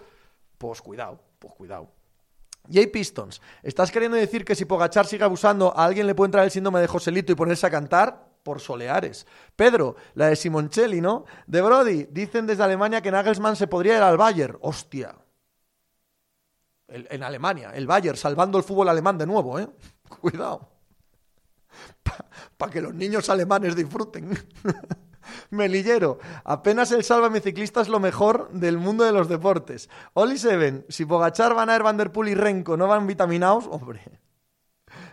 pues 0.59 0.83
cuidado, 0.83 1.21
pues 1.38 1.55
cuidado. 1.55 1.90
Jay 2.71 2.87
Pistons, 2.88 3.40
¿estás 3.62 3.90
queriendo 3.90 4.16
decir 4.16 4.44
que 4.44 4.55
si 4.55 4.66
Pogachar 4.66 5.07
sigue 5.07 5.25
abusando, 5.25 5.75
a 5.75 5.85
alguien 5.85 6.07
le 6.07 6.14
puede 6.14 6.29
entrar 6.29 6.44
el 6.44 6.51
síndrome 6.51 6.81
de 6.81 6.87
Joselito 6.87 7.33
y 7.33 7.35
ponerse 7.35 7.66
a 7.66 7.71
cantar? 7.71 8.28
Por 8.48 8.61
Soleares. 8.62 9.26
Pedro, 9.54 9.96
la 10.14 10.28
de 10.28 10.37
Simoncelli, 10.37 11.02
¿no? 11.02 11.26
De 11.46 11.61
Brody, 11.61 12.04
dicen 12.11 12.46
desde 12.46 12.62
Alemania 12.62 13.02
que 13.02 13.11
Nagelsmann 13.11 13.56
se 13.56 13.66
podría 13.66 13.98
ir 13.98 14.02
al 14.02 14.16
Bayern. 14.16 14.56
Hostia. 14.62 15.14
en 16.88 17.22
Alemania, 17.22 17.72
el 17.74 17.87
Bayern 17.87 18.16
salvando 18.16 18.56
el 18.56 18.64
fútbol 18.64 18.88
alemán 18.88 19.18
de 19.18 19.26
nuevo, 19.26 19.58
¿eh? 19.58 19.68
Cuidado. 20.22 20.66
Para 22.56 22.72
que 22.72 22.80
los 22.80 22.94
niños 22.94 23.28
alemanes 23.28 23.76
disfruten. 23.76 24.30
Melillero, 25.50 26.18
apenas 26.42 26.90
el 26.92 27.04
salva 27.04 27.30
ciclista 27.38 27.82
es 27.82 27.88
lo 27.88 28.00
mejor 28.00 28.50
del 28.52 28.78
mundo 28.78 29.04
de 29.04 29.12
los 29.12 29.28
deportes. 29.28 29.90
Oli 30.14 30.38
Seven, 30.38 30.87
si 30.88 31.04
Pogachar, 31.04 31.52
Van 31.52 31.68
Aert, 31.68 31.84
Van 31.84 31.98
Der 31.98 32.11
Poel 32.12 32.30
y 32.30 32.34
Renko 32.34 32.78
no 32.78 32.88
van 32.88 33.06
vitaminados, 33.06 33.66
hombre. 33.70 34.00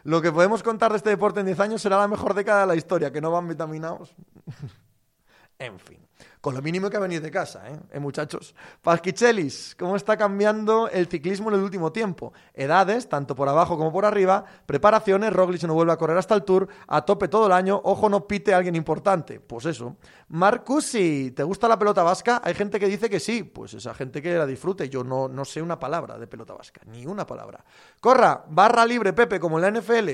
Lo 0.06 0.22
que 0.22 0.32
podemos 0.32 0.62
contar 0.62 0.92
de 0.92 0.98
este 0.98 1.10
deporte 1.10 1.40
en 1.40 1.48
10 1.48 1.60
años 1.62 1.82
será 1.82 1.98
la 1.98 2.08
mejor 2.08 2.36
década 2.36 2.62
de 2.62 2.68
la 2.68 2.76
historia, 2.76 3.12
que 3.12 3.22
no 3.22 3.32
van 3.32 3.48
vitaminados. 3.48 4.16
en 5.58 5.80
fin. 5.80 6.05
Con 6.46 6.54
lo 6.54 6.62
mínimo 6.62 6.92
que 6.92 6.98
ha 6.98 7.00
venido 7.00 7.24
de 7.24 7.32
casa, 7.32 7.68
¿eh? 7.68 7.80
¿Eh 7.94 8.00
muchachos? 8.00 8.54
Pasquichelis, 8.84 9.76
¿cómo 9.80 9.96
está 9.96 10.16
cambiando 10.16 10.88
el 10.88 11.08
ciclismo 11.08 11.50
en 11.50 11.56
el 11.56 11.64
último 11.64 11.92
tiempo? 11.92 12.34
Edades, 12.54 13.10
tanto 13.10 13.34
por 13.34 13.50
abajo 13.50 13.80
como 13.80 13.92
por 13.92 14.06
arriba, 14.06 14.46
preparaciones, 14.68 15.34
Roglic 15.34 15.64
no 15.64 15.74
vuelve 15.74 15.94
a 15.94 15.98
correr 15.98 16.20
hasta 16.20 16.36
el 16.36 16.44
Tour, 16.44 16.68
a 16.86 17.02
tope 17.02 17.30
todo 17.30 17.48
el 17.48 17.52
año, 17.52 17.82
ojo 17.84 18.10
no 18.10 18.28
pite 18.28 18.54
a 18.54 18.58
alguien 18.58 18.76
importante. 18.76 19.40
Pues 19.40 19.66
eso. 19.66 19.96
Marcusi, 20.28 21.32
¿te 21.32 21.42
gusta 21.42 21.68
la 21.68 21.80
pelota 21.80 22.04
vasca? 22.04 22.40
Hay 22.44 22.54
gente 22.54 22.80
que 22.80 22.90
dice 22.90 23.10
que 23.10 23.20
sí, 23.20 23.42
pues 23.42 23.74
esa 23.74 23.96
gente 23.96 24.22
que 24.22 24.38
la 24.38 24.46
disfrute. 24.46 24.88
Yo 24.88 25.04
no, 25.04 25.28
no 25.28 25.46
sé 25.46 25.64
una 25.64 25.80
palabra 25.80 26.20
de 26.20 26.28
pelota 26.28 26.54
vasca, 26.54 26.82
ni 26.86 27.08
una 27.08 27.26
palabra. 27.26 27.66
Corra, 28.00 28.46
barra 28.48 28.86
libre, 28.86 29.14
Pepe, 29.14 29.40
como 29.40 29.58
en 29.58 29.64
la 29.64 29.80
NFL. 29.82 30.10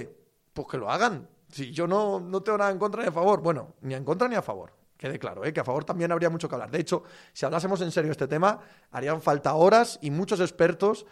Pues 0.54 0.68
que 0.70 0.78
lo 0.78 0.90
hagan. 0.90 1.28
Si 1.50 1.74
yo 1.74 1.88
no, 1.88 2.22
no 2.22 2.42
tengo 2.42 2.58
nada 2.58 2.72
en 2.72 2.80
contra 2.80 3.02
ni 3.02 3.10
a 3.10 3.12
favor. 3.12 3.42
Bueno, 3.42 3.74
ni 3.82 3.96
en 3.96 4.06
contra 4.06 4.30
ni 4.30 4.36
a 4.36 4.42
favor. 4.42 4.80
Quede 5.02 5.18
claro, 5.18 5.44
¿eh? 5.44 5.52
que 5.52 5.60
a 5.60 5.64
favor 5.64 5.84
también 5.84 6.12
habría 6.12 6.30
mucho 6.30 6.48
que 6.48 6.54
hablar. 6.54 6.70
De 6.70 6.80
hecho, 6.80 7.02
si 7.34 7.44
hablásemos 7.44 7.82
en 7.82 7.92
serio 7.92 8.12
este 8.12 8.28
tema, 8.28 8.60
harían 8.92 9.20
falta 9.20 9.56
horas 9.56 9.98
y 10.04 10.12
muchos 10.12 10.40
expertos 10.40 11.08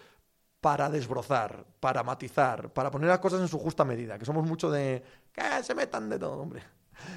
para 0.61 0.91
desbrozar, 0.91 1.65
para 1.79 2.03
matizar, 2.03 2.71
para 2.71 2.91
poner 2.91 3.09
las 3.09 3.17
cosas 3.17 3.41
en 3.41 3.47
su 3.47 3.57
justa 3.57 3.83
medida, 3.83 4.19
que 4.19 4.25
somos 4.25 4.45
mucho 4.45 4.69
de 4.69 5.01
que 5.31 5.63
se 5.63 5.73
metan 5.73 6.07
de 6.07 6.19
todo, 6.19 6.37
hombre. 6.37 6.61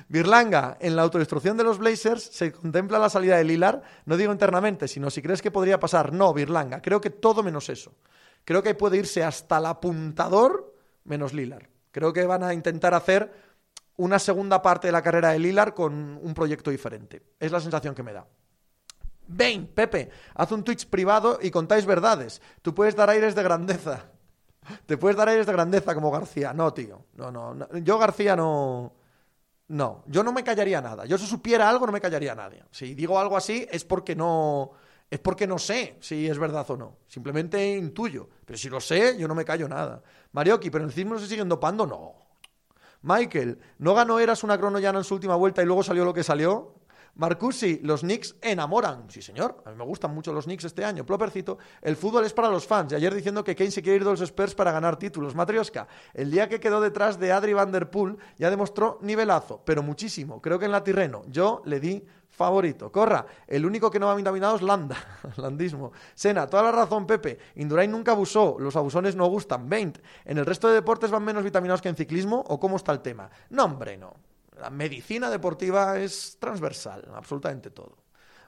Birlanga, 0.09 0.79
en 0.81 0.97
la 0.97 1.03
autodestrucción 1.03 1.59
de 1.59 1.65
los 1.65 1.77
Blazers 1.77 2.23
se 2.23 2.53
contempla 2.53 2.99
la 2.99 3.11
salida 3.11 3.37
de 3.37 3.45
Lilar, 3.45 3.83
no 4.07 4.17
digo 4.17 4.33
internamente, 4.33 4.89
sino 4.89 5.11
si 5.11 5.21
crees 5.21 5.43
que 5.43 5.51
podría 5.51 5.79
pasar. 5.79 6.15
No, 6.15 6.33
Birlanga, 6.33 6.81
creo 6.81 7.03
que 7.03 7.11
todo 7.11 7.43
menos 7.43 7.69
eso. 7.69 7.93
Creo 8.47 8.63
que 8.63 8.75
puede 8.75 8.97
irse 8.97 9.23
hasta 9.23 9.59
el 9.59 9.67
apuntador 9.67 10.75
menos 11.05 11.35
Lilar. 11.35 11.69
Creo 11.91 12.15
que 12.15 12.25
van 12.25 12.43
a 12.43 12.55
intentar 12.55 12.95
hacer 12.95 13.52
una 13.97 14.19
segunda 14.19 14.63
parte 14.63 14.89
de 14.89 14.93
la 14.93 15.03
carrera 15.03 15.31
de 15.31 15.39
Lilar 15.39 15.75
con 15.75 16.19
un 16.23 16.35
proyecto 16.35 16.71
diferente. 16.71 17.23
Es 17.39 17.53
la 17.53 17.61
sensación 17.61 17.95
que 17.95 18.03
me 18.03 18.13
da. 18.13 18.27
Ven, 19.29 19.67
Pepe, 19.67 20.11
haz 20.35 20.53
un 20.53 20.65
Twitch 20.65 20.87
privado 20.87 21.39
y 21.41 21.51
contáis 21.51 21.87
verdades. 21.87 22.43
Tú 22.61 22.75
puedes 22.75 22.95
dar 22.97 23.11
aires 23.11 23.35
de 23.35 23.43
grandeza. 23.43 24.07
Te 24.87 24.97
puedes 24.97 25.17
dar 25.17 25.29
aires 25.29 25.47
de 25.47 25.53
grandeza 25.53 25.95
como 25.95 26.11
García. 26.11 26.53
No, 26.53 26.73
tío. 26.73 27.07
No, 27.15 27.31
no. 27.31 27.69
Yo, 27.79 27.99
García, 27.99 28.37
no. 28.37 28.93
No. 29.69 30.05
Yo 30.07 30.23
no 30.23 30.33
me 30.33 30.45
callaría 30.45 30.81
nada. 30.81 31.07
Yo, 31.07 31.17
si 31.19 31.27
supiera 31.27 31.69
algo, 31.69 31.87
no 31.87 31.93
me 31.93 32.01
callaría 32.01 32.33
a 32.33 32.37
nadie. 32.37 32.63
Si 32.71 32.95
digo 32.95 33.19
algo 33.19 33.37
así, 33.37 33.67
es 33.71 33.85
porque 33.85 34.15
no. 34.15 34.73
Es 35.11 35.19
porque 35.19 35.47
no 35.47 35.59
sé 35.59 35.99
si 36.01 36.27
es 36.27 36.39
verdad 36.39 36.71
o 36.71 36.77
no. 36.77 36.97
Simplemente 37.07 37.77
intuyo. 37.77 38.29
Pero 38.45 38.59
si 38.59 38.69
lo 38.71 38.81
sé, 38.81 39.17
yo 39.19 39.29
no 39.29 39.35
me 39.35 39.45
callo 39.45 39.69
nada. 39.69 40.03
Marioki, 40.33 40.71
¿pero 40.71 40.85
el 40.85 40.93
cismo 40.93 41.19
se 41.19 41.27
siguen 41.27 41.49
dopando? 41.49 41.87
No. 41.87 42.22
Michael, 43.03 43.59
¿no 43.79 43.95
ganó 43.95 44.19
Eras 44.19 44.45
una 44.45 44.59
cronoyana 44.59 44.99
en 44.99 45.05
su 45.05 45.15
última 45.15 45.35
vuelta 45.37 45.63
y 45.63 45.67
luego 45.67 45.83
salió 45.83 46.05
lo 46.05 46.15
que 46.15 46.23
salió? 46.23 46.75
Marcusi, 47.15 47.81
los 47.83 48.01
Knicks 48.01 48.37
enamoran. 48.41 49.11
Sí, 49.11 49.21
señor. 49.21 49.63
A 49.67 49.71
mí 49.71 49.77
me 49.77 49.85
gustan 49.85 50.15
mucho 50.15 50.33
los 50.33 50.47
Knicks 50.47 50.65
este 50.65 50.85
año. 50.85 51.05
Plopercito, 51.05 51.59
el 51.83 51.97
fútbol 51.97 52.25
es 52.25 52.33
para 52.33 52.49
los 52.49 52.67
fans. 52.67 52.93
Y 52.93 52.95
ayer 52.95 53.15
diciendo 53.15 53.45
que 53.45 53.55
Kane 53.55 53.71
se 53.71 53.83
quiere 53.83 53.97
ir 53.97 54.05
de 54.05 54.11
los 54.11 54.21
Spurs 54.23 54.55
para 54.55 54.73
ganar 54.73 54.99
títulos. 54.99 55.35
Matrioska, 55.35 55.87
el 56.15 56.31
día 56.31 56.49
que 56.49 56.59
quedó 56.59 56.81
detrás 56.81 57.19
de 57.19 57.33
Adri 57.33 57.53
Van 57.53 57.71
Der 57.71 57.91
Poel 57.91 58.17
ya 58.39 58.49
demostró 58.49 58.99
nivelazo, 59.03 59.61
pero 59.65 59.83
muchísimo. 59.83 60.41
Creo 60.41 60.59
que 60.59 60.65
en 60.65 60.73
la 60.73 60.83
Tirreno. 60.83 61.23
Yo 61.29 61.61
le 61.67 61.81
di 61.81 62.03
favorito. 62.43 62.91
Corra, 62.91 63.25
el 63.47 63.65
único 63.65 63.91
que 63.91 63.99
no 63.99 64.07
va 64.07 64.15
vitaminado 64.15 64.57
es 64.57 64.63
Landa, 64.63 64.97
landismo. 65.37 65.93
Sena, 66.15 66.47
toda 66.47 66.65
la 66.65 66.73
razón, 66.73 67.07
Pepe. 67.07 67.39
Indurain 67.57 67.91
nunca 67.91 68.13
abusó, 68.13 68.57
los 68.59 68.75
abusones 68.77 69.15
no 69.17 69.27
gustan. 69.27 69.69
20. 69.69 70.01
¿En 70.25 70.39
el 70.39 70.47
resto 70.47 70.69
de 70.69 70.75
deportes 70.75 71.11
van 71.11 71.25
menos 71.25 71.45
vitaminados 71.45 71.81
que 71.81 71.89
en 71.89 71.97
ciclismo 71.97 72.45
o 72.49 72.59
cómo 72.59 72.77
está 72.77 72.93
el 72.93 73.01
tema? 73.01 73.31
No, 73.51 73.65
hombre, 73.65 73.97
no. 73.97 74.15
La 74.61 74.71
medicina 74.71 75.31
deportiva 75.31 75.99
es 75.99 76.37
transversal, 76.39 77.09
absolutamente 77.15 77.71
todo. 77.71 77.97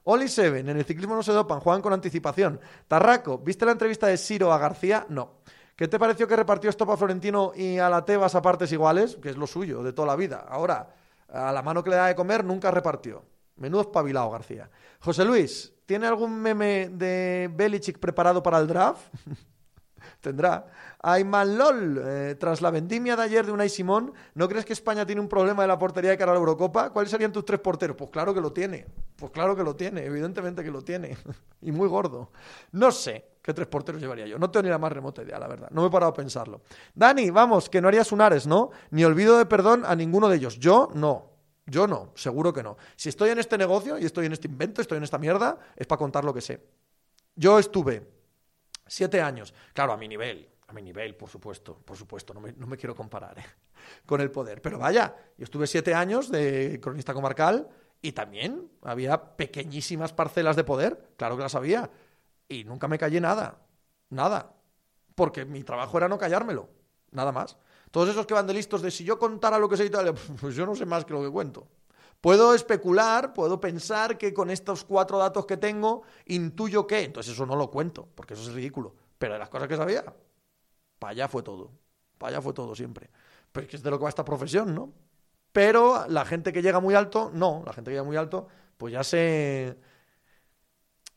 Oli 0.04 0.28
Seven, 0.28 0.68
en 0.68 0.76
el 0.76 0.84
ciclismo 0.84 1.14
no 1.14 1.22
se 1.22 1.32
dopan, 1.32 1.60
juegan 1.60 1.80
con 1.80 1.92
anticipación. 1.92 2.60
Tarraco, 2.86 3.38
¿viste 3.38 3.64
la 3.64 3.72
entrevista 3.72 4.06
de 4.06 4.18
Siro 4.18 4.52
a 4.52 4.58
García? 4.58 5.06
No. 5.08 5.38
¿Qué 5.76 5.88
te 5.88 5.98
pareció 5.98 6.28
que 6.28 6.36
repartió 6.36 6.68
esto 6.68 6.90
a 6.90 6.96
Florentino 6.96 7.52
y 7.54 7.78
a 7.78 7.88
la 7.88 8.04
Tebas 8.04 8.34
a 8.34 8.42
partes 8.42 8.70
iguales? 8.70 9.16
Que 9.20 9.30
es 9.30 9.36
lo 9.36 9.46
suyo, 9.46 9.82
de 9.82 9.92
toda 9.92 10.08
la 10.08 10.16
vida. 10.16 10.44
Ahora, 10.48 10.88
a 11.34 11.52
la 11.52 11.62
mano 11.62 11.82
que 11.82 11.90
le 11.90 11.96
da 11.96 12.06
de 12.06 12.14
comer 12.14 12.44
nunca 12.44 12.70
repartió. 12.70 13.22
Menudo 13.56 13.82
espabilado, 13.82 14.30
García. 14.30 14.70
José 15.00 15.24
Luis, 15.24 15.72
¿tiene 15.86 16.06
algún 16.06 16.40
meme 16.40 16.88
de 16.90 17.50
Belichick 17.54 17.98
preparado 17.98 18.42
para 18.42 18.58
el 18.58 18.66
draft? 18.66 19.02
Tendrá. 20.20 20.66
Ayman 21.02 21.58
LOL, 21.58 22.02
eh, 22.02 22.34
tras 22.38 22.62
la 22.62 22.70
vendimia 22.70 23.14
de 23.14 23.22
ayer 23.22 23.44
de 23.44 23.52
Unai 23.52 23.68
Simón, 23.68 24.12
¿no 24.34 24.48
crees 24.48 24.64
que 24.64 24.72
España 24.72 25.04
tiene 25.04 25.20
un 25.20 25.28
problema 25.28 25.62
de 25.62 25.68
la 25.68 25.78
portería 25.78 26.10
de 26.10 26.16
cara 26.16 26.32
a 26.32 26.34
la 26.34 26.40
Eurocopa? 26.40 26.90
¿Cuáles 26.90 27.10
serían 27.10 27.30
tus 27.30 27.44
tres 27.44 27.60
porteros? 27.60 27.96
Pues 27.96 28.10
claro 28.10 28.32
que 28.32 28.40
lo 28.40 28.52
tiene. 28.52 28.86
Pues 29.16 29.30
claro 29.30 29.54
que 29.54 29.62
lo 29.62 29.76
tiene, 29.76 30.04
evidentemente 30.04 30.64
que 30.64 30.70
lo 30.70 30.82
tiene. 30.82 31.16
y 31.60 31.72
muy 31.72 31.88
gordo. 31.88 32.30
No 32.72 32.90
sé 32.90 33.32
qué 33.42 33.52
tres 33.52 33.68
porteros 33.68 34.00
llevaría 34.00 34.26
yo. 34.26 34.38
No 34.38 34.50
tengo 34.50 34.64
ni 34.64 34.70
la 34.70 34.78
más 34.78 34.92
remota 34.92 35.22
idea, 35.22 35.38
la 35.38 35.46
verdad. 35.46 35.68
No 35.70 35.82
me 35.82 35.88
he 35.88 35.90
parado 35.90 36.12
a 36.12 36.14
pensarlo. 36.14 36.62
Dani, 36.94 37.30
vamos, 37.30 37.68
que 37.68 37.80
no 37.82 37.88
harías 37.88 38.10
Unares, 38.10 38.46
¿no? 38.46 38.70
Ni 38.90 39.04
olvido 39.04 39.36
de 39.36 39.44
perdón 39.44 39.84
a 39.84 39.94
ninguno 39.94 40.28
de 40.28 40.36
ellos. 40.36 40.58
Yo 40.58 40.88
no. 40.94 41.33
Yo 41.66 41.86
no, 41.86 42.12
seguro 42.14 42.52
que 42.52 42.62
no. 42.62 42.76
Si 42.96 43.08
estoy 43.08 43.30
en 43.30 43.38
este 43.38 43.56
negocio 43.56 43.98
y 43.98 44.04
estoy 44.04 44.26
en 44.26 44.32
este 44.32 44.48
invento, 44.48 44.82
estoy 44.82 44.98
en 44.98 45.04
esta 45.04 45.18
mierda, 45.18 45.58
es 45.76 45.86
para 45.86 45.98
contar 45.98 46.24
lo 46.24 46.34
que 46.34 46.40
sé. 46.40 46.62
Yo 47.34 47.58
estuve 47.58 48.06
siete 48.86 49.20
años, 49.20 49.54
claro, 49.72 49.92
a 49.92 49.96
mi 49.96 50.06
nivel, 50.06 50.48
a 50.66 50.72
mi 50.72 50.82
nivel, 50.82 51.16
por 51.16 51.28
supuesto, 51.28 51.78
por 51.84 51.96
supuesto, 51.96 52.34
no 52.34 52.66
me, 52.66 52.76
quiero 52.76 52.94
comparar 52.94 53.38
¿eh? 53.38 53.44
con 54.06 54.20
el 54.20 54.30
poder. 54.30 54.60
Pero 54.60 54.78
vaya, 54.78 55.14
yo 55.38 55.44
estuve 55.44 55.66
siete 55.66 55.94
años 55.94 56.30
de 56.30 56.78
cronista 56.82 57.14
comarcal 57.14 57.68
y 58.02 58.12
también 58.12 58.70
había 58.82 59.36
pequeñísimas 59.36 60.12
parcelas 60.12 60.56
de 60.56 60.64
poder, 60.64 61.12
claro 61.16 61.36
que 61.36 61.42
las 61.42 61.54
había, 61.54 61.90
y 62.48 62.64
nunca 62.64 62.88
me 62.88 62.98
callé 62.98 63.20
nada, 63.20 63.58
nada, 64.10 64.52
porque 65.14 65.46
mi 65.46 65.64
trabajo 65.64 65.96
era 65.96 66.08
no 66.08 66.18
callármelo, 66.18 66.68
nada 67.10 67.32
más. 67.32 67.56
Todos 67.94 68.08
esos 68.08 68.26
que 68.26 68.34
van 68.34 68.44
de 68.44 68.54
listos 68.54 68.82
de 68.82 68.90
si 68.90 69.04
yo 69.04 69.20
contara 69.20 69.56
lo 69.56 69.68
que 69.68 69.76
sé 69.76 69.86
y 69.86 69.90
pues 70.40 70.56
yo 70.56 70.66
no 70.66 70.74
sé 70.74 70.84
más 70.84 71.04
que 71.04 71.12
lo 71.12 71.22
que 71.22 71.30
cuento. 71.30 71.68
Puedo 72.20 72.52
especular, 72.52 73.32
puedo 73.32 73.60
pensar 73.60 74.18
que 74.18 74.34
con 74.34 74.50
estos 74.50 74.82
cuatro 74.82 75.16
datos 75.16 75.46
que 75.46 75.58
tengo 75.58 76.02
intuyo 76.26 76.88
que, 76.88 77.04
entonces 77.04 77.32
eso 77.32 77.46
no 77.46 77.54
lo 77.54 77.70
cuento, 77.70 78.08
porque 78.16 78.34
eso 78.34 78.42
es 78.42 78.52
ridículo. 78.52 78.96
Pero 79.16 79.34
de 79.34 79.38
las 79.38 79.48
cosas 79.48 79.68
que 79.68 79.76
sabía, 79.76 80.04
para 80.98 81.12
allá 81.12 81.28
fue 81.28 81.44
todo. 81.44 81.70
Para 82.18 82.30
allá 82.30 82.42
fue 82.42 82.52
todo 82.52 82.74
siempre. 82.74 83.10
Pero 83.52 83.64
es 83.68 83.74
es 83.74 83.82
de 83.84 83.90
lo 83.92 83.98
que 83.98 84.02
va 84.02 84.08
esta 84.08 84.24
profesión, 84.24 84.74
¿no? 84.74 84.92
Pero 85.52 86.04
la 86.08 86.24
gente 86.24 86.52
que 86.52 86.62
llega 86.62 86.80
muy 86.80 86.96
alto, 86.96 87.30
no, 87.32 87.62
la 87.64 87.72
gente 87.72 87.92
que 87.92 87.94
llega 87.94 88.02
muy 88.02 88.16
alto, 88.16 88.48
pues 88.76 88.92
ya 88.92 89.04
se 89.04 89.78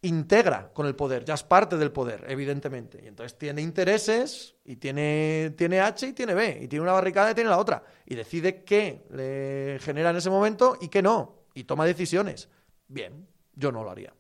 integra 0.08 0.72
con 0.74 0.86
el 0.86 0.96
poder, 0.96 1.26
ya 1.26 1.34
es 1.34 1.44
parte 1.44 1.78
del 1.78 1.92
poder, 1.92 2.26
evidentemente. 2.28 3.00
Y 3.04 3.08
entonces 3.08 3.38
tiene 3.38 3.62
intereses 3.62 4.56
y 4.66 4.78
tiene, 4.78 5.54
tiene 5.58 5.80
H 5.80 6.08
y 6.08 6.14
tiene 6.14 6.34
B, 6.34 6.60
y 6.62 6.68
tiene 6.68 6.84
una 6.84 6.94
barricada 6.94 7.32
y 7.32 7.36
tiene 7.36 7.50
la 7.50 7.58
otra. 7.58 7.84
Y 8.06 8.16
decide 8.16 8.64
qué 8.64 9.06
le 9.12 9.80
genera 9.80 10.10
en 10.10 10.18
ese 10.18 10.30
momento 10.30 10.78
y 10.80 10.88
qué 10.88 11.02
no. 11.02 11.44
Y 11.54 11.64
toma 11.64 11.86
decisiones. 11.86 12.50
Bien, 12.88 13.28
yo 13.54 13.72
no 13.72 13.84
lo 13.84 13.92
haría. 13.92 14.14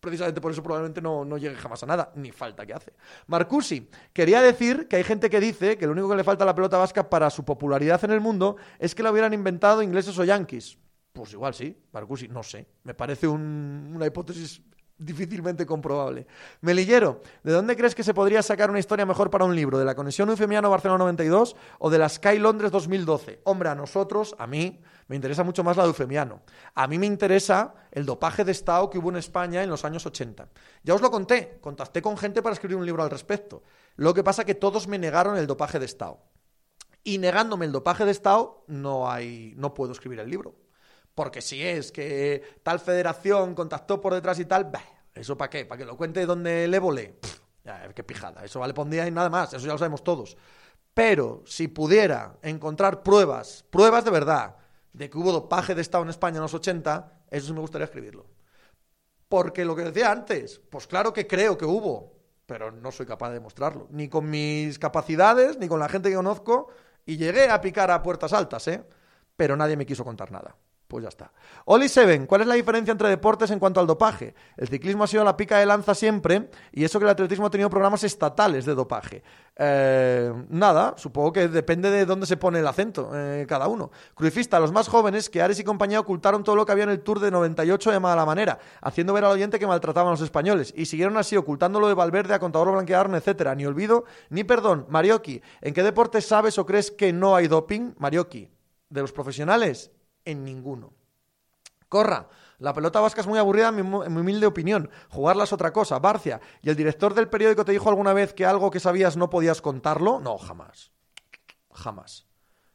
Precisamente 0.00 0.40
por 0.40 0.52
eso 0.52 0.62
probablemente 0.62 1.02
no, 1.02 1.24
no 1.24 1.38
llegue 1.38 1.56
jamás 1.56 1.82
a 1.82 1.86
nada, 1.86 2.12
ni 2.14 2.30
falta 2.30 2.64
que 2.64 2.72
hace. 2.72 2.92
Marcusi, 3.26 3.90
quería 4.12 4.40
decir 4.40 4.86
que 4.86 4.96
hay 4.96 5.04
gente 5.04 5.28
que 5.28 5.40
dice 5.40 5.76
que 5.76 5.86
lo 5.86 5.92
único 5.92 6.08
que 6.08 6.16
le 6.16 6.24
falta 6.24 6.44
a 6.44 6.46
la 6.46 6.54
pelota 6.54 6.78
vasca 6.78 7.10
para 7.10 7.30
su 7.30 7.44
popularidad 7.44 8.02
en 8.04 8.12
el 8.12 8.20
mundo 8.20 8.56
es 8.78 8.94
que 8.94 9.02
la 9.02 9.10
hubieran 9.10 9.34
inventado 9.34 9.82
ingleses 9.82 10.16
o 10.18 10.24
yanquis. 10.24 10.78
Pues 11.12 11.32
igual 11.32 11.52
sí, 11.52 11.76
Marcusi, 11.92 12.28
no 12.28 12.44
sé. 12.44 12.64
Me 12.84 12.94
parece 12.94 13.26
una 13.26 14.06
hipótesis 14.06 14.62
difícilmente 14.98 15.64
comprobable. 15.64 16.26
Melillero, 16.60 17.22
¿de 17.42 17.52
dónde 17.52 17.76
crees 17.76 17.94
que 17.94 18.02
se 18.02 18.14
podría 18.14 18.42
sacar 18.42 18.68
una 18.68 18.80
historia 18.80 19.06
mejor 19.06 19.30
para 19.30 19.44
un 19.44 19.54
libro? 19.54 19.78
¿De 19.78 19.84
la 19.84 19.94
conexión 19.94 20.28
Eufemiano-Barcelona 20.28 20.98
92 20.98 21.56
o 21.78 21.90
de 21.90 21.98
la 21.98 22.08
Sky 22.08 22.38
Londres 22.38 22.70
2012? 22.72 23.40
Hombre, 23.44 23.68
a 23.68 23.74
nosotros, 23.74 24.34
a 24.38 24.46
mí, 24.46 24.80
me 25.06 25.16
interesa 25.16 25.44
mucho 25.44 25.62
más 25.62 25.76
la 25.76 25.84
de 25.84 25.90
Eufemiano. 25.90 26.42
A 26.74 26.86
mí 26.86 26.98
me 26.98 27.06
interesa 27.06 27.74
el 27.92 28.04
dopaje 28.04 28.44
de 28.44 28.52
Estado 28.52 28.90
que 28.90 28.98
hubo 28.98 29.10
en 29.10 29.16
España 29.16 29.62
en 29.62 29.70
los 29.70 29.84
años 29.84 30.04
80. 30.04 30.48
Ya 30.82 30.94
os 30.94 31.00
lo 31.00 31.10
conté, 31.10 31.58
contacté 31.60 32.02
con 32.02 32.18
gente 32.18 32.42
para 32.42 32.54
escribir 32.54 32.76
un 32.76 32.86
libro 32.86 33.02
al 33.02 33.10
respecto. 33.10 33.62
Lo 33.96 34.12
que 34.14 34.24
pasa 34.24 34.44
que 34.44 34.54
todos 34.54 34.88
me 34.88 34.98
negaron 34.98 35.36
el 35.36 35.46
dopaje 35.46 35.78
de 35.78 35.86
Estado. 35.86 36.18
Y 37.04 37.18
negándome 37.18 37.64
el 37.66 37.72
dopaje 37.72 38.04
de 38.04 38.10
Estado, 38.10 38.64
no, 38.66 39.10
hay, 39.10 39.54
no 39.56 39.72
puedo 39.72 39.92
escribir 39.92 40.18
el 40.18 40.28
libro 40.28 40.67
porque 41.18 41.42
si 41.42 41.60
es 41.60 41.90
que 41.90 42.60
tal 42.62 42.78
federación 42.78 43.56
contactó 43.56 44.00
por 44.00 44.14
detrás 44.14 44.38
y 44.38 44.44
tal, 44.44 44.70
¿eso 45.12 45.36
para 45.36 45.50
qué? 45.50 45.66
¿Para 45.66 45.80
que 45.80 45.84
lo 45.84 45.96
cuente 45.96 46.24
donde 46.24 46.68
le 46.68 46.78
volé? 46.78 47.16
ya, 47.64 47.92
qué 47.92 48.04
pijada, 48.04 48.44
eso 48.44 48.60
vale 48.60 48.72
pondría 48.72 49.04
y 49.04 49.10
nada 49.10 49.28
más, 49.28 49.52
eso 49.52 49.66
ya 49.66 49.72
lo 49.72 49.78
sabemos 49.78 50.04
todos. 50.04 50.36
Pero 50.94 51.42
si 51.44 51.66
pudiera 51.66 52.36
encontrar 52.40 53.02
pruebas, 53.02 53.64
pruebas 53.68 54.04
de 54.04 54.12
verdad, 54.12 54.58
de 54.92 55.10
que 55.10 55.18
hubo 55.18 55.32
dopaje 55.32 55.74
de 55.74 55.82
Estado 55.82 56.04
en 56.04 56.10
España 56.10 56.36
en 56.36 56.42
los 56.42 56.54
80, 56.54 57.24
eso 57.32 57.48
sí 57.48 57.52
me 57.52 57.62
gustaría 57.62 57.86
escribirlo. 57.86 58.24
Porque 59.28 59.64
lo 59.64 59.74
que 59.74 59.82
decía 59.82 60.12
antes, 60.12 60.60
pues 60.70 60.86
claro 60.86 61.12
que 61.12 61.26
creo 61.26 61.58
que 61.58 61.64
hubo, 61.64 62.12
pero 62.46 62.70
no 62.70 62.92
soy 62.92 63.06
capaz 63.06 63.30
de 63.30 63.34
demostrarlo. 63.34 63.88
Ni 63.90 64.08
con 64.08 64.30
mis 64.30 64.78
capacidades, 64.78 65.58
ni 65.58 65.66
con 65.66 65.80
la 65.80 65.88
gente 65.88 66.10
que 66.10 66.14
conozco. 66.14 66.68
Y 67.04 67.16
llegué 67.16 67.50
a 67.50 67.60
picar 67.60 67.90
a 67.90 68.04
puertas 68.04 68.32
altas, 68.32 68.68
¿eh? 68.68 68.84
Pero 69.34 69.56
nadie 69.56 69.76
me 69.76 69.84
quiso 69.84 70.04
contar 70.04 70.30
nada. 70.30 70.54
Pues 70.88 71.02
ya 71.02 71.10
está. 71.10 71.30
Oli 71.66 71.86
Seven, 71.86 72.24
¿cuál 72.26 72.40
es 72.40 72.46
la 72.46 72.54
diferencia 72.54 72.92
entre 72.92 73.10
deportes 73.10 73.50
en 73.50 73.58
cuanto 73.58 73.78
al 73.78 73.86
dopaje? 73.86 74.34
El 74.56 74.68
ciclismo 74.68 75.04
ha 75.04 75.06
sido 75.06 75.22
la 75.22 75.36
pica 75.36 75.58
de 75.58 75.66
lanza 75.66 75.94
siempre 75.94 76.48
y 76.72 76.82
eso 76.82 76.98
que 76.98 77.04
el 77.04 77.10
atletismo 77.10 77.44
ha 77.44 77.50
tenido 77.50 77.68
programas 77.68 78.04
estatales 78.04 78.64
de 78.64 78.74
dopaje. 78.74 79.22
Eh, 79.54 80.32
nada, 80.48 80.94
supongo 80.96 81.30
que 81.34 81.48
depende 81.48 81.90
de 81.90 82.06
dónde 82.06 82.24
se 82.24 82.38
pone 82.38 82.60
el 82.60 82.66
acento 82.66 83.10
eh, 83.12 83.44
cada 83.46 83.68
uno. 83.68 83.90
Cruifista, 84.14 84.58
los 84.58 84.72
más 84.72 84.88
jóvenes, 84.88 85.28
que 85.28 85.42
Ares 85.42 85.60
y 85.60 85.64
compañía 85.64 86.00
ocultaron 86.00 86.42
todo 86.42 86.56
lo 86.56 86.64
que 86.64 86.72
había 86.72 86.84
en 86.84 86.90
el 86.90 87.00
Tour 87.00 87.20
de 87.20 87.30
98 87.30 87.90
de 87.90 88.00
mala 88.00 88.24
manera, 88.24 88.58
haciendo 88.80 89.12
ver 89.12 89.26
al 89.26 89.32
oyente 89.32 89.58
que 89.58 89.66
maltrataban 89.66 90.08
a 90.08 90.12
los 90.12 90.22
españoles 90.22 90.72
y 90.74 90.86
siguieron 90.86 91.18
así 91.18 91.36
ocultando 91.36 91.80
lo 91.80 91.88
de 91.88 91.94
Valverde 91.94 92.32
a 92.32 92.38
Contador 92.38 92.72
Blanquearn, 92.72 93.14
etcétera. 93.14 93.54
Ni 93.54 93.66
olvido 93.66 94.06
ni 94.30 94.42
perdón. 94.42 94.86
Marioki, 94.88 95.42
¿en 95.60 95.74
qué 95.74 95.82
deporte 95.82 96.22
sabes 96.22 96.56
o 96.56 96.64
crees 96.64 96.90
que 96.90 97.12
no 97.12 97.36
hay 97.36 97.46
doping? 97.46 97.92
Marioki, 97.98 98.50
de 98.88 99.02
los 99.02 99.12
profesionales 99.12 99.90
en 100.30 100.44
ninguno. 100.44 100.92
Corra. 101.88 102.28
La 102.58 102.74
pelota 102.74 103.00
vasca 103.00 103.20
es 103.20 103.26
muy 103.26 103.38
aburrida, 103.38 103.68
en 103.68 103.76
mi, 103.76 104.20
humilde 104.20 104.46
opinión. 104.46 104.90
Jugarla 105.10 105.44
es 105.44 105.52
otra 105.52 105.72
cosa. 105.72 105.98
Barcia. 105.98 106.40
¿Y 106.60 106.68
el 106.68 106.76
director 106.76 107.14
del 107.14 107.28
periódico 107.28 107.64
te 107.64 107.72
dijo 107.72 107.88
alguna 107.88 108.12
vez 108.12 108.34
que 108.34 108.44
algo 108.44 108.70
que 108.70 108.80
sabías 108.80 109.16
no 109.16 109.30
podías 109.30 109.62
contarlo? 109.62 110.20
No, 110.20 110.36
jamás. 110.38 110.92
Jamás. 111.72 112.26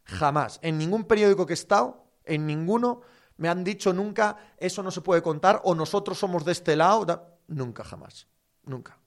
Jamás. 0.06 0.60
En 0.64 0.78
ningún 0.78 1.04
periódico 1.04 1.46
que 1.46 1.54
he 1.54 1.56
estado, 1.56 2.06
en 2.24 2.48
ninguno, 2.48 3.02
me 3.38 3.50
han 3.50 3.64
dicho 3.64 3.94
nunca 3.94 4.38
eso 4.58 4.82
no 4.82 4.90
se 4.90 5.02
puede 5.02 5.22
contar 5.22 5.62
o 5.64 5.76
nosotros 5.76 6.18
somos 6.18 6.46
de 6.46 6.54
este 6.54 6.76
lado. 6.76 7.38
Nunca, 7.48 7.84
jamás. 7.84 8.28
Nunca. 8.64 8.98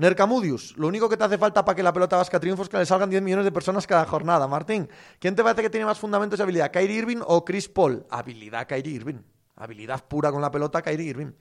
Nercamudius, 0.00 0.78
lo 0.78 0.88
único 0.88 1.10
que 1.10 1.18
te 1.18 1.24
hace 1.24 1.36
falta 1.36 1.62
para 1.62 1.76
que 1.76 1.82
la 1.82 1.92
pelota 1.92 2.16
vasca 2.16 2.40
triunfe 2.40 2.62
es 2.62 2.70
que 2.70 2.78
le 2.78 2.86
salgan 2.86 3.10
10 3.10 3.20
millones 3.20 3.44
de 3.44 3.52
personas 3.52 3.86
cada 3.86 4.06
jornada. 4.06 4.48
Martín, 4.48 4.88
¿quién 5.18 5.36
te 5.36 5.42
parece 5.42 5.60
que 5.60 5.68
tiene 5.68 5.84
más 5.84 5.98
fundamentos 5.98 6.38
y 6.38 6.42
habilidad? 6.42 6.70
¿Kyrie 6.70 6.96
Irving 6.96 7.18
o 7.26 7.44
Chris 7.44 7.68
Paul? 7.68 8.06
Habilidad 8.08 8.66
Kyrie 8.66 8.94
Irving. 8.94 9.18
Habilidad 9.56 10.02
pura 10.08 10.32
con 10.32 10.40
la 10.40 10.50
pelota, 10.50 10.80
Kyrie 10.80 11.10
Irving. 11.10 11.32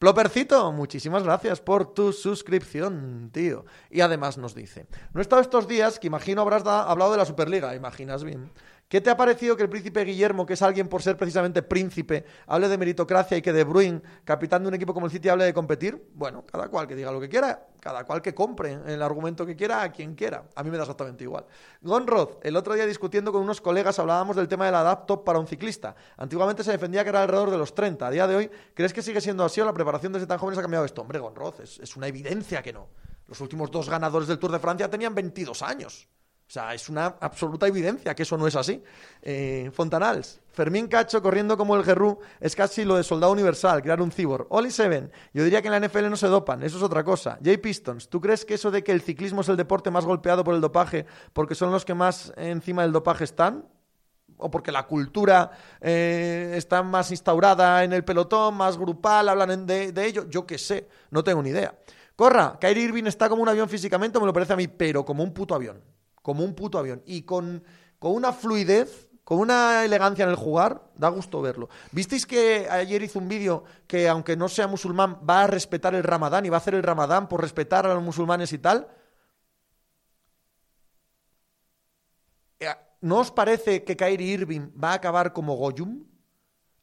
Plopercito, 0.00 0.72
muchísimas 0.72 1.22
gracias 1.22 1.60
por 1.60 1.94
tu 1.94 2.12
suscripción, 2.12 3.30
tío. 3.32 3.64
Y 3.88 4.00
además 4.00 4.36
nos 4.36 4.52
dice, 4.52 4.88
no 5.12 5.20
he 5.20 5.22
estado 5.22 5.40
estos 5.40 5.68
días, 5.68 6.00
que 6.00 6.08
imagino 6.08 6.40
habrás 6.40 6.66
hablado 6.66 7.12
de 7.12 7.18
la 7.18 7.24
Superliga, 7.24 7.76
imaginas 7.76 8.24
bien. 8.24 8.50
¿Qué 8.88 9.02
te 9.02 9.10
ha 9.10 9.18
parecido 9.18 9.54
que 9.54 9.62
el 9.62 9.68
príncipe 9.68 10.02
Guillermo, 10.02 10.46
que 10.46 10.54
es 10.54 10.62
alguien 10.62 10.88
por 10.88 11.02
ser 11.02 11.18
precisamente 11.18 11.62
príncipe, 11.62 12.24
hable 12.46 12.68
de 12.68 12.78
meritocracia 12.78 13.36
y 13.36 13.42
que 13.42 13.52
De 13.52 13.62
Bruyne, 13.62 14.00
capitán 14.24 14.62
de 14.62 14.68
un 14.68 14.74
equipo 14.74 14.94
como 14.94 15.04
el 15.04 15.12
City, 15.12 15.28
hable 15.28 15.44
de 15.44 15.52
competir? 15.52 16.08
Bueno, 16.14 16.46
cada 16.46 16.68
cual 16.68 16.88
que 16.88 16.94
diga 16.94 17.12
lo 17.12 17.20
que 17.20 17.28
quiera, 17.28 17.66
cada 17.80 18.04
cual 18.04 18.22
que 18.22 18.34
compre 18.34 18.78
el 18.86 19.02
argumento 19.02 19.44
que 19.44 19.54
quiera 19.56 19.82
a 19.82 19.92
quien 19.92 20.14
quiera. 20.14 20.44
A 20.54 20.62
mí 20.62 20.70
me 20.70 20.78
da 20.78 20.84
exactamente 20.84 21.22
igual. 21.22 21.44
Gonrod, 21.82 22.38
el 22.42 22.56
otro 22.56 22.72
día 22.72 22.86
discutiendo 22.86 23.30
con 23.30 23.42
unos 23.42 23.60
colegas 23.60 23.98
hablábamos 23.98 24.36
del 24.36 24.48
tema 24.48 24.64
de 24.64 24.72
la 24.72 25.06
para 25.06 25.38
un 25.38 25.46
ciclista. 25.46 25.94
Antiguamente 26.16 26.64
se 26.64 26.72
defendía 26.72 27.02
que 27.04 27.10
era 27.10 27.20
alrededor 27.20 27.50
de 27.50 27.58
los 27.58 27.74
30. 27.74 28.06
A 28.06 28.10
día 28.10 28.26
de 28.26 28.36
hoy, 28.36 28.50
¿crees 28.72 28.94
que 28.94 29.02
sigue 29.02 29.20
siendo 29.20 29.44
así 29.44 29.60
o 29.60 29.66
la 29.66 29.74
preparación 29.74 30.14
desde 30.14 30.26
tan 30.26 30.38
jóvenes 30.38 30.58
ha 30.60 30.62
cambiado 30.62 30.86
esto? 30.86 31.02
Hombre, 31.02 31.18
Gonrod, 31.18 31.60
es, 31.60 31.78
es 31.78 31.94
una 31.94 32.06
evidencia 32.06 32.62
que 32.62 32.72
no. 32.72 32.88
Los 33.26 33.42
últimos 33.42 33.70
dos 33.70 33.90
ganadores 33.90 34.28
del 34.28 34.38
Tour 34.38 34.52
de 34.52 34.58
Francia 34.58 34.88
tenían 34.88 35.14
22 35.14 35.60
años. 35.60 36.08
O 36.48 36.50
sea, 36.50 36.72
es 36.72 36.88
una 36.88 37.16
absoluta 37.20 37.66
evidencia 37.66 38.14
que 38.14 38.22
eso 38.22 38.38
no 38.38 38.46
es 38.46 38.56
así. 38.56 38.82
Eh, 39.20 39.70
Fontanals, 39.70 40.40
Fermín 40.50 40.86
Cacho 40.88 41.20
corriendo 41.20 41.58
como 41.58 41.76
el 41.76 41.84
Gerrú 41.84 42.20
es 42.40 42.56
casi 42.56 42.86
lo 42.86 42.96
de 42.96 43.04
soldado 43.04 43.34
universal, 43.34 43.82
crear 43.82 44.00
un 44.00 44.10
cibor. 44.10 44.46
Oli 44.48 44.70
Seven, 44.70 45.12
yo 45.34 45.44
diría 45.44 45.60
que 45.60 45.68
en 45.68 45.78
la 45.78 45.86
NFL 45.86 46.08
no 46.08 46.16
se 46.16 46.26
dopan, 46.26 46.62
eso 46.62 46.78
es 46.78 46.82
otra 46.82 47.04
cosa. 47.04 47.38
Jay 47.44 47.58
Pistons, 47.58 48.08
¿tú 48.08 48.18
crees 48.22 48.46
que 48.46 48.54
eso 48.54 48.70
de 48.70 48.82
que 48.82 48.92
el 48.92 49.02
ciclismo 49.02 49.42
es 49.42 49.48
el 49.50 49.58
deporte 49.58 49.90
más 49.90 50.06
golpeado 50.06 50.42
por 50.42 50.54
el 50.54 50.62
dopaje 50.62 51.04
porque 51.34 51.54
son 51.54 51.70
los 51.70 51.84
que 51.84 51.92
más 51.92 52.32
encima 52.38 52.80
del 52.80 52.92
dopaje 52.92 53.24
están? 53.24 53.66
o 54.40 54.50
porque 54.50 54.70
la 54.70 54.86
cultura 54.86 55.50
eh, 55.80 56.52
está 56.54 56.82
más 56.84 57.10
instaurada 57.10 57.82
en 57.82 57.92
el 57.92 58.04
pelotón, 58.04 58.54
más 58.54 58.78
grupal, 58.78 59.28
hablan 59.28 59.66
de, 59.66 59.90
de 59.90 60.06
ello, 60.06 60.26
yo 60.30 60.46
qué 60.46 60.58
sé, 60.58 60.88
no 61.10 61.24
tengo 61.24 61.42
ni 61.42 61.50
idea. 61.50 61.76
Corra, 62.14 62.56
Kyrie 62.60 62.84
Irving 62.84 63.04
está 63.04 63.28
como 63.28 63.42
un 63.42 63.48
avión 63.48 63.68
físicamente, 63.68 64.20
me 64.20 64.26
lo 64.26 64.32
parece 64.32 64.52
a 64.52 64.56
mí, 64.56 64.68
pero 64.68 65.04
como 65.04 65.24
un 65.24 65.34
puto 65.34 65.56
avión 65.56 65.82
como 66.28 66.44
un 66.44 66.54
puto 66.54 66.78
avión. 66.78 67.02
Y 67.06 67.22
con, 67.22 67.64
con 67.98 68.12
una 68.12 68.34
fluidez, 68.34 69.08
con 69.24 69.38
una 69.38 69.82
elegancia 69.86 70.24
en 70.24 70.28
el 70.28 70.36
jugar, 70.36 70.90
da 70.94 71.08
gusto 71.08 71.40
verlo. 71.40 71.70
¿Visteis 71.90 72.26
que 72.26 72.68
ayer 72.68 73.02
hizo 73.02 73.18
un 73.18 73.28
vídeo 73.28 73.64
que, 73.86 74.10
aunque 74.10 74.36
no 74.36 74.46
sea 74.46 74.66
musulmán, 74.66 75.20
va 75.26 75.44
a 75.44 75.46
respetar 75.46 75.94
el 75.94 76.02
ramadán 76.02 76.44
y 76.44 76.50
va 76.50 76.58
a 76.58 76.60
hacer 76.60 76.74
el 76.74 76.82
ramadán 76.82 77.30
por 77.30 77.40
respetar 77.40 77.86
a 77.86 77.94
los 77.94 78.02
musulmanes 78.02 78.52
y 78.52 78.58
tal? 78.58 78.88
Eh, 82.60 82.66
¿No 83.00 83.20
os 83.20 83.30
parece 83.30 83.84
que 83.84 83.96
Kyrie 83.96 84.34
Irving 84.34 84.68
va 84.78 84.90
a 84.90 84.96
acabar 84.96 85.32
como 85.32 85.56
Goyum? 85.56 86.04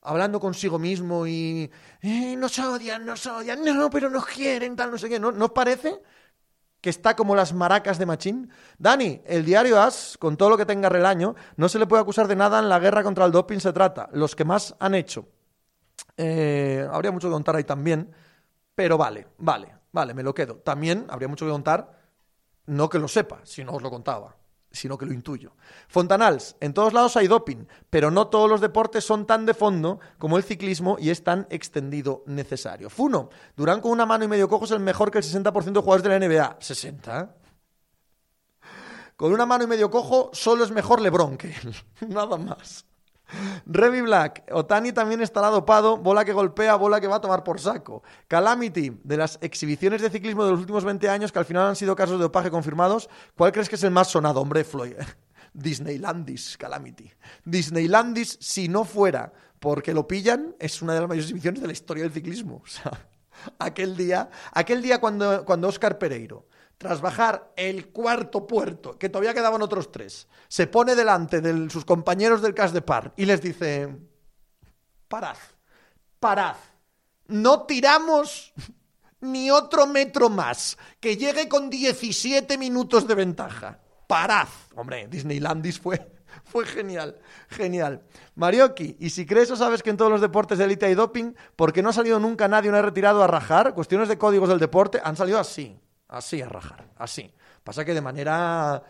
Hablando 0.01 0.39
consigo 0.39 0.79
mismo 0.79 1.27
y... 1.27 1.69
Eh, 2.01 2.35
nos 2.35 2.57
odian, 2.57 3.05
nos 3.05 3.27
odian, 3.27 3.63
no, 3.63 3.91
pero 3.91 4.09
nos 4.09 4.25
quieren, 4.25 4.75
tal, 4.75 4.89
no 4.89 4.97
sé 4.97 5.07
qué. 5.07 5.19
¿No, 5.19 5.31
¿no 5.31 5.45
os 5.45 5.51
parece? 5.51 6.01
Que 6.85 6.91
está 6.91 7.15
como 7.15 7.35
las 7.35 7.51
maracas 7.51 7.97
de 7.97 8.05
Machín. 8.05 8.51
Dani, 8.77 9.19
el 9.25 9.43
diario 9.43 9.81
As, 9.81 10.19
con 10.19 10.37
todo 10.37 10.51
lo 10.51 10.57
que 10.57 10.67
tenga 10.67 10.87
relaño, 10.87 11.33
no 11.57 11.67
se 11.67 11.79
le 11.79 11.87
puede 11.87 12.03
acusar 12.03 12.27
de 12.27 12.35
nada 12.35 12.59
en 12.59 12.69
la 12.69 12.77
guerra 12.77 13.01
contra 13.01 13.25
el 13.25 13.31
doping 13.31 13.57
se 13.57 13.73
trata. 13.73 14.07
Los 14.11 14.35
que 14.35 14.45
más 14.45 14.75
han 14.77 14.93
hecho. 14.93 15.27
Eh, 16.15 16.87
habría 16.91 17.11
mucho 17.11 17.27
que 17.27 17.31
contar 17.31 17.55
ahí 17.55 17.63
también, 17.63 18.11
pero 18.75 18.99
vale, 18.99 19.25
vale, 19.39 19.73
vale, 19.91 20.13
me 20.13 20.21
lo 20.21 20.35
quedo. 20.35 20.57
También 20.57 21.07
habría 21.09 21.27
mucho 21.27 21.47
que 21.47 21.51
contar, 21.51 21.97
no 22.67 22.87
que 22.87 22.99
lo 22.99 23.07
sepa, 23.07 23.39
si 23.41 23.63
no 23.63 23.71
os 23.71 23.81
lo 23.81 23.89
contaba 23.89 24.35
sino 24.75 24.97
que 24.97 25.05
lo 25.05 25.13
intuyo. 25.13 25.53
Fontanals, 25.87 26.55
en 26.59 26.73
todos 26.73 26.93
lados 26.93 27.17
hay 27.17 27.27
doping, 27.27 27.65
pero 27.89 28.11
no 28.11 28.27
todos 28.27 28.49
los 28.49 28.61
deportes 28.61 29.03
son 29.03 29.25
tan 29.25 29.45
de 29.45 29.53
fondo 29.53 29.99
como 30.17 30.37
el 30.37 30.43
ciclismo 30.43 30.97
y 30.99 31.09
es 31.09 31.23
tan 31.23 31.47
extendido 31.49 32.23
necesario. 32.27 32.89
Funo, 32.89 33.29
Durán 33.55 33.81
con 33.81 33.91
una 33.91 34.05
mano 34.05 34.25
y 34.25 34.27
medio 34.27 34.47
cojo 34.47 34.65
es 34.65 34.71
el 34.71 34.79
mejor 34.79 35.11
que 35.11 35.19
el 35.19 35.23
60% 35.23 35.71
de 35.71 35.79
jugadores 35.79 36.03
de 36.03 36.09
la 36.09 36.19
NBA. 36.19 36.59
¿60? 36.59 37.29
Con 39.15 39.31
una 39.31 39.45
mano 39.45 39.63
y 39.63 39.67
medio 39.67 39.89
cojo 39.89 40.29
solo 40.33 40.63
es 40.63 40.71
mejor 40.71 41.01
LeBron 41.01 41.37
que 41.37 41.47
él. 41.47 41.75
Nada 42.07 42.37
más. 42.37 42.85
Revi 43.65 44.01
Black, 44.01 44.43
Otani 44.51 44.91
también 44.91 45.21
estará 45.21 45.47
dopado, 45.47 45.97
bola 45.97 46.23
que 46.25 46.33
golpea, 46.33 46.75
bola 46.75 47.01
que 47.01 47.07
va 47.07 47.17
a 47.17 47.21
tomar 47.21 47.43
por 47.43 47.59
saco. 47.59 48.03
Calamity, 48.27 48.99
de 49.03 49.17
las 49.17 49.39
exhibiciones 49.41 50.01
de 50.01 50.09
ciclismo 50.09 50.45
de 50.45 50.51
los 50.51 50.59
últimos 50.59 50.83
20 50.83 51.09
años 51.09 51.31
que 51.31 51.39
al 51.39 51.45
final 51.45 51.67
han 51.67 51.75
sido 51.75 51.95
casos 51.95 52.17
de 52.17 52.23
dopaje 52.23 52.51
confirmados, 52.51 53.09
¿cuál 53.35 53.51
crees 53.51 53.69
que 53.69 53.75
es 53.75 53.83
el 53.83 53.91
más 53.91 54.09
sonado? 54.09 54.41
Hombre, 54.41 54.63
Floyd. 54.63 54.93
Disneylandis, 55.53 56.57
Calamity. 56.57 57.11
Disneylandis, 57.45 58.37
si 58.41 58.67
no 58.67 58.83
fuera 58.83 59.31
porque 59.59 59.93
lo 59.93 60.07
pillan, 60.07 60.55
es 60.59 60.81
una 60.81 60.93
de 60.93 60.99
las 60.99 61.09
mayores 61.09 61.25
exhibiciones 61.25 61.61
de 61.61 61.67
la 61.67 61.73
historia 61.73 62.03
del 62.03 62.13
ciclismo. 62.13 62.61
O 62.65 62.67
sea, 62.67 62.91
aquel 63.59 63.97
día, 63.97 64.29
aquel 64.53 64.81
día 64.81 65.01
cuando, 65.01 65.43
cuando 65.43 65.67
Oscar 65.67 65.97
Pereiro 65.97 66.47
tras 66.77 67.01
bajar 67.01 67.51
el 67.55 67.87
cuarto 67.87 68.45
puerto, 68.45 68.97
que 68.97 69.09
todavía 69.09 69.33
quedaban 69.33 69.61
otros 69.61 69.91
tres, 69.91 70.27
se 70.47 70.67
pone 70.67 70.95
delante 70.95 71.41
de 71.41 71.69
sus 71.69 71.85
compañeros 71.85 72.41
del 72.41 72.53
Cas 72.53 72.73
de 72.73 72.81
Par 72.81 73.13
y 73.15 73.25
les 73.25 73.41
dice, 73.41 73.95
parad, 75.07 75.37
parad, 76.19 76.55
no 77.27 77.63
tiramos 77.63 78.53
ni 79.21 79.49
otro 79.49 79.87
metro 79.87 80.29
más, 80.29 80.77
que 80.99 81.17
llegue 81.17 81.47
con 81.47 81.69
17 81.69 82.57
minutos 82.57 83.07
de 83.07 83.15
ventaja. 83.15 83.79
Parad. 84.07 84.47
Hombre, 84.75 85.07
Disneylandis 85.07 85.79
fue, 85.79 86.11
fue 86.43 86.65
genial, 86.65 87.17
genial. 87.49 88.03
Marioki, 88.35 88.97
y 88.99 89.09
si 89.09 89.25
crees 89.25 89.49
o 89.51 89.55
sabes 89.55 89.81
que 89.81 89.89
en 89.89 89.97
todos 89.97 90.11
los 90.11 90.21
deportes 90.21 90.57
de 90.57 90.65
élite 90.65 90.85
hay 90.85 90.93
doping, 90.93 91.33
¿por 91.55 91.73
qué 91.73 91.81
no 91.81 91.89
ha 91.89 91.93
salido 91.93 92.19
nunca 92.19 92.47
nadie, 92.47 92.69
no 92.69 92.77
ha 92.77 92.81
retirado 92.81 93.23
a 93.23 93.27
rajar? 93.27 93.73
Cuestiones 93.73 94.09
de 94.09 94.17
códigos 94.17 94.49
del 94.49 94.59
deporte 94.59 95.01
han 95.03 95.15
salido 95.15 95.39
así. 95.39 95.79
Así 96.07 96.41
a 96.41 96.47
rajar, 96.47 96.87
así. 96.97 97.33
Pasa 97.63 97.83
que 97.83 97.93
de 97.93 98.01
manera 98.01 98.83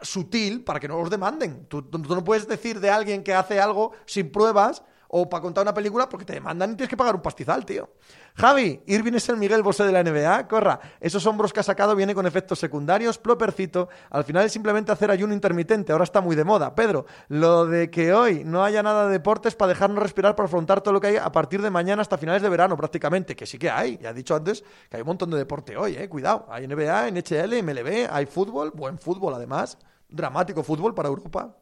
sutil 0.00 0.64
para 0.64 0.80
que 0.80 0.88
no 0.88 0.98
los 0.98 1.10
demanden. 1.10 1.66
Tú, 1.66 1.88
no 1.92 2.24
puedes 2.24 2.48
decir 2.48 2.80
de 2.80 2.90
alguien 2.90 3.22
que 3.22 3.34
hace 3.34 3.60
algo 3.60 3.92
sin 4.06 4.32
pruebas 4.32 4.82
o 5.14 5.28
para 5.28 5.42
contar 5.42 5.62
una 5.62 5.74
película 5.74 6.08
porque 6.08 6.24
te 6.24 6.32
demandan 6.32 6.72
y 6.72 6.74
tienes 6.74 6.88
que 6.88 6.96
pagar 6.96 7.14
un 7.14 7.20
pastizal, 7.20 7.66
tío. 7.66 7.90
Javi, 8.34 8.82
Irving 8.86 9.12
es 9.12 9.28
el 9.28 9.36
Miguel 9.36 9.62
Bosé 9.62 9.84
de 9.84 9.92
la 9.92 10.02
NBA, 10.02 10.48
corra. 10.48 10.80
Esos 11.00 11.26
hombros 11.26 11.52
que 11.52 11.60
ha 11.60 11.62
sacado 11.62 11.94
viene 11.94 12.14
con 12.14 12.26
efectos 12.26 12.58
secundarios, 12.58 13.18
plopercito. 13.18 13.90
Al 14.08 14.24
final 14.24 14.46
es 14.46 14.52
simplemente 14.52 14.90
hacer 14.90 15.10
ayuno 15.10 15.34
intermitente, 15.34 15.92
ahora 15.92 16.04
está 16.04 16.22
muy 16.22 16.34
de 16.34 16.44
moda. 16.44 16.74
Pedro, 16.74 17.04
lo 17.28 17.66
de 17.66 17.90
que 17.90 18.14
hoy 18.14 18.42
no 18.42 18.64
haya 18.64 18.82
nada 18.82 19.06
de 19.06 19.12
deportes 19.12 19.54
para 19.54 19.68
dejarnos 19.68 20.02
respirar, 20.02 20.34
para 20.34 20.46
afrontar 20.46 20.80
todo 20.80 20.94
lo 20.94 21.00
que 21.00 21.08
hay 21.08 21.16
a 21.16 21.30
partir 21.30 21.60
de 21.60 21.68
mañana 21.68 22.00
hasta 22.00 22.16
finales 22.16 22.40
de 22.40 22.48
verano 22.48 22.74
prácticamente, 22.74 23.36
que 23.36 23.44
sí 23.44 23.58
que 23.58 23.68
hay. 23.68 23.98
Ya 23.98 24.10
he 24.10 24.14
dicho 24.14 24.34
antes 24.34 24.64
que 24.88 24.96
hay 24.96 25.02
un 25.02 25.08
montón 25.08 25.30
de 25.30 25.36
deporte 25.36 25.76
hoy, 25.76 25.94
eh. 25.94 26.08
Cuidado, 26.08 26.46
hay 26.48 26.66
NBA, 26.66 27.10
NHL, 27.10 27.62
MLB, 27.62 28.08
hay 28.10 28.24
fútbol, 28.24 28.70
buen 28.70 28.96
fútbol 28.96 29.34
además, 29.34 29.76
dramático 30.08 30.62
fútbol 30.62 30.94
para 30.94 31.10
Europa. 31.10 31.54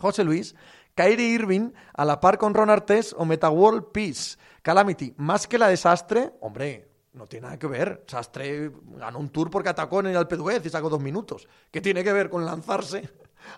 José 0.00 0.22
Luis, 0.22 0.54
Kyrie 0.98 1.28
Irving 1.28 1.70
a 1.94 2.04
la 2.04 2.18
par 2.18 2.38
con 2.38 2.54
Ron 2.54 2.70
Artes 2.70 3.14
o 3.16 3.24
Meta 3.24 3.50
World 3.50 3.92
Peace. 3.92 4.36
Calamity, 4.62 5.14
más 5.16 5.46
que 5.46 5.56
la 5.56 5.68
desastre, 5.68 6.32
hombre, 6.40 6.90
No 7.12 7.28
tiene 7.28 7.46
nada 7.46 7.56
que 7.56 7.68
ver. 7.68 8.02
Sastre 8.08 8.72
ganó 8.96 9.20
un 9.20 9.28
tour 9.28 9.48
porque 9.48 9.68
atacó 9.68 10.00
en 10.00 10.06
el 10.06 10.16
Alpe 10.16 10.36
d'Huez 10.36 10.66
y 10.66 10.70
sacó 10.70 10.88
dos 10.88 11.00
minutos. 11.00 11.46
¿Qué 11.70 11.80
tiene 11.80 12.02
que 12.02 12.12
ver 12.12 12.28
con 12.28 12.44
lanzarse 12.44 13.08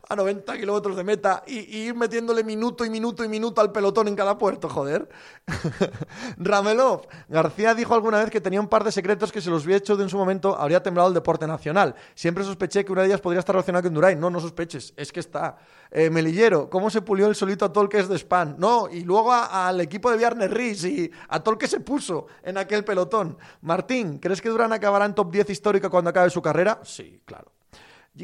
a 0.08 0.16
90 0.16 0.58
kilómetros 0.58 0.96
de 0.96 1.04
meta 1.04 1.42
y, 1.46 1.58
ir 1.58 1.94
metiéndole 1.94 2.44
minuto 2.44 2.84
y 2.84 2.90
minuto 2.90 3.24
y 3.24 3.28
minuto 3.28 3.60
al 3.60 3.72
pelotón 3.72 4.08
en 4.08 4.16
cada 4.16 4.36
puerto, 4.36 4.68
joder? 4.68 5.08
Ramelov. 6.36 7.06
García 7.28 7.74
dijo 7.74 7.94
alguna 7.94 8.18
vez 8.18 8.30
que 8.30 8.40
tenía 8.40 8.60
un 8.60 8.68
par 8.68 8.84
de 8.84 8.92
secretos 8.92 9.32
que 9.32 9.40
se 9.40 9.50
los 9.50 9.64
había 9.64 9.76
hecho 9.76 9.96
de 9.96 10.04
en 10.04 10.08
su 10.08 10.16
momento 10.16 10.56
habría 10.56 10.82
temblado 10.82 11.08
el 11.08 11.14
deporte 11.14 11.46
nacional. 11.46 11.94
Siempre 12.14 12.44
sospeché 12.44 12.84
que 12.84 12.92
una 12.92 13.02
de 13.02 13.08
ellas 13.08 13.20
podría 13.20 13.40
estar 13.40 13.54
relacionada 13.54 13.82
con 13.82 13.94
Durain. 13.94 14.18
No, 14.18 14.30
no 14.30 14.40
sospeches, 14.40 14.92
es 14.96 15.12
que 15.12 15.20
está. 15.20 15.56
Eh, 15.90 16.10
Melillero, 16.10 16.70
¿cómo 16.70 16.90
se 16.90 17.02
pulió 17.02 17.26
el 17.26 17.34
solito 17.34 17.64
a 17.64 17.72
Tolques 17.72 18.08
de 18.08 18.18
Span? 18.18 18.56
No, 18.58 18.88
y 18.90 19.02
luego 19.02 19.32
al 19.32 19.80
equipo 19.80 20.10
de 20.10 20.16
Viernes 20.16 20.50
Riz 20.50 20.84
y 20.84 21.10
a 21.28 21.40
Tolque 21.40 21.66
se 21.66 21.80
puso 21.80 22.26
en 22.42 22.58
aquel 22.58 22.84
pelotón. 22.84 23.36
Martín, 23.62 24.18
¿crees 24.18 24.40
que 24.40 24.48
Durán 24.48 24.72
acabará 24.72 25.04
en 25.04 25.14
top 25.14 25.30
10 25.30 25.50
histórico 25.50 25.90
cuando 25.90 26.10
acabe 26.10 26.30
su 26.30 26.42
carrera? 26.42 26.80
Sí, 26.84 27.22
claro. 27.24 27.52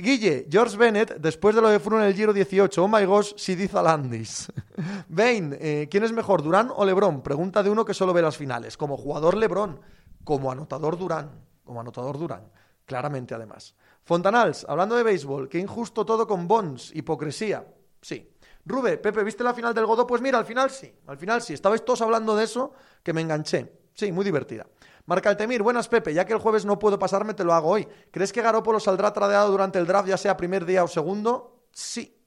Guille, 0.03 0.47
George 0.51 0.77
Bennett, 0.77 1.17
después 1.17 1.55
de 1.55 1.63
lo 1.63 1.69
de 1.69 1.81
Froome 1.81 2.03
en 2.03 2.09
el 2.09 2.15
Giro 2.15 2.33
18, 2.33 2.85
oh 2.85 2.89
my 2.89 3.05
gosh, 3.05 3.33
si 3.37 3.55
dice 3.55 3.83
Landis. 3.83 4.53
Bain, 5.09 5.57
eh, 5.59 5.89
¿quién 5.91 6.05
es 6.05 6.13
mejor, 6.13 6.43
Durán 6.43 6.71
o 6.75 6.85
Lebron? 6.85 7.23
Pregunta 7.23 7.63
de 7.63 7.71
uno 7.71 7.85
que 7.85 7.95
solo 7.95 8.13
ve 8.13 8.23
las 8.23 8.37
finales. 8.37 8.77
Como 8.77 8.97
jugador 8.97 9.37
Lebron, 9.37 9.81
como 10.25 10.51
anotador 10.51 10.99
Durán, 10.99 11.31
como 11.65 11.81
anotador 11.81 12.19
Durán, 12.19 12.51
claramente 12.85 13.35
además. 13.35 13.75
Fontanals, 14.05 14.67
hablando 14.69 14.97
de 14.97 15.03
béisbol, 15.03 15.49
qué 15.49 15.59
injusto 15.59 16.05
todo 16.05 16.27
con 16.27 16.47
Bonds, 16.47 16.95
hipocresía. 16.95 17.67
Sí. 18.01 18.33
Rube, 18.65 18.99
Pepe, 18.99 19.23
¿viste 19.23 19.45
la 19.45 19.55
final 19.55 19.73
del 19.73 19.87
Godó? 19.87 20.07
Pues 20.07 20.21
mira, 20.21 20.39
al 20.39 20.45
final 20.45 20.71
sí, 20.71 20.93
al 21.07 21.17
final 21.17 21.41
sí. 21.41 21.55
Estabais 21.55 21.85
todos 21.85 22.03
hablando 22.03 22.37
de 22.37 22.45
eso 22.45 22.73
que 23.03 23.13
me 23.13 23.21
enganché. 23.21 23.73
Sí, 23.95 24.13
muy 24.13 24.25
divertida. 24.25 24.67
Marca 25.07 25.31
Altemir, 25.31 25.63
buenas 25.63 25.89
Pepe, 25.89 26.13
ya 26.13 26.25
que 26.25 26.33
el 26.33 26.41
jueves 26.41 26.65
no 26.65 26.79
puedo 26.79 26.99
pasarme, 26.99 27.33
te 27.33 27.45
lo 27.45 27.55
hago 27.55 27.69
hoy. 27.69 27.89
¿Crees 28.11 28.33
que 28.33 28.43
Garópolo 28.43 28.81
saldrá 28.81 29.13
tradeado 29.13 29.51
durante 29.51 29.79
el 29.79 29.87
draft, 29.87 30.09
ya 30.09 30.17
sea 30.17 30.37
primer 30.37 30.67
día 30.67 30.83
o 30.83 30.89
segundo? 30.89 31.65
Sí. 31.73 32.21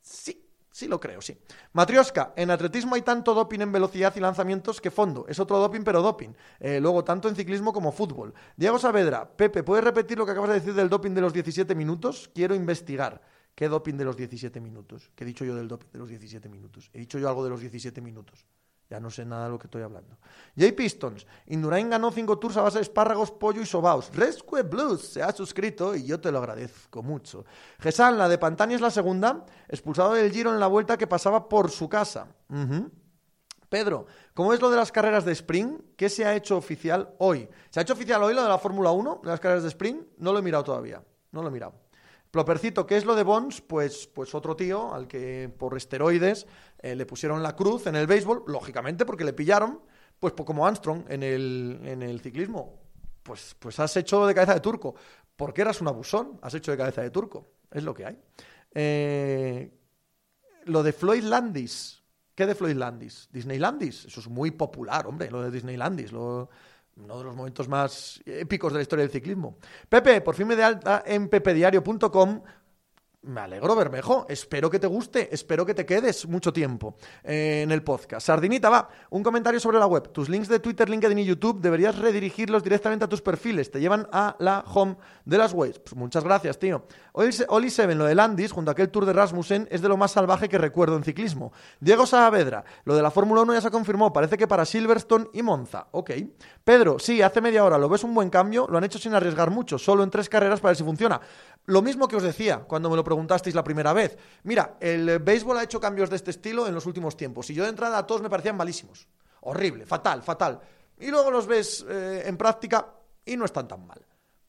Sí. 0.00 0.42
Sí 0.76 0.88
lo 0.88 1.00
creo, 1.00 1.22
sí. 1.22 1.38
Matrioska, 1.72 2.34
en 2.36 2.50
atletismo 2.50 2.96
hay 2.96 3.00
tanto 3.00 3.32
doping 3.32 3.60
en 3.60 3.72
velocidad 3.72 4.14
y 4.14 4.20
lanzamientos 4.20 4.78
que 4.78 4.90
fondo. 4.90 5.24
Es 5.26 5.40
otro 5.40 5.58
doping, 5.58 5.80
pero 5.82 6.02
doping. 6.02 6.34
Eh, 6.60 6.80
luego, 6.80 7.02
tanto 7.02 7.30
en 7.30 7.34
ciclismo 7.34 7.72
como 7.72 7.92
fútbol. 7.92 8.34
Diego 8.58 8.78
Saavedra, 8.78 9.26
Pepe, 9.26 9.62
¿puedes 9.62 9.82
repetir 9.82 10.18
lo 10.18 10.26
que 10.26 10.32
acabas 10.32 10.50
de 10.50 10.56
decir 10.56 10.74
del 10.74 10.90
doping 10.90 11.12
de 11.12 11.22
los 11.22 11.32
17 11.32 11.74
minutos? 11.74 12.30
Quiero 12.34 12.54
investigar. 12.54 13.22
¿Qué 13.54 13.70
doping 13.70 13.94
de 13.94 14.04
los 14.04 14.18
17 14.18 14.60
minutos? 14.60 15.10
¿Qué 15.14 15.24
he 15.24 15.26
dicho 15.26 15.46
yo 15.46 15.54
del 15.54 15.66
doping 15.66 15.88
de 15.92 15.98
los 15.98 16.10
17 16.10 16.46
minutos? 16.50 16.90
¿He 16.92 16.98
dicho 16.98 17.18
yo 17.18 17.26
algo 17.26 17.42
de 17.42 17.48
los 17.48 17.60
17 17.60 18.02
minutos? 18.02 18.44
Ya 18.88 19.00
no 19.00 19.10
sé 19.10 19.24
nada 19.24 19.46
de 19.46 19.50
lo 19.50 19.58
que 19.58 19.66
estoy 19.66 19.82
hablando. 19.82 20.16
J 20.56 20.72
Pistons. 20.76 21.26
Indurain 21.46 21.90
ganó 21.90 22.12
cinco 22.12 22.38
tours 22.38 22.56
a 22.56 22.62
base 22.62 22.78
de 22.78 22.82
espárragos, 22.82 23.32
pollo 23.32 23.60
y 23.60 23.66
sobaos. 23.66 24.14
Rescue 24.14 24.62
Blues 24.62 25.08
se 25.08 25.22
ha 25.22 25.32
suscrito 25.32 25.96
y 25.96 26.06
yo 26.06 26.20
te 26.20 26.30
lo 26.30 26.38
agradezco 26.38 27.02
mucho. 27.02 27.44
Gesan, 27.80 28.16
la 28.16 28.28
de 28.28 28.38
Pantani 28.38 28.74
es 28.74 28.80
la 28.80 28.90
segunda. 28.90 29.44
Expulsado 29.68 30.14
del 30.14 30.30
Giro 30.30 30.52
en 30.52 30.60
la 30.60 30.68
vuelta 30.68 30.96
que 30.96 31.08
pasaba 31.08 31.48
por 31.48 31.70
su 31.70 31.88
casa. 31.88 32.28
Pedro, 33.68 34.06
¿cómo 34.34 34.52
es 34.52 34.60
lo 34.60 34.70
de 34.70 34.76
las 34.76 34.92
carreras 34.92 35.24
de 35.24 35.32
sprint? 35.32 35.96
¿Qué 35.96 36.08
se 36.08 36.24
ha 36.24 36.36
hecho 36.36 36.56
oficial 36.56 37.14
hoy? 37.18 37.48
¿Se 37.70 37.80
ha 37.80 37.82
hecho 37.82 37.94
oficial 37.94 38.22
hoy 38.22 38.34
lo 38.34 38.42
de 38.42 38.48
la 38.48 38.58
Fórmula 38.58 38.92
1, 38.92 39.20
de 39.24 39.28
las 39.28 39.40
carreras 39.40 39.64
de 39.64 39.70
sprint? 39.70 40.06
No 40.18 40.32
lo 40.32 40.38
he 40.38 40.42
mirado 40.42 40.62
todavía. 40.62 41.02
No 41.32 41.42
lo 41.42 41.48
he 41.48 41.50
mirado. 41.50 41.74
Plopercito, 42.30 42.86
¿qué 42.86 42.96
es 42.96 43.04
lo 43.04 43.14
de 43.14 43.22
Bonds? 43.22 43.60
Pues, 43.62 44.06
pues 44.08 44.34
otro 44.34 44.56
tío 44.56 44.92
al 44.92 45.08
que 45.08 45.50
por 45.58 45.76
esteroides 45.76 46.46
eh, 46.86 46.94
le 46.94 47.04
pusieron 47.04 47.42
la 47.42 47.56
cruz 47.56 47.88
en 47.88 47.96
el 47.96 48.06
béisbol, 48.06 48.44
lógicamente 48.46 49.04
porque 49.04 49.24
le 49.24 49.32
pillaron, 49.32 49.80
pues, 50.20 50.34
como 50.34 50.64
Armstrong 50.64 51.04
en 51.08 51.24
el, 51.24 51.80
en 51.84 52.00
el 52.02 52.20
ciclismo. 52.20 52.80
Pues, 53.24 53.56
pues 53.58 53.80
has 53.80 53.96
hecho 53.96 54.24
de 54.24 54.34
cabeza 54.34 54.54
de 54.54 54.60
turco. 54.60 54.94
Porque 55.34 55.62
eras 55.62 55.80
un 55.80 55.88
abusón, 55.88 56.38
has 56.42 56.54
hecho 56.54 56.70
de 56.70 56.76
cabeza 56.76 57.02
de 57.02 57.10
turco. 57.10 57.50
Es 57.72 57.82
lo 57.82 57.92
que 57.92 58.06
hay. 58.06 58.18
Eh, 58.72 59.76
lo 60.66 60.84
de 60.84 60.92
Floyd 60.92 61.24
Landis. 61.24 62.04
¿Qué 62.36 62.46
de 62.46 62.54
Floyd 62.54 62.76
Landis? 62.76 63.28
Disneylandis. 63.32 64.04
Eso 64.04 64.20
es 64.20 64.28
muy 64.28 64.52
popular, 64.52 65.08
hombre, 65.08 65.28
lo 65.28 65.42
de 65.42 65.50
Disneylandis. 65.50 66.12
Uno 66.12 66.48
de 66.94 67.24
los 67.24 67.34
momentos 67.34 67.68
más 67.68 68.22
épicos 68.24 68.72
de 68.72 68.78
la 68.78 68.82
historia 68.82 69.02
del 69.02 69.10
ciclismo. 69.10 69.58
Pepe, 69.88 70.20
por 70.20 70.36
fin 70.36 70.46
me 70.46 70.54
de 70.54 70.62
alta 70.62 71.02
en 71.04 71.28
pepediario.com 71.28 72.42
me 73.22 73.40
alegro, 73.40 73.74
Bermejo. 73.74 74.26
Espero 74.28 74.70
que 74.70 74.78
te 74.78 74.86
guste, 74.86 75.28
espero 75.34 75.66
que 75.66 75.74
te 75.74 75.84
quedes 75.84 76.28
mucho 76.28 76.52
tiempo 76.52 76.96
eh, 77.24 77.62
en 77.62 77.72
el 77.72 77.82
podcast. 77.82 78.26
Sardinita, 78.26 78.70
va, 78.70 78.88
un 79.10 79.22
comentario 79.22 79.58
sobre 79.58 79.78
la 79.78 79.86
web. 79.86 80.10
Tus 80.12 80.28
links 80.28 80.48
de 80.48 80.60
Twitter, 80.60 80.88
LinkedIn 80.88 81.18
y 81.18 81.24
YouTube 81.24 81.60
deberías 81.60 81.98
redirigirlos 81.98 82.62
directamente 82.62 83.04
a 83.04 83.08
tus 83.08 83.22
perfiles. 83.22 83.70
Te 83.70 83.80
llevan 83.80 84.08
a 84.12 84.36
la 84.38 84.64
home 84.72 84.96
de 85.24 85.38
las 85.38 85.52
webs. 85.52 85.80
Pues 85.80 85.96
muchas 85.96 86.22
gracias, 86.22 86.58
tío. 86.58 86.86
Oli 87.12 87.70
Seven, 87.70 87.98
lo 87.98 88.04
de 88.04 88.14
Landis, 88.14 88.52
junto 88.52 88.70
a 88.70 88.72
aquel 88.72 88.90
tour 88.90 89.06
de 89.06 89.12
Rasmussen, 89.12 89.66
es 89.70 89.82
de 89.82 89.88
lo 89.88 89.96
más 89.96 90.12
salvaje 90.12 90.48
que 90.48 90.58
recuerdo 90.58 90.96
en 90.96 91.02
ciclismo. 91.02 91.52
Diego 91.80 92.06
Saavedra, 92.06 92.64
lo 92.84 92.94
de 92.94 93.02
la 93.02 93.10
Fórmula 93.10 93.40
1 93.42 93.54
ya 93.54 93.60
se 93.60 93.70
confirmó. 93.70 94.12
Parece 94.12 94.36
que 94.36 94.46
para 94.46 94.64
Silverstone 94.64 95.28
y 95.32 95.42
Monza. 95.42 95.88
Ok. 95.92 96.12
Pedro, 96.62 96.98
sí, 96.98 97.22
hace 97.22 97.40
media 97.40 97.64
hora. 97.64 97.78
¿Lo 97.78 97.88
ves 97.88 98.04
un 98.04 98.14
buen 98.14 98.30
cambio? 98.30 98.66
Lo 98.68 98.78
han 98.78 98.84
hecho 98.84 98.98
sin 98.98 99.14
arriesgar 99.14 99.50
mucho, 99.50 99.78
solo 99.78 100.04
en 100.04 100.10
tres 100.10 100.28
carreras 100.28 100.60
para 100.60 100.70
ver 100.70 100.76
si 100.76 100.84
funciona. 100.84 101.20
Lo 101.64 101.82
mismo 101.82 102.06
que 102.06 102.16
os 102.16 102.22
decía 102.22 102.60
cuando 102.60 102.90
me 102.90 102.96
lo 102.96 103.02
preguntasteis 103.16 103.56
la 103.56 103.64
primera 103.64 103.94
vez. 103.94 104.16
Mira, 104.42 104.76
el 104.78 105.18
béisbol 105.20 105.56
ha 105.56 105.62
hecho 105.62 105.80
cambios 105.80 106.10
de 106.10 106.16
este 106.16 106.30
estilo 106.30 106.68
en 106.68 106.74
los 106.74 106.84
últimos 106.84 107.16
tiempos 107.16 107.48
y 107.48 107.54
yo 107.54 107.64
de 107.64 107.70
entrada 107.70 107.96
a 107.96 108.06
todos 108.06 108.20
me 108.20 108.28
parecían 108.28 108.56
malísimos. 108.56 109.08
Horrible, 109.40 109.86
fatal, 109.86 110.22
fatal. 110.22 110.60
Y 110.98 111.08
luego 111.08 111.30
los 111.30 111.46
ves 111.46 111.84
eh, 111.88 112.24
en 112.26 112.36
práctica 112.36 112.94
y 113.24 113.36
no 113.36 113.46
están 113.46 113.66
tan 113.66 113.86
mal. 113.86 114.04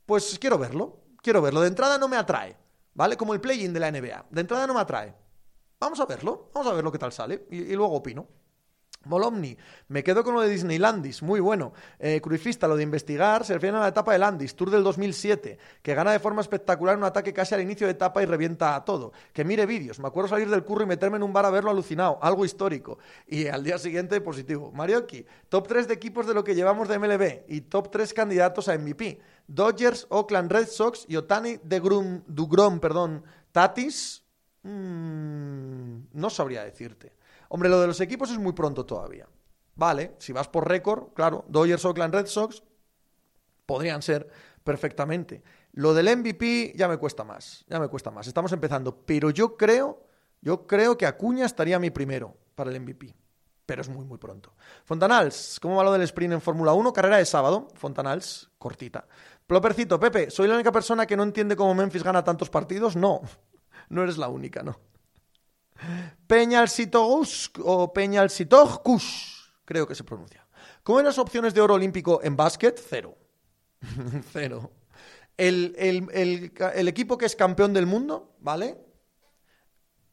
Pues 0.05 0.37
quiero 0.37 0.57
verlo, 0.57 0.99
quiero 1.21 1.41
verlo. 1.41 1.61
De 1.61 1.69
entrada 1.69 1.97
no 1.97 2.09
me 2.09 2.17
atrae, 2.17 2.57
¿vale? 2.93 3.15
Como 3.15 3.33
el 3.33 3.39
play-in 3.39 3.71
de 3.71 3.79
la 3.79 3.89
NBA. 3.89 4.25
De 4.29 4.41
entrada 4.41 4.67
no 4.67 4.73
me 4.73 4.81
atrae. 4.81 5.15
Vamos 5.79 5.99
a 6.01 6.05
verlo, 6.05 6.49
vamos 6.53 6.69
a 6.69 6.75
ver 6.75 6.83
lo 6.83 6.91
que 6.91 6.99
tal 6.99 7.13
sale 7.13 7.47
y 7.49 7.73
luego 7.73 7.93
opino. 7.93 8.27
Molomni, 9.07 9.57
me 9.87 10.03
quedo 10.03 10.23
con 10.23 10.35
lo 10.35 10.41
de 10.41 10.49
Disneylandis, 10.49 11.23
muy 11.23 11.39
bueno. 11.39 11.73
Eh, 11.99 12.21
Cruifista, 12.21 12.67
lo 12.67 12.75
de 12.75 12.83
investigar, 12.83 13.45
se 13.45 13.53
refiere 13.53 13.77
a 13.77 13.81
la 13.81 13.87
etapa 13.87 14.13
de 14.13 14.19
Landis, 14.19 14.55
Tour 14.55 14.69
del 14.69 14.83
2007, 14.83 15.57
que 15.81 15.95
gana 15.95 16.11
de 16.11 16.19
forma 16.19 16.41
espectacular 16.41 16.97
un 16.97 17.03
ataque 17.03 17.33
casi 17.33 17.55
al 17.55 17.61
inicio 17.61 17.87
de 17.87 17.91
etapa 17.91 18.21
y 18.21 18.25
revienta 18.25 18.75
a 18.75 18.85
todo. 18.85 19.13
Que 19.33 19.43
mire 19.43 19.65
vídeos, 19.65 19.99
me 19.99 20.07
acuerdo 20.07 20.29
salir 20.29 20.49
del 20.49 20.63
curro 20.63 20.83
y 20.83 20.87
meterme 20.87 21.17
en 21.17 21.23
un 21.23 21.33
bar 21.33 21.45
a 21.45 21.49
verlo 21.49 21.71
alucinado, 21.71 22.19
algo 22.21 22.45
histórico. 22.45 22.99
Y 23.25 23.47
al 23.47 23.63
día 23.63 23.77
siguiente, 23.77 24.21
positivo. 24.21 24.71
Marioki, 24.71 25.25
top 25.49 25.67
3 25.67 25.87
de 25.87 25.93
equipos 25.93 26.27
de 26.27 26.33
lo 26.33 26.43
que 26.43 26.55
llevamos 26.55 26.87
de 26.87 26.99
MLB 26.99 27.43
y 27.47 27.61
top 27.61 27.89
3 27.91 28.13
candidatos 28.13 28.67
a 28.67 28.77
MVP. 28.77 29.19
Dodgers, 29.47 30.05
Oakland 30.09 30.51
Red 30.51 30.67
Sox 30.67 31.05
y 31.07 31.15
Otani 31.15 31.57
de 31.63 31.79
Dugrom, 31.79 32.79
perdón, 32.79 33.23
Tatis, 33.51 34.23
mmm, 34.63 35.99
no 36.13 36.29
sabría 36.29 36.63
decirte. 36.63 37.16
Hombre, 37.49 37.69
lo 37.69 37.79
de 37.79 37.87
los 37.87 38.01
equipos 38.01 38.31
es 38.31 38.37
muy 38.37 38.53
pronto 38.53 38.85
todavía. 38.85 39.27
Vale, 39.75 40.15
si 40.19 40.33
vas 40.33 40.47
por 40.47 40.67
récord, 40.67 41.13
claro, 41.13 41.45
Dodgers, 41.47 41.85
Oakland, 41.85 42.13
Red 42.13 42.25
Sox 42.25 42.63
podrían 43.65 44.01
ser 44.01 44.27
perfectamente. 44.63 45.43
Lo 45.73 45.93
del 45.93 46.17
MVP 46.17 46.73
ya 46.75 46.87
me 46.87 46.97
cuesta 46.97 47.23
más, 47.23 47.63
ya 47.69 47.79
me 47.79 47.87
cuesta 47.87 48.09
más. 48.09 48.25
Estamos 48.25 48.51
empezando, 48.51 49.05
pero 49.05 49.29
yo 49.29 49.55
creo, 49.55 50.07
yo 50.41 50.65
creo 50.65 50.97
que 50.97 51.05
Acuña 51.05 51.45
estaría 51.45 51.77
mi 51.77 51.91
primero 51.91 52.35
para 52.55 52.71
el 52.71 52.81
MVP. 52.81 53.15
Pero 53.67 53.81
es 53.81 53.89
muy, 53.89 54.05
muy 54.05 54.17
pronto. 54.17 54.55
Fontanals, 54.85 55.59
¿cómo 55.61 55.75
va 55.75 55.83
lo 55.83 55.91
del 55.91 56.01
sprint 56.03 56.33
en 56.33 56.41
Fórmula 56.41 56.73
1? 56.73 56.93
Carrera 56.93 57.17
de 57.17 57.25
sábado. 57.25 57.67
Fontanals, 57.75 58.49
cortita. 58.57 59.05
Plopercito, 59.45 59.99
Pepe, 59.99 60.31
¿soy 60.31 60.47
la 60.47 60.55
única 60.55 60.71
persona 60.71 61.05
que 61.05 61.17
no 61.17 61.23
entiende 61.23 61.55
cómo 61.55 61.75
Memphis 61.75 62.03
gana 62.03 62.23
tantos 62.23 62.49
partidos? 62.49 62.95
No, 62.95 63.21
no 63.89 64.03
eres 64.03 64.17
la 64.17 64.29
única, 64.29 64.63
no. 64.63 64.79
Peñalsitogusk 66.27 67.59
o 67.63 67.93
Peñalsitogkus, 67.93 69.53
creo 69.65 69.87
que 69.87 69.95
se 69.95 70.03
pronuncia. 70.03 70.47
¿Cómo 70.83 71.01
las 71.01 71.17
opciones 71.17 71.53
de 71.53 71.61
oro 71.61 71.73
olímpico 71.73 72.21
en 72.23 72.35
básquet? 72.35 72.81
Cero. 72.89 73.17
Cero. 74.31 74.71
El, 75.35 75.75
el, 75.77 76.87
equipo 76.87 77.17
que 77.17 77.25
es 77.25 77.35
campeón 77.35 77.73
del 77.73 77.85
mundo, 77.85 78.35
¿vale? 78.39 78.77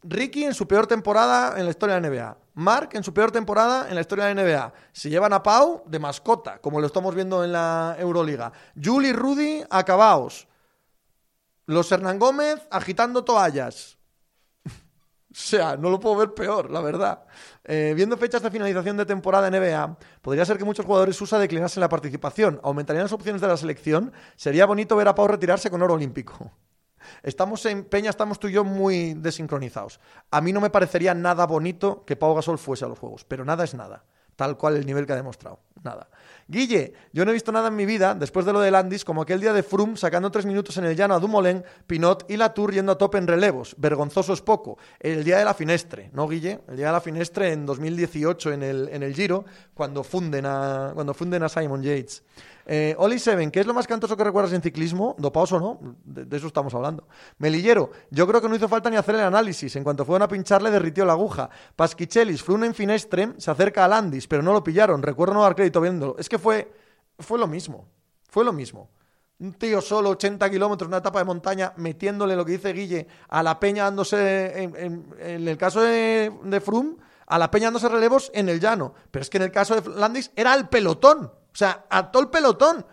Ricky 0.03 0.45
en 0.45 0.53
su 0.53 0.69
peor 0.69 0.87
temporada 0.87 1.59
en 1.59 1.65
la 1.65 1.71
historia 1.71 1.95
de 1.95 2.01
la 2.01 2.09
NBA. 2.09 2.39
Mark 2.55 2.91
en 2.93 3.03
su 3.03 3.15
peor 3.15 3.31
temporada 3.31 3.89
en 3.89 3.95
la 3.95 4.03
historia 4.03 4.27
de 4.27 4.35
la 4.35 4.43
NBA. 4.43 4.75
Se 4.93 5.09
llevan 5.09 5.33
a 5.33 5.43
Pau 5.43 5.83
de 5.87 5.99
mascota, 5.99 6.59
como 6.59 6.81
lo 6.81 6.87
estamos 6.87 7.15
viendo 7.15 7.43
en 7.43 7.53
la 7.53 7.97
Euroliga. 7.99 8.53
Julie 8.83 9.13
Rudy 9.13 9.65
acabaos. 9.71 10.47
Los 11.67 11.91
Hernán 11.91 12.19
Gómez 12.19 12.67
agitando 12.71 13.25
toallas. 13.25 13.97
O 15.35 15.37
sea, 15.37 15.77
no 15.77 15.91
lo 15.91 15.99
puedo 15.99 16.15
ver 16.15 16.33
peor, 16.33 16.71
la 16.71 16.81
verdad. 16.81 17.25
Eh, 17.65 17.93
viendo 17.97 18.17
fechas 18.17 18.41
de 18.41 18.53
finalización 18.53 18.97
de 18.97 19.05
temporada 19.05 19.51
NBA, 19.51 19.99
podría 20.23 20.45
ser 20.45 20.59
que 20.59 20.65
muchos 20.65 20.87
jugadores 20.87 21.21
USA 21.21 21.41
declinasen 21.41 21.81
la 21.81 21.89
participación, 21.89 22.61
aumentarían 22.63 23.03
las 23.03 23.13
opciones 23.13 23.43
de 23.43 23.49
la 23.49 23.57
selección. 23.57 24.13
Sería 24.37 24.65
bonito 24.65 24.95
ver 24.95 25.09
a 25.09 25.15
Pau 25.17 25.27
retirarse 25.27 25.71
con 25.71 25.83
oro 25.83 25.95
olímpico. 25.95 26.53
Estamos 27.25 27.67
en 27.67 27.85
Peña, 27.85 28.11
estamos 28.11 28.39
tú 28.39 28.47
y 28.47 28.53
yo 28.53 28.63
muy 28.63 29.15
desincronizados. 29.15 29.99
A 30.31 30.41
mí 30.41 30.53
no 30.53 30.61
me 30.61 30.71
parecería 30.71 31.15
nada 31.15 31.47
bonito 31.47 32.05
que 32.07 32.15
Pau 32.15 32.35
Gasol 32.35 32.57
fuese 32.57 32.85
a 32.85 32.89
los 32.89 32.99
Juegos, 32.99 33.25
pero 33.25 33.45
nada 33.45 33.65
es 33.65 33.75
nada. 33.75 34.05
Tal 34.37 34.57
cual 34.57 34.77
el 34.77 34.87
nivel 34.87 35.07
que 35.07 35.13
ha 35.13 35.17
demostrado. 35.17 35.61
Nada. 35.83 36.09
Guille, 36.47 36.93
yo 37.13 37.25
no 37.25 37.31
he 37.31 37.35
visto 37.35 37.53
nada 37.53 37.69
en 37.69 37.77
mi 37.77 37.87
vida, 37.87 38.15
después 38.15 38.45
de 38.45 38.53
lo 38.53 38.61
de 38.61 38.71
Landis, 38.71 39.05
como 39.05 39.23
aquel 39.23 39.41
día 39.41 39.53
de 39.53 39.63
Froome 39.63 39.97
sacando 39.97 40.31
tres 40.31 40.45
minutos 40.45 40.77
en 40.77 40.85
el 40.85 40.97
llano 40.97 41.15
a 41.15 41.19
Dumoulin, 41.19 41.63
Pinot 41.87 42.31
y 42.31 42.37
Latour 42.37 42.73
yendo 42.73 42.93
a 42.93 42.99
tope 42.99 43.19
en 43.19 43.27
relevos. 43.27 43.75
Vergonzoso 43.79 44.33
es 44.33 44.43
poco. 44.43 44.79
El 45.01 45.25
día 45.25 45.39
de 45.39 45.45
la 45.45 45.55
Finestre, 45.55 46.11
¿no, 46.13 46.29
Guille? 46.29 46.61
El 46.69 46.77
día 46.77 46.87
de 46.87 46.93
la 46.93 47.01
Finestre 47.01 47.53
en 47.53 47.65
2018 47.65 48.53
en 48.53 48.63
el, 48.63 48.89
en 48.93 49.03
el 49.03 49.15
Giro, 49.15 49.45
cuando 49.73 50.05
funden 50.05 50.47
a, 50.47 50.93
cuando 50.95 51.15
funden 51.15 51.43
a 51.43 51.49
Simon 51.49 51.83
Yates. 51.83 52.23
Eh, 52.67 52.95
Oli 52.99 53.19
Seven, 53.19 53.51
¿qué 53.51 53.61
es 53.61 53.67
lo 53.67 53.75
más 53.75 53.87
cantoso 53.87 54.17
que 54.17 54.25
recuerdas 54.25 54.53
en 54.53 54.63
ciclismo? 54.63 55.15
¿Dopaos 55.19 55.53
o 55.53 55.61
no? 55.61 55.97
De, 56.05 56.37
eso 56.37 56.47
estamos 56.47 56.75
hablando. 56.75 57.07
Melillero, 57.39 57.91
yo 58.11 58.27
creo 58.27 58.41
que 58.41 58.49
no 58.49 58.57
hizo 58.57 58.69
falta 58.69 58.89
ni 58.89 58.97
hacer 58.97 59.17
el 59.17 59.23
análisis. 59.23 59.77
En 59.77 59.85
cuanto 59.85 60.05
fueron 60.05 60.23
a 60.23 60.29
pincharle, 60.29 60.71
derritió 60.71 61.05
la 61.05 61.13
aguja. 61.13 61.51
Pasquichelis, 61.77 62.43
fue 62.43 62.55
un 62.55 62.65
en 62.65 62.75
Finestre, 62.75 63.35
se 63.37 63.51
acerca 63.51 63.85
a 63.85 63.89
Landis, 63.89 64.27
pero 64.27 64.43
no 64.43 64.53
lo 64.53 64.65
pillaron. 64.65 65.03
Recuerdo 65.03 65.35
no 65.35 65.43
dar 65.43 65.55
crédito 65.55 65.81
viéndolo. 65.81 66.17
Es 66.19 66.29
que 66.29 66.39
fue, 66.39 66.73
fue 67.19 67.39
lo 67.39 67.47
mismo. 67.47 67.87
Fue 68.29 68.45
lo 68.45 68.53
mismo. 68.53 68.91
Un 69.41 69.53
tío 69.55 69.81
solo, 69.81 70.11
80 70.11 70.49
kilómetros, 70.49 70.89
una 70.89 70.99
etapa 70.99 71.19
de 71.19 71.25
montaña, 71.25 71.73
metiéndole 71.77 72.37
lo 72.37 72.45
que 72.45 72.53
dice 72.53 72.73
Guille 72.73 73.09
a 73.29 73.43
la 73.43 73.59
peña 73.61 73.85
dándose, 73.85 74.63
en, 74.63 75.05
el 75.19 75.59
caso 75.59 75.83
de, 75.83 76.33
de 76.45 76.61
Froome, 76.61 76.97
a 77.27 77.39
la 77.39 77.51
peña 77.51 77.67
dándose 77.67 77.89
relevos 77.89 78.31
en 78.33 78.49
el 78.49 78.61
llano. 78.61 78.95
Pero 79.11 79.23
es 79.23 79.29
que 79.29 79.37
en 79.37 79.43
el 79.43 79.51
caso 79.51 79.79
de 79.79 79.91
Landis 79.91 80.31
era 80.35 80.55
el 80.55 80.69
pelotón. 80.69 81.31
O 81.55 81.57
sea, 81.57 81.87
a 81.89 82.11
todo 82.11 82.23
el 82.23 82.31
pelotón. 82.31 82.85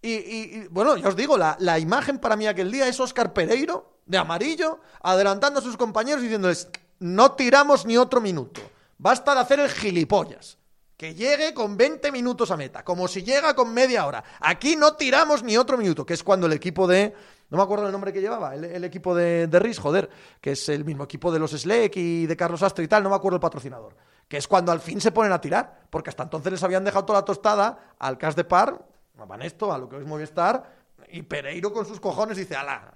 Y, 0.00 0.68
bueno, 0.68 0.96
ya 0.96 1.08
os 1.08 1.16
digo, 1.16 1.36
la, 1.36 1.56
la, 1.58 1.80
imagen 1.80 2.20
para 2.20 2.36
mí 2.36 2.46
aquel 2.46 2.70
día 2.70 2.86
es 2.86 3.00
Oscar 3.00 3.32
Pereiro, 3.32 3.98
de 4.06 4.16
amarillo, 4.16 4.78
adelantando 5.02 5.58
a 5.58 5.62
sus 5.62 5.76
compañeros 5.76 6.22
diciéndoles, 6.22 6.68
no 7.00 7.32
tiramos 7.32 7.84
ni 7.84 7.96
otro 7.96 8.20
minuto. 8.20 8.60
Basta 8.98 9.34
de 9.34 9.40
hacer 9.40 9.58
el 9.58 9.68
gilipollas. 9.68 10.58
Que 10.96 11.14
llegue 11.14 11.52
con 11.52 11.76
20 11.76 12.12
minutos 12.12 12.52
a 12.52 12.56
meta, 12.56 12.84
como 12.84 13.08
si 13.08 13.24
llega 13.24 13.54
con 13.54 13.74
media 13.74 14.06
hora. 14.06 14.22
Aquí 14.40 14.76
no 14.76 14.94
tiramos 14.94 15.42
ni 15.42 15.56
otro 15.56 15.76
minuto, 15.76 16.06
que 16.06 16.14
es 16.14 16.22
cuando 16.22 16.46
el 16.46 16.52
equipo 16.52 16.86
de... 16.86 17.12
No 17.50 17.58
me 17.58 17.64
acuerdo 17.64 17.86
el 17.86 17.92
nombre 17.92 18.12
que 18.12 18.20
llevaba, 18.20 18.54
el, 18.54 18.84
equipo 18.84 19.14
de, 19.14 19.46
de 19.46 19.58
Riz, 19.58 19.78
joder, 19.78 20.08
que 20.40 20.52
es 20.52 20.68
el 20.68 20.84
mismo 20.84 21.04
equipo 21.04 21.30
de 21.32 21.38
los 21.38 21.50
Sleck 21.50 21.96
y 21.96 22.26
de 22.26 22.36
Carlos 22.36 22.62
Astro 22.62 22.82
y 22.82 22.88
tal, 22.88 23.02
no 23.02 23.10
me 23.10 23.16
acuerdo 23.16 23.36
el 23.36 23.40
patrocinador 23.40 23.94
que 24.28 24.36
es 24.36 24.48
cuando 24.48 24.72
al 24.72 24.80
fin 24.80 25.00
se 25.00 25.12
ponen 25.12 25.32
a 25.32 25.40
tirar, 25.40 25.86
porque 25.90 26.10
hasta 26.10 26.24
entonces 26.24 26.52
les 26.52 26.62
habían 26.62 26.84
dejado 26.84 27.04
toda 27.04 27.20
la 27.20 27.24
tostada 27.24 27.94
al 27.98 28.18
Cas 28.18 28.36
de 28.36 28.44
Par, 28.44 28.84
a 29.18 29.24
Vanesto, 29.24 29.72
a 29.72 29.78
lo 29.78 29.88
que 29.88 29.98
es 29.98 30.06
Movistar, 30.06 30.74
y 31.08 31.22
Pereiro 31.22 31.72
con 31.72 31.86
sus 31.86 32.00
cojones 32.00 32.36
dice, 32.36 32.56
ala, 32.56 32.92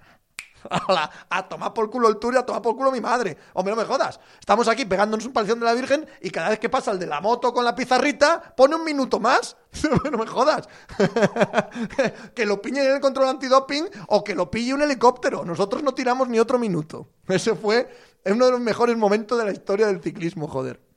ala, 0.69 1.09
a 1.29 1.47
tomar 1.47 1.73
por 1.73 1.89
culo 1.89 2.09
el 2.09 2.17
tour 2.17 2.37
a 2.37 2.45
tomar 2.45 2.61
por 2.61 2.75
culo 2.75 2.91
mi 2.91 2.99
madre. 2.99 3.37
Hombre, 3.53 3.73
no 3.73 3.81
me 3.81 3.87
jodas. 3.87 4.19
Estamos 4.39 4.67
aquí 4.67 4.85
pegándonos 4.85 5.25
un 5.25 5.33
palición 5.33 5.59
de 5.59 5.65
la 5.65 5.73
Virgen 5.73 6.05
y 6.21 6.29
cada 6.29 6.49
vez 6.49 6.59
que 6.59 6.69
pasa 6.69 6.91
el 6.91 6.99
de 6.99 7.07
la 7.07 7.21
moto 7.21 7.53
con 7.53 7.63
la 7.63 7.73
pizarrita, 7.73 8.53
pone 8.55 8.75
un 8.75 8.83
minuto 8.83 9.19
más. 9.19 9.55
no 10.11 10.17
me 10.17 10.27
jodas. 10.27 10.67
que 12.35 12.45
lo 12.45 12.61
piñe 12.61 12.83
en 12.83 12.95
el 12.95 12.99
control 12.99 13.29
antidoping 13.29 13.85
o 14.07 14.23
que 14.23 14.35
lo 14.35 14.51
pille 14.51 14.73
un 14.73 14.81
helicóptero. 14.81 15.45
Nosotros 15.45 15.83
no 15.83 15.93
tiramos 15.93 16.27
ni 16.27 16.39
otro 16.39 16.59
minuto. 16.59 17.07
Ese 17.27 17.55
fue 17.55 17.89
uno 18.25 18.45
de 18.45 18.51
los 18.51 18.59
mejores 18.59 18.97
momentos 18.97 19.37
de 19.37 19.45
la 19.45 19.51
historia 19.51 19.87
del 19.87 20.01
ciclismo, 20.01 20.47
joder. 20.47 20.90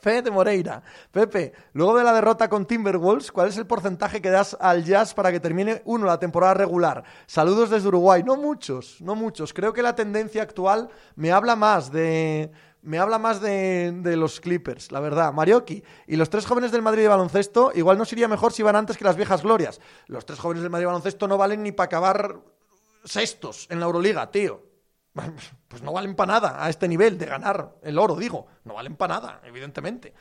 Fe 0.00 0.22
de 0.22 0.30
Moreira. 0.30 0.82
Pepe, 1.10 1.52
luego 1.72 1.96
de 1.96 2.04
la 2.04 2.12
derrota 2.12 2.48
con 2.48 2.66
Timberwolves, 2.66 3.30
¿cuál 3.30 3.48
es 3.48 3.56
el 3.56 3.66
porcentaje 3.66 4.22
que 4.22 4.30
das 4.30 4.56
al 4.60 4.84
Jazz 4.84 5.14
para 5.14 5.30
que 5.30 5.40
termine 5.40 5.82
uno 5.84 6.06
la 6.06 6.18
temporada 6.18 6.54
regular? 6.54 7.04
Saludos 7.26 7.70
desde 7.70 7.88
Uruguay. 7.88 8.22
No 8.22 8.36
muchos, 8.36 9.00
no 9.00 9.14
muchos. 9.14 9.52
Creo 9.52 9.72
que 9.72 9.82
la 9.82 9.94
tendencia 9.94 10.42
actual 10.42 10.88
me 11.16 11.32
habla 11.32 11.56
más 11.56 11.92
de 11.92 12.50
me 12.82 12.98
habla 12.98 13.18
más 13.18 13.42
de, 13.42 13.92
de, 13.94 14.16
los 14.16 14.40
Clippers, 14.40 14.90
la 14.90 15.00
verdad. 15.00 15.34
Marioki, 15.34 15.84
y 16.06 16.16
los 16.16 16.30
tres 16.30 16.46
jóvenes 16.46 16.72
del 16.72 16.80
Madrid 16.80 17.02
de 17.02 17.08
baloncesto, 17.08 17.72
igual 17.74 17.98
no 17.98 18.06
sería 18.06 18.26
mejor 18.26 18.54
si 18.54 18.62
van 18.62 18.74
antes 18.74 18.96
que 18.96 19.04
las 19.04 19.16
viejas 19.16 19.42
glorias. 19.42 19.82
Los 20.06 20.24
tres 20.24 20.38
jóvenes 20.38 20.62
del 20.62 20.70
Madrid 20.70 20.84
de 20.84 20.86
baloncesto 20.86 21.28
no 21.28 21.36
valen 21.36 21.62
ni 21.62 21.72
para 21.72 21.86
acabar 21.86 22.40
sextos 23.04 23.66
en 23.70 23.80
la 23.80 23.86
Euroliga, 23.86 24.30
tío. 24.30 24.69
pues 25.68 25.82
no 25.82 25.92
valen 25.92 26.14
para 26.14 26.34
nada 26.34 26.64
a 26.64 26.68
este 26.68 26.88
nivel 26.88 27.18
de 27.18 27.26
ganar 27.26 27.76
el 27.82 27.98
oro, 27.98 28.16
digo. 28.16 28.46
No 28.64 28.74
valen 28.74 28.96
para 28.96 29.14
nada, 29.14 29.40
evidentemente. 29.44 30.14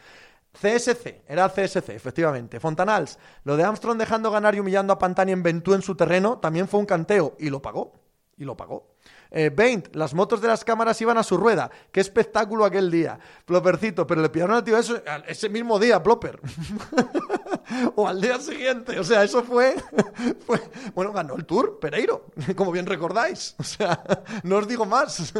CSC, 0.54 1.24
era 1.28 1.48
CSC, 1.50 1.90
efectivamente. 1.90 2.60
Fontanals, 2.60 3.20
lo 3.44 3.56
de 3.56 3.64
Armstrong 3.64 3.98
dejando 3.98 4.32
ganar 4.32 4.56
y 4.56 4.60
humillando 4.60 4.94
a 4.94 5.00
Pantani 5.00 5.32
en 5.32 5.44
Ventú 5.44 5.74
en 5.74 5.82
su 5.82 5.96
terreno 5.96 6.40
también 6.40 6.68
fue 6.68 6.80
un 6.80 6.86
canteo 6.86 7.36
y 7.40 7.50
lo 7.50 7.62
pagó. 7.62 7.94
Y 8.38 8.46
lo 8.46 8.56
pagó. 8.58 8.96
Eh, 9.32 9.84
las 9.94 10.14
motos 10.14 10.42
de 10.42 10.48
las 10.48 10.64
cámaras 10.64 11.00
iban 11.02 11.18
a 11.18 11.24
su 11.24 11.38
rueda. 11.38 11.70
Qué 11.92 12.00
espectáculo 12.00 12.66
aquel 12.66 12.90
día. 12.90 13.20
Plopercito, 13.46 14.08
pero 14.08 14.22
le 14.22 14.30
pillaron 14.30 14.56
al 14.56 14.64
tío 14.64 14.78
eso 14.78 15.02
ese 15.28 15.50
mismo 15.50 15.78
día, 15.80 16.02
Plopper. 16.02 16.40
o 17.96 18.08
al 18.08 18.20
día 18.20 18.40
siguiente. 18.40 19.00
O 19.00 19.04
sea, 19.04 19.24
eso 19.24 19.44
fue, 19.44 19.76
fue. 20.46 20.60
Bueno, 20.96 21.14
ganó 21.14 21.36
el 21.36 21.46
Tour, 21.46 21.80
Pereiro, 21.80 22.26
como 22.56 22.72
bien 22.72 22.86
recordáis. 22.86 23.56
O 23.60 23.64
sea, 23.64 24.04
no 24.44 24.58
os 24.58 24.68
digo 24.68 24.86
más. 24.86 25.34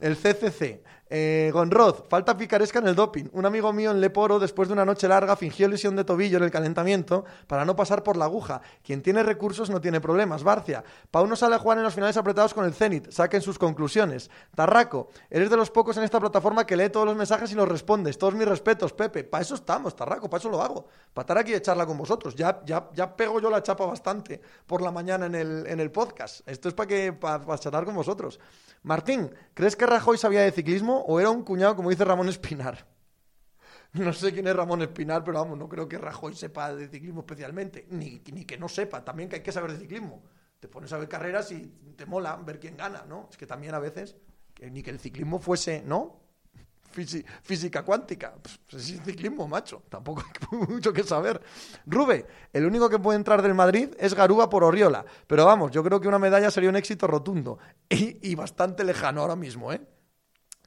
el 0.00 0.16
CCC. 0.16 0.82
Eh, 1.08 1.50
Gonrod, 1.52 2.04
falta 2.08 2.36
picaresca 2.36 2.80
en 2.80 2.88
el 2.88 2.96
doping. 2.96 3.26
Un 3.32 3.46
amigo 3.46 3.72
mío 3.72 3.92
en 3.92 4.00
Leporo, 4.00 4.40
después 4.40 4.68
de 4.68 4.74
una 4.74 4.84
noche 4.84 5.06
larga, 5.06 5.36
fingió 5.36 5.68
lesión 5.68 5.94
de 5.94 6.04
tobillo 6.04 6.38
en 6.38 6.44
el 6.44 6.50
calentamiento 6.50 7.24
para 7.46 7.64
no 7.64 7.76
pasar 7.76 8.02
por 8.02 8.16
la 8.16 8.24
aguja. 8.24 8.60
Quien 8.82 9.02
tiene 9.02 9.22
recursos 9.22 9.70
no 9.70 9.80
tiene 9.80 10.00
problemas. 10.00 10.42
Barcia, 10.42 10.82
Pau 11.10 11.26
no 11.26 11.36
sale 11.36 11.54
a 11.54 11.58
jugar 11.58 11.78
en 11.78 11.84
los 11.84 11.94
finales 11.94 12.16
apretados 12.16 12.54
con 12.54 12.64
el 12.64 12.74
Zenit. 12.74 13.10
Saquen 13.10 13.40
sus 13.40 13.58
conclusiones. 13.58 14.30
Tarraco, 14.54 15.08
eres 15.30 15.48
de 15.48 15.56
los 15.56 15.70
pocos 15.70 15.96
en 15.96 16.02
esta 16.02 16.18
plataforma 16.18 16.66
que 16.66 16.76
lee 16.76 16.90
todos 16.90 17.06
los 17.06 17.16
mensajes 17.16 17.52
y 17.52 17.54
los 17.54 17.68
respondes. 17.68 18.18
Todos 18.18 18.34
mis 18.34 18.48
respetos, 18.48 18.92
Pepe. 18.92 19.22
Para 19.22 19.42
eso 19.42 19.54
estamos, 19.54 19.94
Tarraco, 19.94 20.28
para 20.28 20.40
eso 20.40 20.48
lo 20.48 20.60
hago. 20.60 20.86
Para 21.14 21.22
estar 21.22 21.38
aquí 21.38 21.52
y 21.52 21.54
echarla 21.54 21.86
con 21.86 21.96
vosotros. 21.96 22.34
Ya, 22.34 22.62
ya, 22.64 22.90
ya 22.94 23.14
pego 23.14 23.40
yo 23.40 23.48
la 23.48 23.62
chapa 23.62 23.86
bastante 23.86 24.40
por 24.66 24.82
la 24.82 24.90
mañana 24.90 25.26
en 25.26 25.36
el, 25.36 25.66
en 25.68 25.78
el 25.78 25.92
podcast. 25.92 26.40
Esto 26.48 26.68
es 26.68 26.74
para 26.74 26.88
que 26.88 27.12
para 27.12 27.58
charlar 27.58 27.84
con 27.84 27.94
vosotros. 27.94 28.40
Martín, 28.82 29.34
¿crees 29.54 29.74
que 29.74 29.84
Rajoy 29.84 30.16
sabía 30.16 30.42
de 30.42 30.52
ciclismo 30.52 30.95
o 30.98 31.20
era 31.20 31.30
un 31.30 31.42
cuñado, 31.42 31.76
como 31.76 31.90
dice 31.90 32.04
Ramón 32.04 32.28
Espinar? 32.28 32.86
No 33.92 34.12
sé 34.12 34.30
quién 34.30 34.46
es 34.46 34.54
Ramón 34.54 34.82
Espinar, 34.82 35.24
pero 35.24 35.38
vamos, 35.38 35.56
no 35.56 35.70
creo 35.70 35.88
que 35.88 35.96
Rajoy 35.96 36.34
sepa 36.34 36.74
de 36.74 36.86
ciclismo 36.88 37.20
especialmente, 37.20 37.86
ni, 37.88 38.20
ni 38.30 38.44
que 38.44 38.58
no 38.58 38.68
sepa, 38.68 39.02
también 39.02 39.28
que 39.28 39.36
hay 39.36 39.42
que 39.42 39.52
saber 39.52 39.72
de 39.72 39.78
ciclismo. 39.78 40.22
Te 40.60 40.68
pones 40.68 40.92
a 40.92 40.98
ver 40.98 41.08
carreras 41.08 41.50
y 41.52 41.72
te 41.96 42.04
mola 42.04 42.36
ver 42.36 42.60
quién 42.60 42.76
gana, 42.76 43.06
¿no? 43.08 43.28
Es 43.30 43.38
que 43.38 43.46
también 43.46 43.74
a 43.74 43.78
veces, 43.78 44.16
ni 44.60 44.82
que 44.82 44.90
el 44.90 45.00
ciclismo 45.00 45.38
fuese, 45.38 45.82
¿no? 45.86 46.26
física 47.42 47.84
cuántica. 47.84 48.34
Pues 48.70 48.90
es 48.90 49.00
ciclismo, 49.02 49.46
macho. 49.46 49.82
Tampoco 49.88 50.22
hay 50.22 50.58
mucho 50.68 50.92
que 50.92 51.02
saber. 51.02 51.40
Rube, 51.86 52.26
el 52.52 52.66
único 52.66 52.88
que 52.88 52.98
puede 52.98 53.16
entrar 53.16 53.42
del 53.42 53.54
Madrid 53.54 53.90
es 53.98 54.14
Garúa 54.14 54.48
por 54.48 54.64
Oriola. 54.64 55.04
Pero 55.26 55.44
vamos, 55.44 55.70
yo 55.70 55.82
creo 55.82 56.00
que 56.00 56.08
una 56.08 56.18
medalla 56.18 56.50
sería 56.50 56.70
un 56.70 56.76
éxito 56.76 57.06
rotundo. 57.06 57.58
Y, 57.88 58.34
bastante 58.34 58.84
lejano 58.84 59.20
ahora 59.20 59.36
mismo, 59.36 59.72
¿eh? 59.72 59.80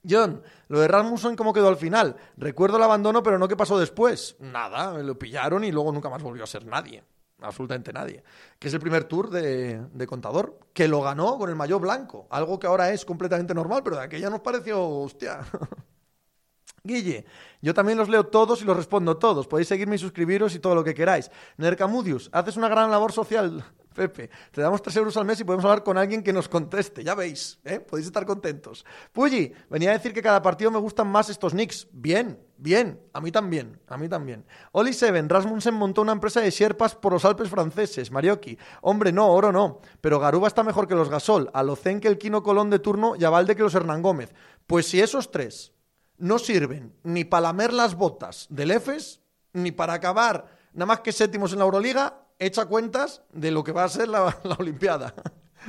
John, 0.07 0.41
lo 0.67 0.79
de 0.79 0.87
Rasmussen, 0.87 1.35
¿cómo 1.35 1.53
quedó 1.53 1.67
al 1.67 1.77
final? 1.77 2.15
Recuerdo 2.37 2.77
el 2.77 2.83
abandono, 2.83 3.23
pero 3.23 3.37
no 3.37 3.47
qué 3.47 3.57
pasó 3.57 3.79
después. 3.79 4.35
Nada, 4.39 4.97
lo 4.97 5.17
pillaron 5.17 5.63
y 5.63 5.71
luego 5.71 5.91
nunca 5.91 6.09
más 6.09 6.23
volvió 6.23 6.43
a 6.43 6.47
ser 6.47 6.65
nadie. 6.65 7.03
Absolutamente 7.41 7.93
nadie. 7.93 8.23
Que 8.57 8.67
es 8.67 8.73
el 8.73 8.79
primer 8.79 9.05
tour 9.05 9.29
de, 9.29 9.81
de 9.93 10.07
contador, 10.07 10.59
que 10.73 10.87
lo 10.87 11.01
ganó 11.01 11.37
con 11.37 11.49
el 11.49 11.55
maillot 11.55 11.81
blanco. 11.81 12.27
Algo 12.29 12.59
que 12.59 12.67
ahora 12.67 12.91
es 12.91 13.05
completamente 13.05 13.53
normal, 13.53 13.81
pero 13.83 13.97
de 13.97 14.03
aquella 14.03 14.29
nos 14.29 14.41
pareció, 14.41 14.85
hostia. 14.85 15.41
Guille, 16.83 17.25
yo 17.61 17.73
también 17.73 17.97
los 17.97 18.09
leo 18.09 18.25
todos 18.25 18.61
y 18.61 18.65
los 18.65 18.75
respondo 18.75 19.17
todos. 19.17 19.47
Podéis 19.47 19.67
seguirme 19.67 19.95
y 19.95 19.99
suscribiros 19.99 20.55
y 20.55 20.59
todo 20.59 20.75
lo 20.75 20.83
que 20.83 20.93
queráis. 20.93 21.29
Nercamudius, 21.57 22.29
haces 22.31 22.57
una 22.57 22.69
gran 22.69 22.91
labor 22.91 23.11
social, 23.11 23.63
Pepe. 23.99 24.29
Te 24.53 24.61
damos 24.61 24.81
3 24.81 24.95
euros 24.95 25.17
al 25.17 25.25
mes 25.25 25.41
y 25.41 25.43
podemos 25.43 25.65
hablar 25.65 25.83
con 25.83 25.97
alguien 25.97 26.23
que 26.23 26.31
nos 26.31 26.47
conteste. 26.47 27.03
Ya 27.03 27.15
veis, 27.15 27.59
¿eh? 27.65 27.81
Podéis 27.81 28.07
estar 28.07 28.25
contentos. 28.25 28.85
Puyi, 29.11 29.51
venía 29.69 29.89
a 29.89 29.93
decir 29.93 30.13
que 30.13 30.21
cada 30.21 30.41
partido 30.41 30.71
me 30.71 30.79
gustan 30.79 31.07
más 31.07 31.27
estos 31.27 31.53
nicks. 31.53 31.85
Bien, 31.91 32.39
bien. 32.55 33.01
A 33.11 33.19
mí 33.19 33.29
también, 33.29 33.77
a 33.87 33.97
mí 33.97 34.07
también. 34.07 34.45
Oli 34.71 34.93
Seven, 34.93 35.27
Rasmussen 35.27 35.73
montó 35.73 36.01
una 36.01 36.13
empresa 36.13 36.39
de 36.39 36.49
Sherpas 36.49 36.95
por 36.95 37.11
los 37.11 37.25
Alpes 37.25 37.49
franceses. 37.49 38.09
Marioki, 38.09 38.57
hombre, 38.79 39.11
no, 39.11 39.27
oro 39.27 39.51
no. 39.51 39.81
Pero 39.99 40.17
Garuba 40.17 40.47
está 40.47 40.63
mejor 40.63 40.87
que 40.87 40.95
los 40.95 41.09
Gasol, 41.09 41.49
Alocen 41.53 41.99
que 41.99 42.07
el 42.07 42.17
Quino 42.17 42.41
Colón 42.41 42.69
de 42.69 42.79
turno 42.79 43.17
y 43.17 43.25
a 43.25 43.29
Valde 43.29 43.57
que 43.57 43.63
los 43.63 43.75
Hernán 43.75 44.01
Gómez. 44.01 44.33
Pues 44.65 44.87
si 44.87 45.01
esos 45.01 45.29
tres 45.29 45.73
no 46.17 46.39
sirven 46.39 46.95
ni 47.03 47.25
para 47.25 47.41
lamer 47.41 47.73
las 47.73 47.95
botas 47.95 48.47
del 48.49 48.71
EFES, 48.71 49.19
ni 49.51 49.73
para 49.73 49.91
acabar 49.91 50.57
nada 50.71 50.85
más 50.85 51.01
que 51.01 51.11
séptimos 51.11 51.51
en 51.51 51.59
la 51.59 51.65
Euroliga, 51.65 52.28
echa 52.39 52.65
cuentas 52.65 53.21
de 53.31 53.51
lo 53.51 53.63
que 53.63 53.71
va 53.71 53.83
a 53.83 53.89
ser 53.89 54.07
la, 54.07 54.35
Olimpiada. 54.57 55.13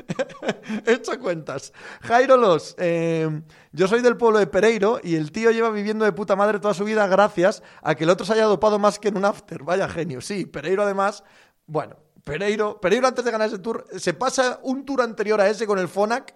Echa 0.87 1.19
cuentas. 1.19 1.73
Jairo 2.03 2.37
Los, 2.37 2.77
eh, 2.79 3.29
yo 3.73 3.89
soy 3.89 4.01
del 4.01 4.17
pueblo 4.17 4.39
de 4.39 4.47
Pereiro 4.47 5.01
y 5.03 5.17
el 5.17 5.33
tío 5.33 5.51
lleva 5.51 5.71
viviendo 5.71 6.05
de 6.05 6.13
puta 6.13 6.37
madre 6.37 6.61
toda 6.61 6.75
su 6.75 6.85
vida 6.85 7.07
gracias 7.09 7.63
a 7.83 7.97
que 7.97 8.05
el 8.05 8.11
otro 8.11 8.25
se 8.25 8.35
haya 8.35 8.45
dopado 8.45 8.79
más 8.79 8.99
que 8.99 9.09
en 9.09 9.17
un 9.17 9.25
after. 9.25 9.65
Vaya 9.65 9.89
genio. 9.89 10.21
Sí, 10.21 10.47
Pereiro 10.47 10.85
además, 10.85 11.25
bueno, 11.67 11.97
Pereiro, 12.25 12.81
Pereiro 12.81 13.09
antes 13.09 13.25
de 13.25 13.31
ganar 13.33 13.49
ese 13.49 13.59
tour, 13.59 13.85
se 13.99 14.15
pasa 14.15 14.61
un 14.63 14.85
tour 14.87 15.03
anterior 15.03 15.41
a 15.41 15.49
ese 15.49 15.67
con 15.67 15.79
el 15.79 15.89
Fonac 15.89 16.35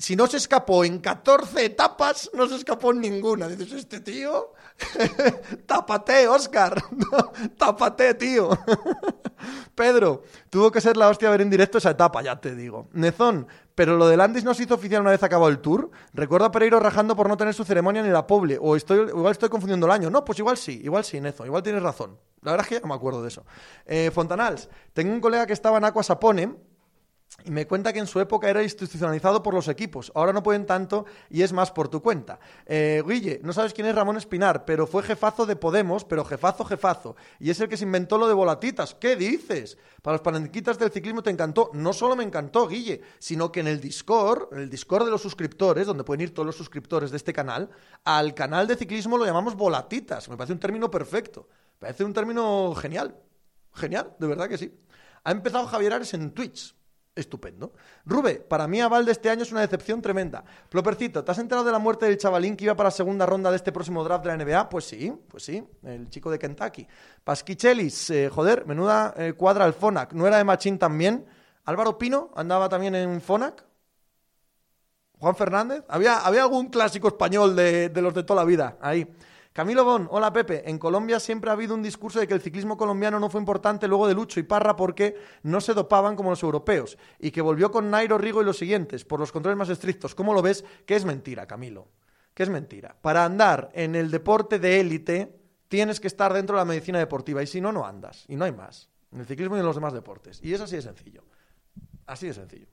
si 0.00 0.16
no 0.16 0.26
se 0.26 0.38
escapó 0.38 0.82
en 0.82 0.98
14 0.98 1.62
etapas, 1.62 2.30
no 2.32 2.48
se 2.48 2.56
escapó 2.56 2.92
en 2.92 3.02
ninguna. 3.02 3.48
Dices, 3.48 3.72
este 3.72 4.00
tío, 4.00 4.54
tápate, 5.66 6.28
Oscar, 6.28 6.82
tápate, 7.58 8.14
tío. 8.14 8.50
Pedro, 9.74 10.22
tuvo 10.50 10.70
que 10.70 10.80
ser 10.80 10.96
la 10.96 11.08
hostia 11.08 11.30
ver 11.30 11.40
en 11.40 11.50
directo 11.50 11.78
esa 11.78 11.90
etapa, 11.90 12.22
ya 12.22 12.40
te 12.40 12.54
digo. 12.54 12.88
Nezón, 12.92 13.46
pero 13.74 13.96
lo 13.96 14.08
de 14.08 14.16
Landis 14.16 14.44
no 14.44 14.52
se 14.52 14.64
hizo 14.64 14.74
oficial 14.74 15.00
una 15.00 15.10
vez 15.10 15.22
acabado 15.22 15.50
el 15.50 15.60
tour. 15.60 15.90
Recuerdo 16.12 16.46
a 16.46 16.52
Pereiro 16.52 16.80
rajando 16.80 17.16
por 17.16 17.28
no 17.28 17.36
tener 17.36 17.54
su 17.54 17.64
ceremonia 17.64 18.02
ni 18.02 18.10
la 18.10 18.26
poble. 18.26 18.58
O 18.60 18.76
estoy, 18.76 19.08
igual 19.08 19.32
estoy 19.32 19.48
confundiendo 19.48 19.86
el 19.86 19.92
año. 19.92 20.10
No, 20.10 20.24
pues 20.24 20.38
igual 20.38 20.56
sí, 20.56 20.80
igual 20.84 21.04
sí, 21.04 21.20
Nezo, 21.20 21.46
igual 21.46 21.62
tienes 21.62 21.82
razón. 21.82 22.18
La 22.42 22.52
verdad 22.52 22.64
es 22.64 22.68
que 22.68 22.74
ya 22.76 22.80
no 22.80 22.88
me 22.88 22.94
acuerdo 22.94 23.22
de 23.22 23.28
eso. 23.28 23.44
Eh, 23.86 24.10
Fontanals, 24.12 24.68
tengo 24.92 25.12
un 25.12 25.20
colega 25.20 25.46
que 25.46 25.52
estaba 25.52 25.78
en 25.78 25.84
Aqua 25.84 26.02
Sapone 26.02 26.54
y 27.44 27.50
me 27.50 27.66
cuenta 27.66 27.92
que 27.92 27.98
en 27.98 28.06
su 28.06 28.20
época 28.20 28.50
era 28.50 28.62
institucionalizado 28.62 29.42
por 29.42 29.54
los 29.54 29.68
equipos. 29.68 30.12
Ahora 30.14 30.32
no 30.32 30.42
pueden 30.42 30.66
tanto 30.66 31.06
y 31.30 31.42
es 31.42 31.52
más 31.52 31.70
por 31.70 31.88
tu 31.88 32.02
cuenta. 32.02 32.38
Eh, 32.66 33.02
Guille, 33.06 33.40
no 33.42 33.52
sabes 33.52 33.72
quién 33.72 33.86
es 33.86 33.94
Ramón 33.94 34.16
Espinar, 34.16 34.64
pero 34.64 34.86
fue 34.86 35.02
jefazo 35.02 35.46
de 35.46 35.56
Podemos, 35.56 36.04
pero 36.04 36.24
jefazo, 36.24 36.64
jefazo. 36.64 37.16
Y 37.38 37.50
es 37.50 37.60
el 37.60 37.68
que 37.68 37.76
se 37.76 37.84
inventó 37.84 38.18
lo 38.18 38.28
de 38.28 38.34
volatitas. 38.34 38.94
¿Qué 38.94 39.16
dices? 39.16 39.78
Para 40.02 40.14
los 40.14 40.22
panenquitas 40.22 40.78
del 40.78 40.90
ciclismo 40.90 41.22
te 41.22 41.30
encantó. 41.30 41.70
No 41.72 41.92
solo 41.92 42.16
me 42.16 42.24
encantó, 42.24 42.68
Guille, 42.68 43.00
sino 43.18 43.50
que 43.50 43.60
en 43.60 43.68
el 43.68 43.80
Discord, 43.80 44.52
en 44.52 44.60
el 44.60 44.70
Discord 44.70 45.04
de 45.04 45.10
los 45.10 45.22
suscriptores, 45.22 45.86
donde 45.86 46.04
pueden 46.04 46.22
ir 46.22 46.34
todos 46.34 46.46
los 46.46 46.56
suscriptores 46.56 47.10
de 47.10 47.16
este 47.16 47.32
canal, 47.32 47.70
al 48.04 48.34
canal 48.34 48.66
de 48.66 48.76
ciclismo 48.76 49.16
lo 49.16 49.24
llamamos 49.24 49.54
volatitas. 49.54 50.28
Me 50.28 50.36
parece 50.36 50.52
un 50.52 50.60
término 50.60 50.90
perfecto. 50.90 51.48
Me 51.74 51.86
parece 51.86 52.04
un 52.04 52.12
término 52.12 52.74
genial. 52.74 53.16
Genial, 53.72 54.14
de 54.18 54.26
verdad 54.26 54.48
que 54.48 54.58
sí. 54.58 54.74
Ha 55.24 55.30
empezado 55.30 55.66
Javier 55.66 55.94
Ares 55.94 56.12
en 56.14 56.32
Twitch 56.32 56.74
estupendo. 57.20 57.72
Rube, 58.04 58.36
para 58.36 58.66
mí 58.66 58.80
Aval 58.80 59.04
de 59.04 59.12
este 59.12 59.30
año 59.30 59.42
es 59.42 59.52
una 59.52 59.60
decepción 59.60 60.02
tremenda. 60.02 60.44
Plopercito, 60.68 61.24
¿te 61.24 61.30
has 61.30 61.38
enterado 61.38 61.64
de 61.64 61.72
la 61.72 61.78
muerte 61.78 62.06
del 62.06 62.18
chavalín 62.18 62.56
que 62.56 62.64
iba 62.64 62.74
para 62.74 62.88
la 62.88 62.92
segunda 62.92 63.26
ronda 63.26 63.50
de 63.50 63.56
este 63.56 63.72
próximo 63.72 64.02
draft 64.04 64.24
de 64.24 64.36
la 64.36 64.44
NBA? 64.44 64.68
Pues 64.68 64.84
sí, 64.84 65.12
pues 65.28 65.44
sí, 65.44 65.62
el 65.82 66.08
chico 66.10 66.30
de 66.30 66.38
Kentucky. 66.38 66.86
Pasquichelis, 67.22 68.10
eh, 68.10 68.28
joder, 68.28 68.66
menuda 68.66 69.14
eh, 69.16 69.34
cuadra 69.34 69.64
al 69.64 69.74
Fonac. 69.74 70.12
¿No 70.12 70.26
era 70.26 70.38
de 70.38 70.44
Machín 70.44 70.78
también? 70.78 71.26
Álvaro 71.64 71.98
Pino 71.98 72.30
andaba 72.34 72.68
también 72.68 72.94
en 72.94 73.20
Fonac. 73.20 73.64
Juan 75.18 75.36
Fernández. 75.36 75.84
¿Había, 75.88 76.20
había 76.20 76.42
algún 76.42 76.68
clásico 76.68 77.08
español 77.08 77.54
de, 77.54 77.90
de 77.90 78.02
los 78.02 78.14
de 78.14 78.22
toda 78.22 78.42
la 78.42 78.46
vida 78.46 78.78
ahí? 78.80 79.06
Camilo 79.52 79.84
Bon, 79.84 80.06
hola 80.12 80.32
Pepe. 80.32 80.70
En 80.70 80.78
Colombia 80.78 81.18
siempre 81.18 81.50
ha 81.50 81.54
habido 81.54 81.74
un 81.74 81.82
discurso 81.82 82.20
de 82.20 82.28
que 82.28 82.34
el 82.34 82.40
ciclismo 82.40 82.76
colombiano 82.76 83.18
no 83.18 83.28
fue 83.28 83.40
importante 83.40 83.88
luego 83.88 84.06
de 84.06 84.14
Lucho 84.14 84.38
y 84.38 84.44
Parra 84.44 84.76
porque 84.76 85.16
no 85.42 85.60
se 85.60 85.74
dopaban 85.74 86.14
como 86.14 86.30
los 86.30 86.42
europeos 86.44 86.96
y 87.18 87.32
que 87.32 87.40
volvió 87.40 87.72
con 87.72 87.90
Nairo, 87.90 88.16
Rigo 88.16 88.42
y 88.42 88.44
los 88.44 88.58
siguientes 88.58 89.04
por 89.04 89.18
los 89.18 89.32
controles 89.32 89.58
más 89.58 89.68
estrictos. 89.68 90.14
¿Cómo 90.14 90.34
lo 90.34 90.42
ves? 90.42 90.64
Que 90.86 90.94
es 90.94 91.04
mentira, 91.04 91.46
Camilo. 91.46 91.88
Que 92.32 92.44
es 92.44 92.48
mentira. 92.48 92.96
Para 93.02 93.24
andar 93.24 93.70
en 93.74 93.96
el 93.96 94.12
deporte 94.12 94.60
de 94.60 94.78
élite 94.78 95.40
tienes 95.66 95.98
que 95.98 96.06
estar 96.06 96.32
dentro 96.32 96.54
de 96.54 96.60
la 96.60 96.64
medicina 96.64 97.00
deportiva 97.00 97.42
y 97.42 97.48
si 97.48 97.60
no, 97.60 97.72
no 97.72 97.84
andas. 97.84 98.26
Y 98.28 98.36
no 98.36 98.44
hay 98.44 98.52
más. 98.52 98.88
En 99.10 99.18
el 99.18 99.26
ciclismo 99.26 99.56
y 99.56 99.60
en 99.60 99.66
los 99.66 99.74
demás 99.74 99.92
deportes. 99.92 100.38
Y 100.44 100.54
es 100.54 100.60
así 100.60 100.76
de 100.76 100.82
sencillo. 100.82 101.24
Así 102.06 102.28
de 102.28 102.34
sencillo. 102.34 102.68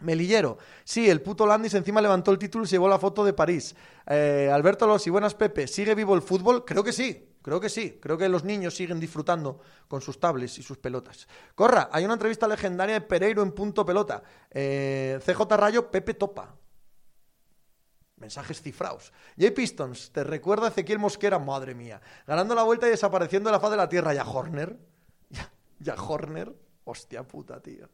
Melillero, 0.00 0.58
sí, 0.84 1.10
el 1.10 1.20
puto 1.20 1.44
Landis 1.44 1.74
encima 1.74 2.00
levantó 2.00 2.30
el 2.30 2.38
título 2.38 2.64
y 2.64 2.68
se 2.68 2.76
llevó 2.76 2.88
la 2.88 2.98
foto 2.98 3.24
de 3.24 3.32
París. 3.32 3.74
Eh, 4.06 4.48
Alberto 4.52 4.86
Lossi, 4.86 5.10
buenas 5.10 5.34
Pepe, 5.34 5.66
¿sigue 5.66 5.94
vivo 5.94 6.14
el 6.14 6.22
fútbol? 6.22 6.64
Creo 6.64 6.84
que 6.84 6.92
sí, 6.92 7.34
creo 7.42 7.58
que 7.58 7.68
sí. 7.68 7.98
Creo 8.00 8.16
que 8.16 8.28
los 8.28 8.44
niños 8.44 8.76
siguen 8.76 9.00
disfrutando 9.00 9.60
con 9.88 10.00
sus 10.00 10.20
tablets 10.20 10.58
y 10.58 10.62
sus 10.62 10.78
pelotas. 10.78 11.26
Corra, 11.54 11.88
hay 11.90 12.04
una 12.04 12.14
entrevista 12.14 12.46
legendaria 12.46 12.94
de 12.94 13.00
Pereiro 13.00 13.42
en 13.42 13.50
punto 13.50 13.84
pelota. 13.84 14.22
Eh, 14.50 15.18
CJ 15.24 15.56
Rayo, 15.56 15.90
Pepe 15.90 16.14
Topa. 16.14 16.54
Mensajes 18.16 18.62
cifrados. 18.62 19.12
J 19.38 19.52
Pistons, 19.52 20.12
¿te 20.12 20.22
recuerda 20.22 20.68
Ezequiel 20.68 20.98
Mosquera? 20.98 21.38
Madre 21.38 21.74
mía. 21.74 22.00
Ganando 22.26 22.54
la 22.54 22.62
vuelta 22.62 22.86
y 22.86 22.90
desapareciendo 22.90 23.48
de 23.48 23.52
la 23.52 23.60
faz 23.60 23.70
de 23.70 23.76
la 23.76 23.88
tierra. 23.88 24.14
¿Ya 24.14 24.24
Horner? 24.24 24.76
¿Ya, 25.30 25.50
ya 25.80 25.94
Horner? 25.94 26.54
Hostia 26.84 27.22
puta, 27.22 27.60
tío. 27.60 27.88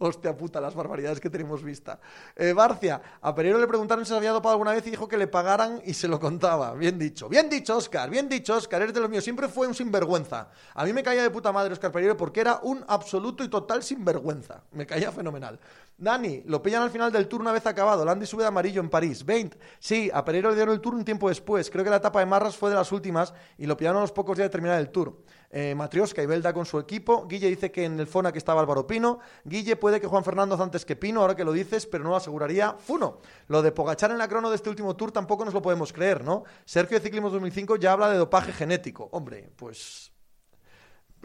Hostia 0.00 0.36
puta, 0.36 0.60
las 0.60 0.76
barbaridades 0.76 1.18
que 1.18 1.28
tenemos 1.28 1.64
vista. 1.64 1.98
Eh, 2.36 2.52
Barcia, 2.52 3.02
a 3.20 3.34
Pereiro 3.34 3.58
le 3.58 3.66
preguntaron 3.66 4.04
si 4.04 4.10
se 4.10 4.16
había 4.16 4.30
dopado 4.30 4.52
alguna 4.52 4.70
vez 4.70 4.86
y 4.86 4.90
dijo 4.90 5.08
que 5.08 5.18
le 5.18 5.26
pagaran 5.26 5.82
y 5.84 5.92
se 5.92 6.06
lo 6.06 6.20
contaba. 6.20 6.72
Bien 6.74 6.96
dicho. 6.96 7.28
Bien 7.28 7.50
dicho, 7.50 7.76
Oscar. 7.76 8.08
Bien 8.08 8.28
dicho, 8.28 8.54
Oscar. 8.54 8.80
Eres 8.80 8.94
de 8.94 9.00
los 9.00 9.10
míos. 9.10 9.24
Siempre 9.24 9.48
fue 9.48 9.66
un 9.66 9.74
sinvergüenza. 9.74 10.50
A 10.74 10.84
mí 10.84 10.92
me 10.92 11.02
caía 11.02 11.22
de 11.22 11.30
puta 11.30 11.50
madre 11.50 11.72
Oscar 11.72 11.90
Pereiro 11.90 12.16
porque 12.16 12.40
era 12.40 12.60
un 12.62 12.84
absoluto 12.86 13.42
y 13.42 13.48
total 13.48 13.82
sinvergüenza. 13.82 14.62
Me 14.70 14.86
caía 14.86 15.10
fenomenal. 15.10 15.58
Dani, 15.96 16.44
lo 16.46 16.62
pillan 16.62 16.84
al 16.84 16.90
final 16.90 17.10
del 17.10 17.26
tour 17.26 17.40
una 17.40 17.50
vez 17.50 17.66
acabado. 17.66 18.04
Landy 18.04 18.24
sube 18.24 18.42
de 18.42 18.48
amarillo 18.48 18.80
en 18.80 18.90
París. 18.90 19.24
20. 19.24 19.58
Sí, 19.80 20.08
a 20.14 20.24
Pereiro 20.24 20.50
le 20.50 20.54
dieron 20.54 20.74
el 20.74 20.80
tour 20.80 20.94
un 20.94 21.04
tiempo 21.04 21.28
después. 21.28 21.70
Creo 21.70 21.82
que 21.82 21.90
la 21.90 21.96
etapa 21.96 22.20
de 22.20 22.26
Marras 22.26 22.56
fue 22.56 22.70
de 22.70 22.76
las 22.76 22.92
últimas 22.92 23.34
y 23.58 23.66
lo 23.66 23.76
pillaron 23.76 23.98
a 23.98 24.02
los 24.02 24.12
pocos 24.12 24.36
días 24.36 24.46
de 24.46 24.50
terminar 24.50 24.78
el 24.78 24.90
tour. 24.90 25.16
Eh, 25.50 25.74
Matrioska 25.74 26.22
y 26.22 26.26
Belda 26.26 26.52
con 26.52 26.66
su 26.66 26.78
equipo. 26.78 27.26
Guille 27.26 27.48
dice 27.48 27.70
que 27.70 27.84
en 27.84 27.98
el 27.98 28.06
Fona 28.06 28.32
que 28.32 28.38
estaba 28.38 28.60
Álvaro 28.60 28.86
Pino. 28.86 29.18
Guille 29.44 29.76
puede 29.76 30.00
que 30.00 30.06
Juan 30.06 30.24
Fernando 30.24 30.62
antes 30.62 30.84
que 30.84 30.96
Pino, 30.96 31.20
ahora 31.20 31.34
que 31.34 31.44
lo 31.44 31.52
dices, 31.52 31.86
pero 31.86 32.04
no 32.04 32.10
lo 32.10 32.16
aseguraría 32.16 32.74
Funo. 32.74 33.20
Lo 33.46 33.62
de 33.62 33.72
Pogachar 33.72 34.10
en 34.10 34.18
la 34.18 34.28
crono 34.28 34.50
de 34.50 34.56
este 34.56 34.68
último 34.68 34.94
tour 34.96 35.12
tampoco 35.12 35.44
nos 35.44 35.54
lo 35.54 35.62
podemos 35.62 35.92
creer, 35.92 36.24
¿no? 36.24 36.44
Sergio 36.64 36.98
de 36.98 37.04
Ciclismo 37.04 37.30
2005 37.30 37.76
ya 37.76 37.92
habla 37.92 38.10
de 38.10 38.18
dopaje 38.18 38.52
genético. 38.52 39.08
Hombre, 39.12 39.50
pues 39.56 40.12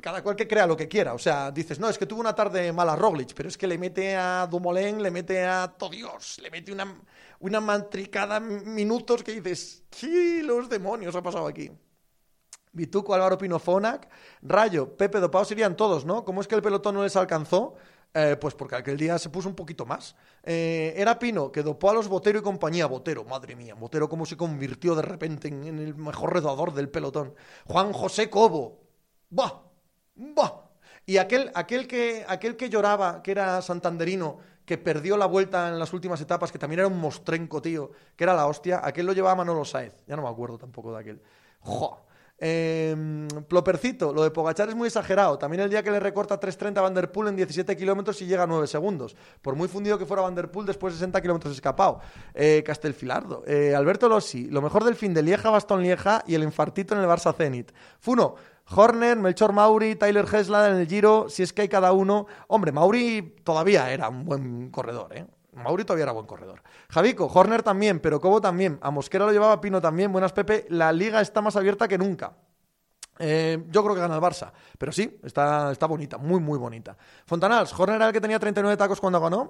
cada 0.02 0.24
cual 0.24 0.36
que 0.36 0.48
crea 0.48 0.66
lo 0.68 0.76
que 0.76 0.88
quiera. 0.88 1.14
O 1.14 1.20
sea, 1.20 1.52
dices, 1.52 1.80
no, 1.80 1.90
es 1.90 1.98
que 1.98 2.06
tuvo 2.06 2.22
una 2.22 2.36
tarde 2.36 2.72
mala 2.74 2.96
Roglic, 2.96 3.34
pero 3.34 3.50
es 3.50 3.58
que 3.58 3.68
le 3.68 3.78
mete 3.78 4.16
a 4.16 4.48
Dumoulin, 4.48 5.02
le 5.02 5.12
mete 5.12 5.46
a 5.46 5.68
Todios, 5.78 6.40
le 6.40 6.50
mete 6.50 6.72
una, 6.72 7.02
una 7.40 7.60
mantricada 7.60 8.40
minutos 8.40 9.24
que 9.24 9.34
dices, 9.34 9.84
¿qué 9.90 10.42
los 10.44 10.70
demonios 10.70 11.16
ha 11.16 11.22
pasado 11.22 11.48
aquí? 11.48 11.72
Vituco, 12.74 13.14
Álvaro 13.14 13.38
Pino, 13.38 13.60
Fonac, 13.60 14.10
Rayo, 14.42 14.98
Pepe 14.98 15.20
Dopao 15.20 15.46
serían 15.46 15.78
todos, 15.78 16.06
¿no? 16.06 16.26
¿Cómo 16.26 16.42
es 16.42 16.48
que 16.48 16.56
el 16.56 16.62
pelotón 16.62 16.96
no 16.96 17.04
les 17.04 17.16
alcanzó? 17.16 17.76
Eh, 18.16 18.38
pues 18.40 18.54
porque 18.54 18.76
aquel 18.76 18.98
día 18.98 19.18
se 19.18 19.30
puso 19.30 19.50
un 19.50 19.56
poquito 19.56 19.86
más. 19.86 20.16
Eh, 20.44 20.94
era 20.96 21.18
Pino, 21.18 21.52
que 21.52 21.64
dopó 21.64 21.90
a 21.90 21.94
los 21.94 22.08
Botero 22.08 22.40
y 22.40 22.42
compañía. 22.42 22.86
Botero, 22.86 23.24
madre 23.24 23.56
mía, 23.56 23.74
Botero 23.76 24.08
cómo 24.10 24.26
se 24.26 24.38
convirtió 24.38 24.94
de 24.96 25.02
repente 25.02 25.48
en, 25.48 25.80
el 25.80 25.96
mejor 25.96 26.34
redador 26.34 26.74
del 26.74 26.90
pelotón. 26.90 27.34
Juan 27.66 27.92
José 27.94 28.30
Cobo. 28.30 28.82
¡Bah! 29.30 29.64
¡Bah! 30.16 30.70
Y 31.06 31.18
aquel, 31.18 31.52
aquel, 31.56 31.88
que, 31.88 32.24
aquel 32.28 32.56
que 32.56 32.70
lloraba, 32.70 33.24
que 33.24 33.32
era 33.32 33.62
santanderino, 33.62 34.38
que 34.66 34.78
perdió 34.78 35.18
la 35.18 35.26
vuelta 35.26 35.70
en 35.70 35.80
las 35.80 35.92
últimas 35.92 36.22
etapas, 36.22 36.52
que 36.52 36.60
también 36.60 36.80
era 36.80 36.88
un 36.88 37.00
mostrenco, 37.00 37.62
tío, 37.62 37.92
que 38.16 38.24
era 38.24 38.34
la 38.34 38.46
hostia, 38.46 38.82
aquel 38.84 39.08
lo 39.08 39.14
llevaba 39.14 39.36
Manolo 39.36 39.66
Saez. 39.66 39.96
Ya 40.08 40.16
no 40.16 40.22
me 40.22 40.30
acuerdo 40.30 40.58
tampoco 40.58 40.94
de 40.94 41.00
aquel. 41.00 41.22
¡Jo! 41.62 42.06
Eh, 42.46 42.94
Plopercito, 43.48 44.12
lo 44.12 44.22
de 44.22 44.30
Pogachar 44.30 44.68
es 44.68 44.76
muy 44.76 44.88
exagerado. 44.88 45.38
También 45.38 45.64
el 45.64 45.70
día 45.70 45.82
que 45.82 45.92
le 45.92 46.00
recorta 46.02 46.38
3.30 46.38 46.78
a 46.78 46.82
Van 46.82 46.94
Der 46.94 47.10
Poel 47.10 47.30
en 47.30 47.38
17 47.38 47.78
kilómetros 47.78 48.22
y 48.22 48.26
llega 48.26 48.44
a 48.44 48.48
9 48.48 48.68
segundos. 48.68 49.16
Por 49.42 49.56
muy 49.56 49.70
fundido 49.70 49.98
que 49.98 50.06
fuera 50.06 50.24
Van 50.24 50.36
Der 50.36 50.52
Poel, 50.52 50.68
después 50.68 50.94
de 50.94 51.00
60 51.00 51.22
kilómetros 51.22 51.54
escapado. 51.54 52.02
Eh, 52.34 52.62
Castelfilardo. 52.66 53.44
Eh, 53.48 53.74
Alberto 53.74 54.10
Lossi, 54.10 54.50
lo 54.50 54.62
mejor 54.62 54.84
del 54.84 54.96
fin 54.96 55.14
de 55.14 55.24
Lieja, 55.24 55.50
Bastón 55.52 55.84
Lieja 55.84 56.22
y 56.28 56.36
el 56.36 56.44
infartito 56.44 56.94
en 56.96 57.02
el 57.02 57.08
Barça 57.08 57.34
Zenit. 57.34 57.72
Funo, 58.02 58.36
Horner, 58.76 59.18
Melchor 59.18 59.54
Mauri, 59.54 59.96
Tyler 59.96 60.26
Hesla 60.26 60.68
en 60.70 60.76
el 60.76 60.88
Giro, 60.88 61.28
si 61.30 61.44
es 61.44 61.54
que 61.54 61.62
hay 61.62 61.70
cada 61.70 61.94
uno. 61.94 62.28
Hombre, 62.50 62.74
Mauri 62.74 63.36
todavía 63.46 63.90
era 63.90 64.10
un 64.10 64.26
buen 64.26 64.70
corredor, 64.70 65.16
¿eh? 65.16 65.26
Mauri 65.56 65.86
todavía 65.86 66.04
era 66.04 66.12
buen 66.12 66.26
corredor. 66.26 66.62
Javico, 66.90 67.30
Horner 67.34 67.64
también, 67.64 68.00
pero 68.00 68.20
Cobo 68.20 68.42
también. 68.42 68.80
A 68.82 68.92
Mosquera 68.92 69.26
lo 69.26 69.32
llevaba 69.32 69.62
Pino 69.62 69.82
también. 69.82 70.12
Buenas, 70.12 70.34
Pepe. 70.34 70.66
La 70.70 70.92
liga 70.92 71.22
está 71.22 71.42
más 71.42 71.56
abierta 71.56 71.88
que 71.88 71.98
nunca. 71.98 72.34
Eh, 73.20 73.64
yo 73.70 73.84
creo 73.84 73.96
que 73.96 74.02
gana 74.02 74.16
el 74.16 74.22
Barça, 74.22 74.52
pero 74.78 74.92
sí, 74.92 75.20
está, 75.24 75.72
está 75.72 75.86
bonita, 75.86 76.18
muy, 76.18 76.40
muy 76.40 76.58
bonita. 76.58 76.98
Fontanals, 77.26 77.78
Horner 77.78 77.98
era 77.98 78.08
el 78.08 78.14
que 78.14 78.20
tenía 78.20 78.40
39 78.40 78.76
tacos 78.76 79.00
cuando 79.00 79.22
ganó. 79.22 79.50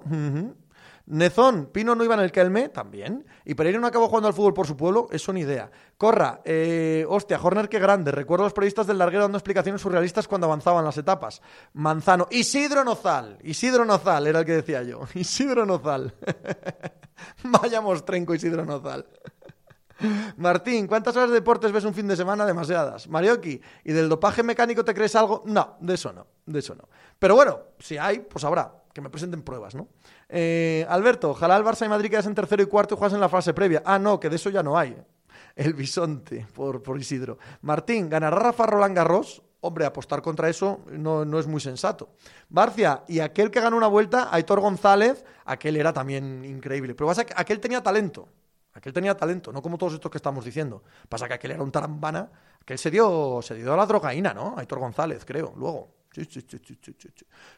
Nezón, 1.06 1.66
Pino 1.66 1.94
no 1.94 2.02
iba 2.02 2.14
en 2.14 2.20
el 2.20 2.32
Kelme, 2.32 2.70
también. 2.70 3.26
Y 3.44 3.54
Pereira 3.54 3.78
no 3.78 3.86
acabó 3.86 4.08
jugando 4.08 4.28
al 4.28 4.34
fútbol 4.34 4.54
por 4.54 4.66
su 4.66 4.76
pueblo, 4.76 5.08
eso 5.10 5.32
ni 5.32 5.40
idea. 5.40 5.70
Corra, 5.98 6.40
eh, 6.44 7.04
hostia, 7.08 7.38
Horner 7.42 7.68
qué 7.68 7.78
grande. 7.78 8.10
Recuerdo 8.10 8.44
a 8.44 8.46
los 8.46 8.54
periodistas 8.54 8.86
del 8.86 8.98
larguero 8.98 9.24
dando 9.24 9.38
explicaciones 9.38 9.82
surrealistas 9.82 10.26
cuando 10.26 10.46
avanzaban 10.46 10.84
las 10.84 10.96
etapas. 10.96 11.42
Manzano, 11.74 12.26
Isidro 12.30 12.84
Nozal, 12.84 13.38
Isidro 13.42 13.84
Nozal 13.84 14.26
era 14.26 14.40
el 14.40 14.46
que 14.46 14.52
decía 14.52 14.82
yo. 14.82 15.00
Isidro 15.14 15.66
Nozal. 15.66 16.14
Vaya 17.44 17.80
mostrenco 17.80 18.34
Isidro 18.34 18.64
Nozal. 18.64 19.06
Martín, 20.36 20.86
¿cuántas 20.86 21.16
horas 21.16 21.30
de 21.30 21.36
deportes 21.36 21.72
ves 21.72 21.84
un 21.84 21.94
fin 21.94 22.08
de 22.08 22.16
semana? 22.16 22.46
Demasiadas. 22.46 23.08
Marioki, 23.08 23.60
¿y 23.84 23.92
del 23.92 24.08
dopaje 24.08 24.42
mecánico 24.42 24.84
te 24.84 24.94
crees 24.94 25.14
algo? 25.14 25.42
No, 25.46 25.76
de 25.80 25.94
eso 25.94 26.12
no, 26.12 26.26
de 26.46 26.58
eso 26.58 26.74
no. 26.74 26.88
Pero 27.18 27.34
bueno, 27.34 27.60
si 27.78 27.96
hay, 27.96 28.20
pues 28.20 28.44
habrá. 28.44 28.80
Que 28.92 29.00
me 29.00 29.10
presenten 29.10 29.42
pruebas, 29.42 29.74
¿no? 29.74 29.88
Eh, 30.28 30.86
Alberto, 30.88 31.30
ojalá 31.30 31.56
el 31.56 31.64
Barça 31.64 31.86
y 31.86 31.88
Madrid 31.88 32.10
quedas 32.10 32.26
en 32.26 32.34
tercero 32.34 32.62
y 32.62 32.66
cuarto 32.66 32.94
y 32.94 32.98
juegas 32.98 33.14
en 33.14 33.20
la 33.20 33.28
fase 33.28 33.54
previa. 33.54 33.82
Ah, 33.84 33.98
no, 33.98 34.18
que 34.18 34.30
de 34.30 34.36
eso 34.36 34.50
ya 34.50 34.62
no 34.62 34.78
hay. 34.78 34.96
El 35.56 35.74
bisonte, 35.74 36.46
por, 36.54 36.82
por 36.82 36.98
Isidro. 36.98 37.38
Martín, 37.62 38.08
¿ganará 38.08 38.36
Rafa 38.36 38.66
Roland 38.66 38.96
Garros? 38.96 39.42
hombre, 39.64 39.86
apostar 39.86 40.20
contra 40.20 40.50
eso 40.50 40.80
no, 40.90 41.24
no, 41.24 41.38
es 41.38 41.46
muy 41.46 41.60
sensato. 41.60 42.10
Barcia, 42.50 43.02
y 43.08 43.20
aquel 43.20 43.50
que 43.50 43.60
ganó 43.60 43.76
una 43.78 43.86
vuelta, 43.86 44.28
Aitor 44.30 44.60
González, 44.60 45.24
aquel 45.46 45.76
era 45.76 45.92
también 45.92 46.44
increíble. 46.44 46.94
Pero 46.94 47.08
pasa 47.08 47.24
que 47.24 47.32
aquel 47.34 47.60
tenía 47.60 47.82
talento. 47.82 48.28
Aquel 48.74 48.92
tenía 48.92 49.16
talento, 49.16 49.52
no 49.52 49.62
como 49.62 49.78
todos 49.78 49.94
estos 49.94 50.10
que 50.10 50.18
estamos 50.18 50.44
diciendo. 50.44 50.82
Pasa 51.08 51.28
que 51.28 51.34
aquel 51.34 51.52
era 51.52 51.62
un 51.62 51.70
tarambana, 51.70 52.30
que 52.64 52.74
él 52.74 52.78
se 52.78 52.90
dio, 52.90 53.40
se 53.40 53.54
dio 53.54 53.72
a 53.72 53.76
la 53.76 53.86
drogaína, 53.86 54.34
¿no? 54.34 54.54
Aitor 54.58 54.80
González, 54.80 55.24
creo, 55.24 55.54
luego. 55.56 55.93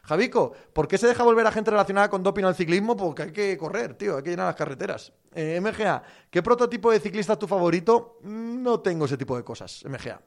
Javico, 0.03 0.53
¿por 0.73 0.87
qué 0.87 0.97
se 0.97 1.07
deja 1.07 1.23
volver 1.23 1.45
a 1.45 1.51
gente 1.51 1.71
relacionada 1.71 2.09
con 2.09 2.23
doping 2.23 2.43
al 2.43 2.55
ciclismo? 2.55 2.95
Porque 2.97 3.23
hay 3.23 3.31
que 3.31 3.57
correr, 3.57 3.93
tío, 3.95 4.17
hay 4.17 4.23
que 4.23 4.31
llenar 4.31 4.47
las 4.47 4.55
carreteras. 4.55 5.13
Eh, 5.33 5.59
MGA, 5.61 6.01
¿qué 6.29 6.41
prototipo 6.41 6.91
de 6.91 6.99
ciclista 6.99 7.33
es 7.33 7.39
tu 7.39 7.47
favorito? 7.47 8.19
Mm, 8.23 8.61
no 8.63 8.79
tengo 8.79 9.05
ese 9.05 9.17
tipo 9.17 9.35
de 9.37 9.43
cosas, 9.43 9.83
MGA. 9.85 10.21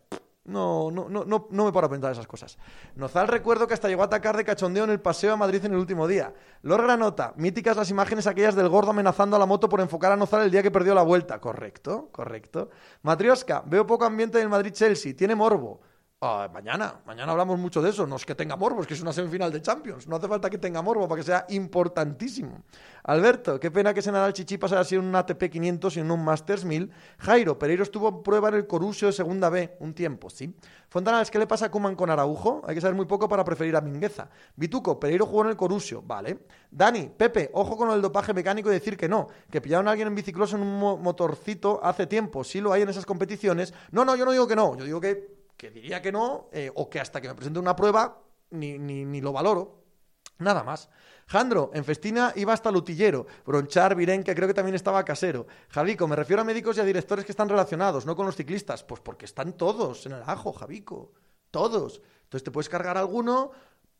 No, 0.44 0.90
no, 0.90 1.08
no, 1.08 1.24
no, 1.24 1.48
no 1.50 1.64
me 1.64 1.72
paro 1.72 1.86
a 1.86 1.90
pensar 1.90 2.12
esas 2.12 2.26
cosas. 2.26 2.58
Nozal 2.96 3.28
recuerdo 3.28 3.66
que 3.66 3.74
hasta 3.74 3.88
llegó 3.88 4.02
a 4.02 4.06
atacar 4.06 4.36
de 4.36 4.44
cachondeo 4.44 4.84
en 4.84 4.90
el 4.90 5.00
paseo 5.00 5.34
a 5.34 5.36
Madrid 5.36 5.64
en 5.64 5.72
el 5.72 5.78
último 5.78 6.08
día. 6.08 6.32
Lor 6.62 6.82
Granota, 6.82 7.34
míticas 7.36 7.76
las 7.76 7.90
imágenes 7.90 8.26
aquellas 8.26 8.56
del 8.56 8.68
gordo 8.68 8.90
amenazando 8.90 9.36
a 9.36 9.38
la 9.38 9.46
moto 9.46 9.68
por 9.68 9.80
enfocar 9.80 10.12
a 10.12 10.16
Nozal 10.16 10.42
el 10.42 10.50
día 10.50 10.62
que 10.62 10.70
perdió 10.70 10.94
la 10.94 11.02
vuelta. 11.02 11.40
Correcto, 11.40 12.08
correcto. 12.10 12.70
Matrioska, 13.02 13.62
veo 13.66 13.86
poco 13.86 14.06
ambiente 14.06 14.38
en 14.38 14.44
el 14.44 14.48
Madrid-Chelsea, 14.48 15.14
tiene 15.14 15.34
morbo. 15.34 15.82
Ah, 16.22 16.50
mañana, 16.52 17.00
mañana 17.06 17.32
hablamos 17.32 17.58
mucho 17.58 17.80
de 17.80 17.88
eso. 17.88 18.06
No 18.06 18.16
es 18.16 18.26
que 18.26 18.34
tenga 18.34 18.54
morbo, 18.54 18.82
es 18.82 18.86
que 18.86 18.92
es 18.92 19.00
una 19.00 19.10
semifinal 19.10 19.50
de 19.50 19.62
Champions. 19.62 20.06
No 20.06 20.16
hace 20.16 20.28
falta 20.28 20.50
que 20.50 20.58
tenga 20.58 20.82
morbo 20.82 21.08
para 21.08 21.18
que 21.18 21.24
sea 21.24 21.46
importantísimo. 21.48 22.62
Alberto, 23.04 23.58
qué 23.58 23.70
pena 23.70 23.94
que 23.94 24.00
ese 24.00 24.12
Nadal 24.12 24.34
Chichipas 24.34 24.70
haya 24.72 24.84
sido 24.84 25.00
un 25.00 25.16
ATP 25.16 25.44
500 25.50 25.96
y 25.96 26.00
en 26.00 26.10
un 26.10 26.22
Masters 26.22 26.66
1000. 26.66 26.90
Jairo, 27.20 27.58
Pereiro 27.58 27.84
estuvo 27.84 28.22
prueba 28.22 28.50
en 28.50 28.56
el 28.56 28.66
Corusio 28.66 29.06
de 29.06 29.14
segunda 29.14 29.48
B 29.48 29.78
un 29.80 29.94
tiempo, 29.94 30.28
¿sí? 30.28 30.54
Fontanales, 30.90 31.30
¿qué 31.30 31.38
le 31.38 31.46
pasa 31.46 31.66
a 31.66 31.70
Kuman 31.70 31.96
con 31.96 32.10
Araujo? 32.10 32.60
Hay 32.66 32.74
que 32.74 32.82
saber 32.82 32.96
muy 32.96 33.06
poco 33.06 33.26
para 33.26 33.42
preferir 33.42 33.74
a 33.76 33.80
Mingueza. 33.80 34.28
Vituco, 34.56 35.00
Pereiro 35.00 35.24
jugó 35.24 35.44
en 35.44 35.48
el 35.48 35.56
Corusio, 35.56 36.02
vale. 36.02 36.40
Dani, 36.70 37.08
Pepe, 37.16 37.48
ojo 37.54 37.78
con 37.78 37.90
el 37.92 38.02
dopaje 38.02 38.34
mecánico 38.34 38.68
y 38.68 38.72
decir 38.72 38.98
que 38.98 39.08
no, 39.08 39.28
que 39.50 39.62
pillaron 39.62 39.88
a 39.88 39.92
alguien 39.92 40.08
en 40.08 40.14
bicicloso 40.14 40.56
en 40.56 40.64
un 40.64 41.00
motorcito 41.00 41.80
hace 41.82 42.06
tiempo. 42.06 42.44
Sí 42.44 42.60
lo 42.60 42.74
hay 42.74 42.82
en 42.82 42.90
esas 42.90 43.06
competiciones. 43.06 43.72
No, 43.90 44.04
no, 44.04 44.16
yo 44.16 44.26
no 44.26 44.32
digo 44.32 44.46
que 44.46 44.56
no, 44.56 44.76
yo 44.76 44.84
digo 44.84 45.00
que 45.00 45.39
que 45.60 45.70
diría 45.70 46.00
que 46.00 46.10
no, 46.10 46.48
eh, 46.52 46.72
o 46.74 46.88
que 46.88 46.98
hasta 46.98 47.20
que 47.20 47.28
me 47.28 47.34
presente 47.34 47.58
una 47.58 47.76
prueba 47.76 48.22
ni, 48.48 48.78
ni, 48.78 49.20
lo 49.20 49.30
valoro. 49.30 49.84
Nada 50.38 50.62
más. 50.62 50.88
Jandro, 51.26 51.70
en 51.74 51.84
Festina 51.84 52.32
iba 52.34 52.54
hasta 52.54 52.70
Lutillero. 52.70 53.26
Bronchar, 53.44 53.94
Viren, 53.94 54.24
que 54.24 54.34
creo 54.34 54.48
que 54.48 54.54
también 54.54 54.74
estaba 54.74 55.04
casero. 55.04 55.46
Javico, 55.68 56.08
me 56.08 56.16
refiero 56.16 56.40
a 56.40 56.46
médicos 56.46 56.78
y 56.78 56.80
a 56.80 56.84
directores 56.84 57.26
que 57.26 57.32
están 57.32 57.50
relacionados, 57.50 58.06
no 58.06 58.16
con 58.16 58.24
los 58.24 58.36
ciclistas. 58.36 58.82
Pues 58.84 59.02
porque 59.02 59.26
están 59.26 59.52
todos 59.52 60.06
en 60.06 60.12
el 60.12 60.22
ajo, 60.24 60.54
Javico. 60.54 61.12
Todos. 61.50 62.00
Entonces 62.22 62.42
te 62.42 62.50
puedes 62.50 62.70
cargar 62.70 62.96
alguno 62.96 63.50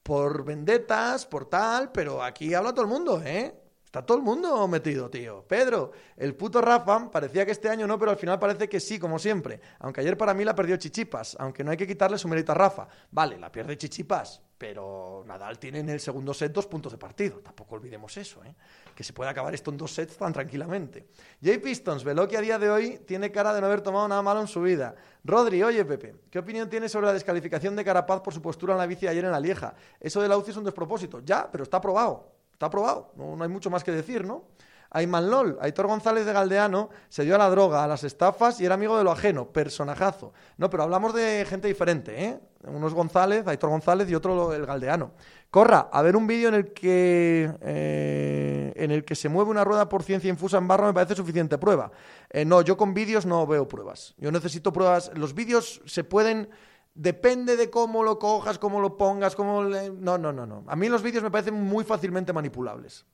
por 0.03 0.47
vendetas, 0.47 1.27
por 1.27 1.45
tal, 1.45 1.93
pero 1.93 2.23
aquí 2.23 2.55
habla 2.55 2.73
todo 2.73 2.87
el 2.87 2.91
mundo, 2.91 3.21
¿eh? 3.23 3.55
Está 3.91 4.07
todo 4.07 4.18
el 4.18 4.22
mundo 4.22 4.68
metido, 4.68 5.11
tío. 5.11 5.45
Pedro, 5.49 5.91
el 6.16 6.36
puto 6.36 6.61
Rafa 6.61 7.11
parecía 7.11 7.45
que 7.45 7.51
este 7.51 7.68
año 7.68 7.88
no, 7.88 7.99
pero 7.99 8.12
al 8.12 8.16
final 8.16 8.38
parece 8.38 8.68
que 8.68 8.78
sí, 8.78 9.01
como 9.01 9.18
siempre. 9.18 9.61
Aunque 9.80 10.01
ayer 10.01 10.16
para 10.16 10.32
mí 10.32 10.45
la 10.45 10.55
perdió 10.55 10.76
Chichipas, 10.76 11.36
aunque 11.41 11.64
no 11.64 11.72
hay 11.72 11.76
que 11.76 11.88
quitarle 11.88 12.16
su 12.16 12.28
mérito 12.28 12.53
a 12.53 12.55
Rafa. 12.55 12.86
Vale, 13.11 13.36
la 13.36 13.51
pierde 13.51 13.76
Chichipas, 13.76 14.41
pero 14.57 15.24
Nadal 15.26 15.59
tiene 15.59 15.80
en 15.80 15.88
el 15.88 15.99
segundo 15.99 16.32
set 16.32 16.53
dos 16.53 16.68
puntos 16.68 16.93
de 16.93 16.99
partido. 16.99 17.41
Tampoco 17.41 17.74
olvidemos 17.74 18.16
eso, 18.16 18.45
¿eh? 18.45 18.55
Que 18.95 19.03
se 19.03 19.12
puede 19.12 19.28
acabar 19.28 19.53
esto 19.55 19.72
en 19.72 19.76
dos 19.76 19.93
sets 19.93 20.16
tan 20.16 20.32
tranquilamente. 20.32 21.09
Jay 21.43 21.59
Pistons, 21.59 22.05
que 22.05 22.36
a 22.36 22.41
día 22.41 22.61
de 22.61 22.70
hoy 22.70 22.99
tiene 23.05 23.32
cara 23.32 23.53
de 23.53 23.61
no 23.61 23.66
haber 23.66 23.80
tomado 23.80 24.07
nada 24.07 24.22
malo 24.22 24.41
en 24.41 24.47
su 24.47 24.62
vida. 24.62 24.95
Rodri, 25.24 25.64
oye 25.64 25.84
Pepe, 25.84 26.14
¿qué 26.30 26.38
opinión 26.38 26.70
tienes 26.70 26.93
sobre 26.93 27.07
la 27.09 27.12
descalificación 27.12 27.74
de 27.74 27.84
Carapaz 27.84 28.20
por 28.20 28.32
su 28.32 28.41
postura 28.41 28.74
en 28.74 28.78
la 28.78 28.86
bici 28.86 29.09
ayer 29.09 29.24
en 29.24 29.32
la 29.32 29.41
Lieja? 29.41 29.74
Eso 29.99 30.22
de 30.22 30.28
la 30.28 30.36
UCI 30.36 30.53
es 30.53 30.57
un 30.59 30.64
despropósito. 30.64 31.18
Ya, 31.24 31.51
pero 31.51 31.64
está 31.64 31.78
aprobado. 31.78 32.38
Está 32.61 32.67
aprobado, 32.67 33.11
no, 33.17 33.43
hay 33.43 33.49
mucho 33.49 33.71
más 33.71 33.83
que 33.83 33.91
decir, 33.91 34.27
¿no? 34.27 34.45
Ayman 34.91 35.31
Lol, 35.31 35.57
Aitor 35.63 35.87
González 35.87 36.27
de 36.27 36.35
Galdeano 36.35 36.91
se 37.09 37.25
dio 37.25 37.37
a 37.37 37.39
la 37.39 37.49
droga, 37.49 37.83
a 37.83 37.89
las 37.89 38.05
estafas 38.05 38.61
y 38.61 38.67
era 38.67 38.75
amigo 38.75 38.99
de 38.99 39.03
lo 39.03 39.11
ajeno, 39.11 39.51
personajazo. 39.51 40.35
No, 40.59 40.69
pero 40.69 40.83
hablamos 40.83 41.15
de 41.15 41.47
gente 41.49 41.69
diferente, 41.69 42.23
¿eh? 42.23 42.39
Uno 42.65 42.87
es 42.87 42.93
González, 42.93 43.47
Aitor 43.47 43.71
González 43.71 44.11
y 44.11 44.15
otro 44.15 44.53
el 44.53 44.67
Galdeano. 44.67 45.13
Corra, 45.49 45.89
a 45.91 46.03
ver 46.03 46.17
un 46.17 46.27
vídeo 46.27 46.51
en 46.51 46.55
el 46.55 46.75
que 46.75 47.51
eh, 47.63 48.75
en 48.77 48.91
el 48.91 49.07
que 49.07 49.15
se 49.15 49.31
mueve 49.31 49.51
una 49.51 49.65
rueda 49.65 49.89
por 49.89 50.03
ciencia 50.03 50.29
infusa 50.29 50.59
en 50.59 50.69
barro 50.69 50.85
me 50.85 50.93
parece 50.93 51.15
suficiente 51.15 51.57
prueba. 51.57 51.91
Eh, 52.29 52.45
no, 52.45 52.61
yo 52.61 52.77
con 52.77 52.93
vídeos 52.93 53.25
no 53.25 53.47
veo 53.47 53.67
pruebas. 53.67 54.15
Yo 54.19 54.31
necesito 54.31 54.71
pruebas. 54.71 55.13
Los 55.15 55.33
vídeos 55.33 55.81
se 55.87 56.05
pueden 56.05 56.51
Depende 56.95 57.57
de 57.57 57.70
cómo 57.70 58.03
lo 58.03 58.18
cojas, 58.18 58.59
cómo 58.59 58.80
lo 58.80 58.97
pongas, 58.97 59.36
cómo... 59.36 59.62
No, 59.62 60.18
no, 60.18 60.32
no, 60.32 60.47
no. 60.47 60.64
A 60.66 60.76
mí 60.76 60.88
los 60.88 61.03
vídeos 61.03 61.22
me 61.22 61.30
parecen 61.30 61.55
muy 61.55 61.84
fácilmente 61.84 62.32
manipulables. 62.32 63.07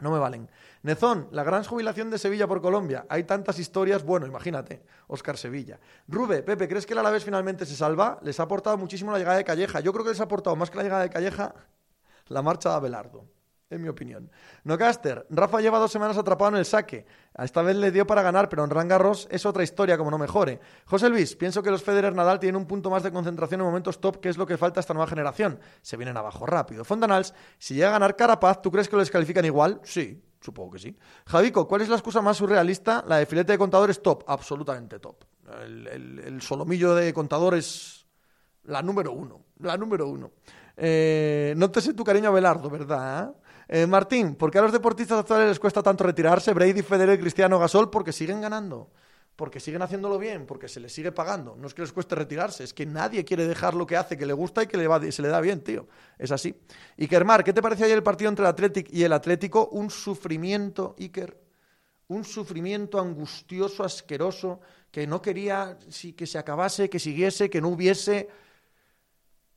No 0.00 0.10
me 0.10 0.18
valen. 0.18 0.48
Nezón, 0.82 1.28
la 1.32 1.42
gran 1.42 1.64
jubilación 1.64 2.10
de 2.10 2.18
Sevilla 2.18 2.46
por 2.46 2.60
Colombia. 2.60 3.06
Hay 3.08 3.24
tantas 3.24 3.58
historias. 3.58 4.04
Bueno, 4.04 4.26
imagínate, 4.26 4.84
Oscar 5.08 5.36
Sevilla. 5.36 5.80
Rube, 6.06 6.42
Pepe, 6.42 6.68
¿crees 6.68 6.86
que 6.86 6.92
el 6.92 7.00
Alavés 7.00 7.24
finalmente 7.24 7.66
se 7.66 7.74
salva? 7.74 8.18
Les 8.22 8.38
ha 8.38 8.44
aportado 8.44 8.76
muchísimo 8.78 9.10
la 9.10 9.18
llegada 9.18 9.38
de 9.38 9.44
Calleja. 9.44 9.80
Yo 9.80 9.92
creo 9.92 10.04
que 10.04 10.10
les 10.10 10.20
ha 10.20 10.24
aportado 10.24 10.54
más 10.54 10.70
que 10.70 10.76
la 10.76 10.84
llegada 10.84 11.02
de 11.02 11.10
Calleja 11.10 11.54
la 12.28 12.42
marcha 12.42 12.68
de 12.68 12.76
Abelardo 12.76 13.37
en 13.70 13.82
mi 13.82 13.88
opinión. 13.88 14.30
Nocaster, 14.64 15.26
Rafa 15.30 15.60
lleva 15.60 15.78
dos 15.78 15.92
semanas 15.92 16.16
atrapado 16.16 16.50
en 16.52 16.56
el 16.56 16.64
saque. 16.64 17.06
Esta 17.36 17.62
vez 17.62 17.76
le 17.76 17.90
dio 17.90 18.06
para 18.06 18.22
ganar, 18.22 18.48
pero 18.48 18.64
en 18.64 18.70
Rangarros 18.70 19.28
es 19.30 19.44
otra 19.46 19.62
historia, 19.62 19.98
como 19.98 20.10
no 20.10 20.18
mejore. 20.18 20.60
José 20.86 21.08
Luis, 21.08 21.36
pienso 21.36 21.62
que 21.62 21.70
los 21.70 21.82
Federer 21.82 22.14
Nadal 22.14 22.40
tienen 22.40 22.56
un 22.56 22.66
punto 22.66 22.90
más 22.90 23.02
de 23.02 23.12
concentración 23.12 23.60
en 23.60 23.66
momentos 23.66 24.00
top, 24.00 24.20
que 24.20 24.28
es 24.28 24.38
lo 24.38 24.46
que 24.46 24.56
falta 24.56 24.80
a 24.80 24.82
esta 24.82 24.94
nueva 24.94 25.08
generación. 25.08 25.60
Se 25.82 25.96
vienen 25.96 26.16
abajo 26.16 26.46
rápido. 26.46 26.84
Fontanals, 26.84 27.34
si 27.58 27.74
llega 27.74 27.88
a 27.88 27.92
ganar 27.92 28.16
Carapaz, 28.16 28.62
¿tú 28.62 28.70
crees 28.70 28.88
que 28.88 28.96
lo 28.96 29.00
descalifican 29.00 29.44
igual? 29.44 29.80
Sí, 29.84 30.22
supongo 30.40 30.72
que 30.72 30.78
sí. 30.78 30.96
Javico, 31.26 31.68
¿cuál 31.68 31.82
es 31.82 31.88
la 31.88 31.96
excusa 31.96 32.22
más 32.22 32.38
surrealista? 32.38 33.04
La 33.06 33.18
de 33.18 33.26
filete 33.26 33.52
de 33.52 33.58
contadores 33.58 34.02
top, 34.02 34.24
absolutamente 34.26 34.98
top. 34.98 35.24
El, 35.62 36.40
solomillo 36.42 36.94
de 36.94 37.12
contadores, 37.12 38.06
la 38.64 38.82
número 38.82 39.12
uno, 39.12 39.44
la 39.60 39.76
número 39.76 40.08
uno. 40.08 40.32
Eh, 40.76 41.54
no 41.56 41.70
te 41.70 41.80
sé 41.80 41.94
tu 41.94 42.04
cariño 42.04 42.28
a 42.28 42.32
Belardo, 42.32 42.70
¿verdad? 42.70 43.34
Martín, 43.86 44.34
¿por 44.34 44.50
qué 44.50 44.58
a 44.58 44.62
los 44.62 44.72
deportistas 44.72 45.18
actuales 45.18 45.48
les 45.48 45.60
cuesta 45.60 45.82
tanto 45.82 46.04
retirarse? 46.04 46.54
Brady, 46.54 46.82
Federer, 46.82 47.20
Cristiano, 47.20 47.58
Gasol, 47.58 47.90
porque 47.90 48.12
siguen 48.12 48.40
ganando, 48.40 48.90
porque 49.36 49.60
siguen 49.60 49.82
haciéndolo 49.82 50.18
bien, 50.18 50.46
porque 50.46 50.68
se 50.68 50.80
les 50.80 50.90
sigue 50.90 51.12
pagando. 51.12 51.54
No 51.54 51.66
es 51.66 51.74
que 51.74 51.82
les 51.82 51.92
cueste 51.92 52.14
retirarse, 52.14 52.64
es 52.64 52.72
que 52.72 52.86
nadie 52.86 53.26
quiere 53.26 53.46
dejar 53.46 53.74
lo 53.74 53.86
que 53.86 53.98
hace, 53.98 54.16
que 54.16 54.24
le 54.24 54.32
gusta 54.32 54.62
y 54.62 54.68
que 54.68 54.78
le 54.78 55.12
se 55.12 55.20
le 55.20 55.28
da 55.28 55.42
bien, 55.42 55.62
tío. 55.62 55.86
Es 56.18 56.32
así. 56.32 56.58
Iker 56.98 57.26
Mar, 57.26 57.44
¿qué 57.44 57.52
te 57.52 57.60
pareció 57.60 57.84
ayer 57.84 57.98
el 57.98 58.02
partido 58.02 58.30
entre 58.30 58.44
el 58.44 58.48
Atlético 58.48 58.90
y 58.90 59.02
el 59.02 59.12
Atlético? 59.12 59.68
Un 59.72 59.90
sufrimiento, 59.90 60.96
Iker. 60.98 61.36
Un 62.08 62.24
sufrimiento 62.24 62.98
angustioso, 62.98 63.84
asqueroso, 63.84 64.60
que 64.90 65.06
no 65.06 65.20
quería 65.20 65.78
que 66.16 66.26
se 66.26 66.38
acabase, 66.38 66.88
que 66.88 66.98
siguiese, 66.98 67.50
que 67.50 67.60
no 67.60 67.68
hubiese 67.68 68.30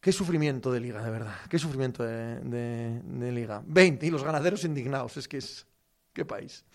Qué 0.01 0.11
sufrimiento 0.11 0.71
de 0.71 0.79
liga, 0.79 1.03
de 1.03 1.11
verdad. 1.11 1.35
Qué 1.47 1.59
sufrimiento 1.59 2.03
de, 2.03 3.31
liga. 3.31 3.61
20 3.63 4.07
y 4.07 4.09
los 4.09 4.23
ganaderos 4.23 4.65
indignados. 4.65 5.15
Es 5.17 5.27
que 5.27 5.37
es... 5.37 5.67
Qué 6.11 6.25
país. 6.25 6.65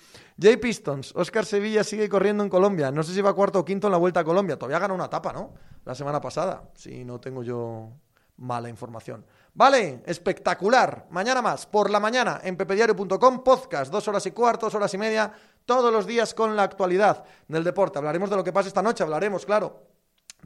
Jay 0.41 0.57
Pistons. 0.57 1.12
Oscar 1.14 1.45
Sevilla 1.45 1.85
sigue 1.85 2.09
corriendo 2.09 2.43
en 2.43 2.49
Colombia. 2.49 2.91
No 2.91 3.03
sé 3.03 3.12
si 3.12 3.20
va 3.20 3.35
cuarto 3.35 3.59
o 3.59 3.64
quinto 3.64 3.89
en 3.89 3.91
la 3.91 3.99
vuelta 3.99 4.20
a 4.20 4.24
Colombia. 4.24 4.57
Todavía 4.57 4.79
ganó 4.79 4.95
una 4.95 5.07
etapa, 5.07 5.33
¿no? 5.33 5.53
La 5.85 5.95
semana 5.95 6.22
pasada. 6.22 6.70
Si 6.74 7.05
no 7.05 7.20
tengo 7.20 7.43
yo 7.43 7.91
mala 8.39 8.68
información. 8.68 9.27
Vale, 9.53 10.03
espectacular. 10.07 11.07
Mañana 11.11 11.43
más, 11.43 11.66
por 11.66 11.91
la 11.91 12.01
mañana, 12.01 12.41
en 12.45 12.57
pepediario.com, 12.57 13.43
podcast, 13.43 13.91
dos 13.91 14.07
horas 14.09 14.24
y 14.27 14.31
cuarto, 14.31 14.66
dos 14.66 14.74
horas 14.74 14.93
y 14.95 14.99
media, 14.99 15.33
todos 15.64 15.93
los 15.93 16.07
días 16.07 16.33
con 16.33 16.55
la 16.57 16.62
actualidad 16.62 17.24
del 17.49 17.64
deporte. 17.64 17.99
Hablaremos 17.99 18.31
de 18.31 18.37
lo 18.37 18.45
que 18.45 18.53
pasa 18.53 18.68
esta 18.68 18.83
noche, 18.83 19.03
hablaremos, 19.03 19.45
claro, 19.45 19.95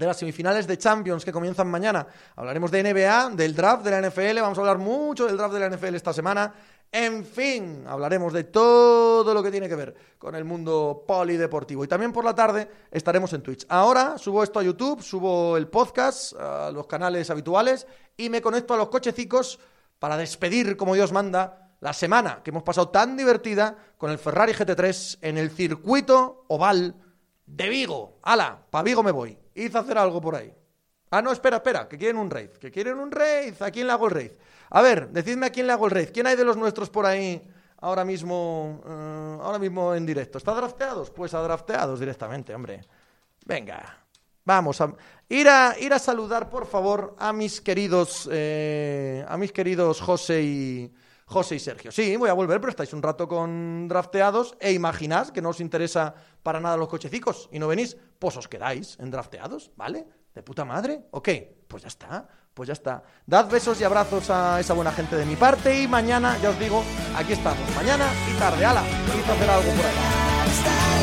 de 0.01 0.07
las 0.07 0.17
semifinales 0.17 0.67
de 0.67 0.79
Champions 0.79 1.27
que 1.27 1.31
comienzan 1.31 1.71
mañana. 1.71 2.07
Hablaremos 2.35 2.71
de 2.71 2.83
NBA, 2.83 3.37
del 3.37 3.55
draft 3.55 3.85
de 3.85 3.91
la 3.91 4.09
NFL, 4.09 4.41
vamos 4.41 4.57
a 4.57 4.63
hablar 4.63 4.79
mucho 4.79 5.27
del 5.27 5.37
draft 5.37 5.53
de 5.53 5.61
la 5.61 5.69
NFL 5.69 5.95
esta 5.95 6.15
semana. 6.15 6.55
En 6.91 7.23
fin, 7.25 7.85
hablaremos 7.87 8.33
de 8.33 8.45
todo 8.45 9.35
lo 9.35 9.43
que 9.43 9.51
tiene 9.51 9.69
que 9.69 9.77
ver 9.77 9.95
con 10.19 10.35
el 10.35 10.45
mundo 10.45 11.05
polideportivo. 11.07 11.85
Y 11.85 11.89
también 11.89 12.13
por 12.13 12.25
la 12.25 12.35
tarde 12.35 12.69
estaremos 12.91 13.31
en 13.35 13.43
Twitch. 13.43 13.67
Ahora 13.69 14.17
subo 14.17 14.43
esto 14.43 14.59
a 14.59 14.63
YouTube, 14.63 15.03
subo 15.03 15.59
el 15.59 15.69
podcast 15.69 16.33
a 16.41 16.71
los 16.73 16.87
canales 16.87 17.29
habituales 17.29 17.87
y 18.17 18.31
me 18.31 18.41
conecto 18.41 18.73
a 18.73 18.79
los 18.79 18.89
cochecicos 18.89 19.61
para 19.99 20.17
despedir, 20.17 20.79
como 20.79 20.95
Dios 20.95 21.13
manda, 21.13 21.77
la 21.81 21.93
semana 21.93 22.41
que 22.43 22.51
hemos 22.51 22.63
pasado 22.63 22.89
tan 22.89 23.19
divertida 23.19 23.77
con 23.99 24.11
el 24.11 24.19
Ferrari 24.19 24.55
GT3 24.55 25.19
en 25.21 25.37
el 25.37 25.51
circuito 25.51 26.47
oval 26.49 26.97
de 27.45 27.69
Vigo. 27.69 28.19
¡Hala! 28.23 28.67
Pa' 28.71 28.83
Vigo 28.83 29.03
me 29.03 29.11
voy. 29.11 29.39
A 29.75 29.79
hacer 29.81 29.99
algo 29.99 30.21
por 30.21 30.37
ahí. 30.37 30.53
Ah, 31.11 31.21
no, 31.21 31.33
espera, 31.33 31.57
espera, 31.57 31.89
que 31.89 31.99
quieren 31.99 32.17
un 32.17 32.31
raid. 32.31 32.51
Que 32.51 32.71
quieren 32.71 32.99
un 32.99 33.11
raid. 33.11 33.61
¿A 33.61 33.71
quién 33.71 33.87
le 33.87 33.93
hago 33.93 34.07
el 34.07 34.13
raid? 34.13 34.33
A 34.71 34.81
ver, 34.81 35.09
decidme 35.11 35.47
a 35.47 35.51
quién 35.51 35.67
le 35.67 35.73
hago 35.73 35.87
el 35.87 35.91
raid. 35.91 36.11
¿Quién 36.13 36.27
hay 36.27 36.37
de 36.37 36.45
los 36.45 36.57
nuestros 36.57 36.89
por 36.89 37.05
ahí 37.05 37.43
ahora 37.79 38.05
mismo, 38.05 38.81
eh, 38.87 39.39
ahora 39.43 39.59
mismo 39.59 39.95
en 39.95 40.07
directo? 40.07 40.39
¿Está 40.39 40.55
drafteados? 40.55 41.11
Pues 41.11 41.35
a 41.35 41.43
drafteados 41.43 41.99
directamente, 41.99 42.55
hombre. 42.55 42.81
Venga. 43.45 43.97
Vamos 44.45 44.81
a 44.81 44.95
ir 45.29 45.49
a, 45.49 45.77
ir 45.79 45.93
a 45.93 45.99
saludar, 45.99 46.49
por 46.49 46.67
favor, 46.67 47.15
a 47.19 47.33
mis 47.33 47.61
queridos, 47.61 48.29
eh, 48.33 49.25
a 49.29 49.37
mis 49.37 49.53
queridos 49.53 50.01
José 50.01 50.43
y, 50.43 50.95
José 51.27 51.57
y 51.57 51.59
Sergio. 51.61 51.93
Sí, 51.93 52.17
voy 52.17 52.31
a 52.31 52.33
volver, 52.33 52.61
pero 52.61 52.71
estáis 52.71 52.93
un 52.93 53.03
rato 53.03 53.29
con 53.29 53.87
drafteados 53.87 54.57
e 54.59 54.73
imaginad 54.73 55.29
que 55.29 55.41
no 55.41 55.51
os 55.51 55.61
interesa 55.61 56.15
para 56.43 56.59
nada 56.59 56.77
los 56.77 56.89
cochecicos 56.89 57.49
y 57.53 57.61
no 57.61 57.69
venís, 57.69 57.97
pues 58.21 58.37
os 58.37 58.47
quedáis 58.47 58.97
en 59.01 59.11
drafteados, 59.11 59.73
¿vale? 59.77 60.07
¿De 60.35 60.43
puta 60.45 60.65
madre? 60.65 61.09
Ok, 61.11 61.29
pues 61.67 61.83
ya 61.83 61.89
está, 61.89 62.29
pues 62.55 62.69
ya 62.69 62.75
está. 62.75 63.03
Dad 63.27 63.51
besos 63.51 63.81
y 63.81 63.85
abrazos 63.85 64.31
a 64.31 64.61
esa 64.61 64.75
buena 64.75 64.93
gente 64.93 65.17
de 65.17 65.25
mi 65.27 65.35
parte 65.35 65.83
y 65.83 65.89
mañana, 65.89 66.39
ya 66.41 66.51
os 66.51 66.59
digo, 66.59 66.85
aquí 67.17 67.33
estamos, 67.33 67.69
mañana 67.75 68.07
y 68.31 68.39
tarde. 68.39 68.65
¡Hala! 68.65 68.85
Quiero 69.13 69.33
hacer 69.33 69.51
algo 69.51 69.73
por 69.73 69.87
ahí. 69.87 71.01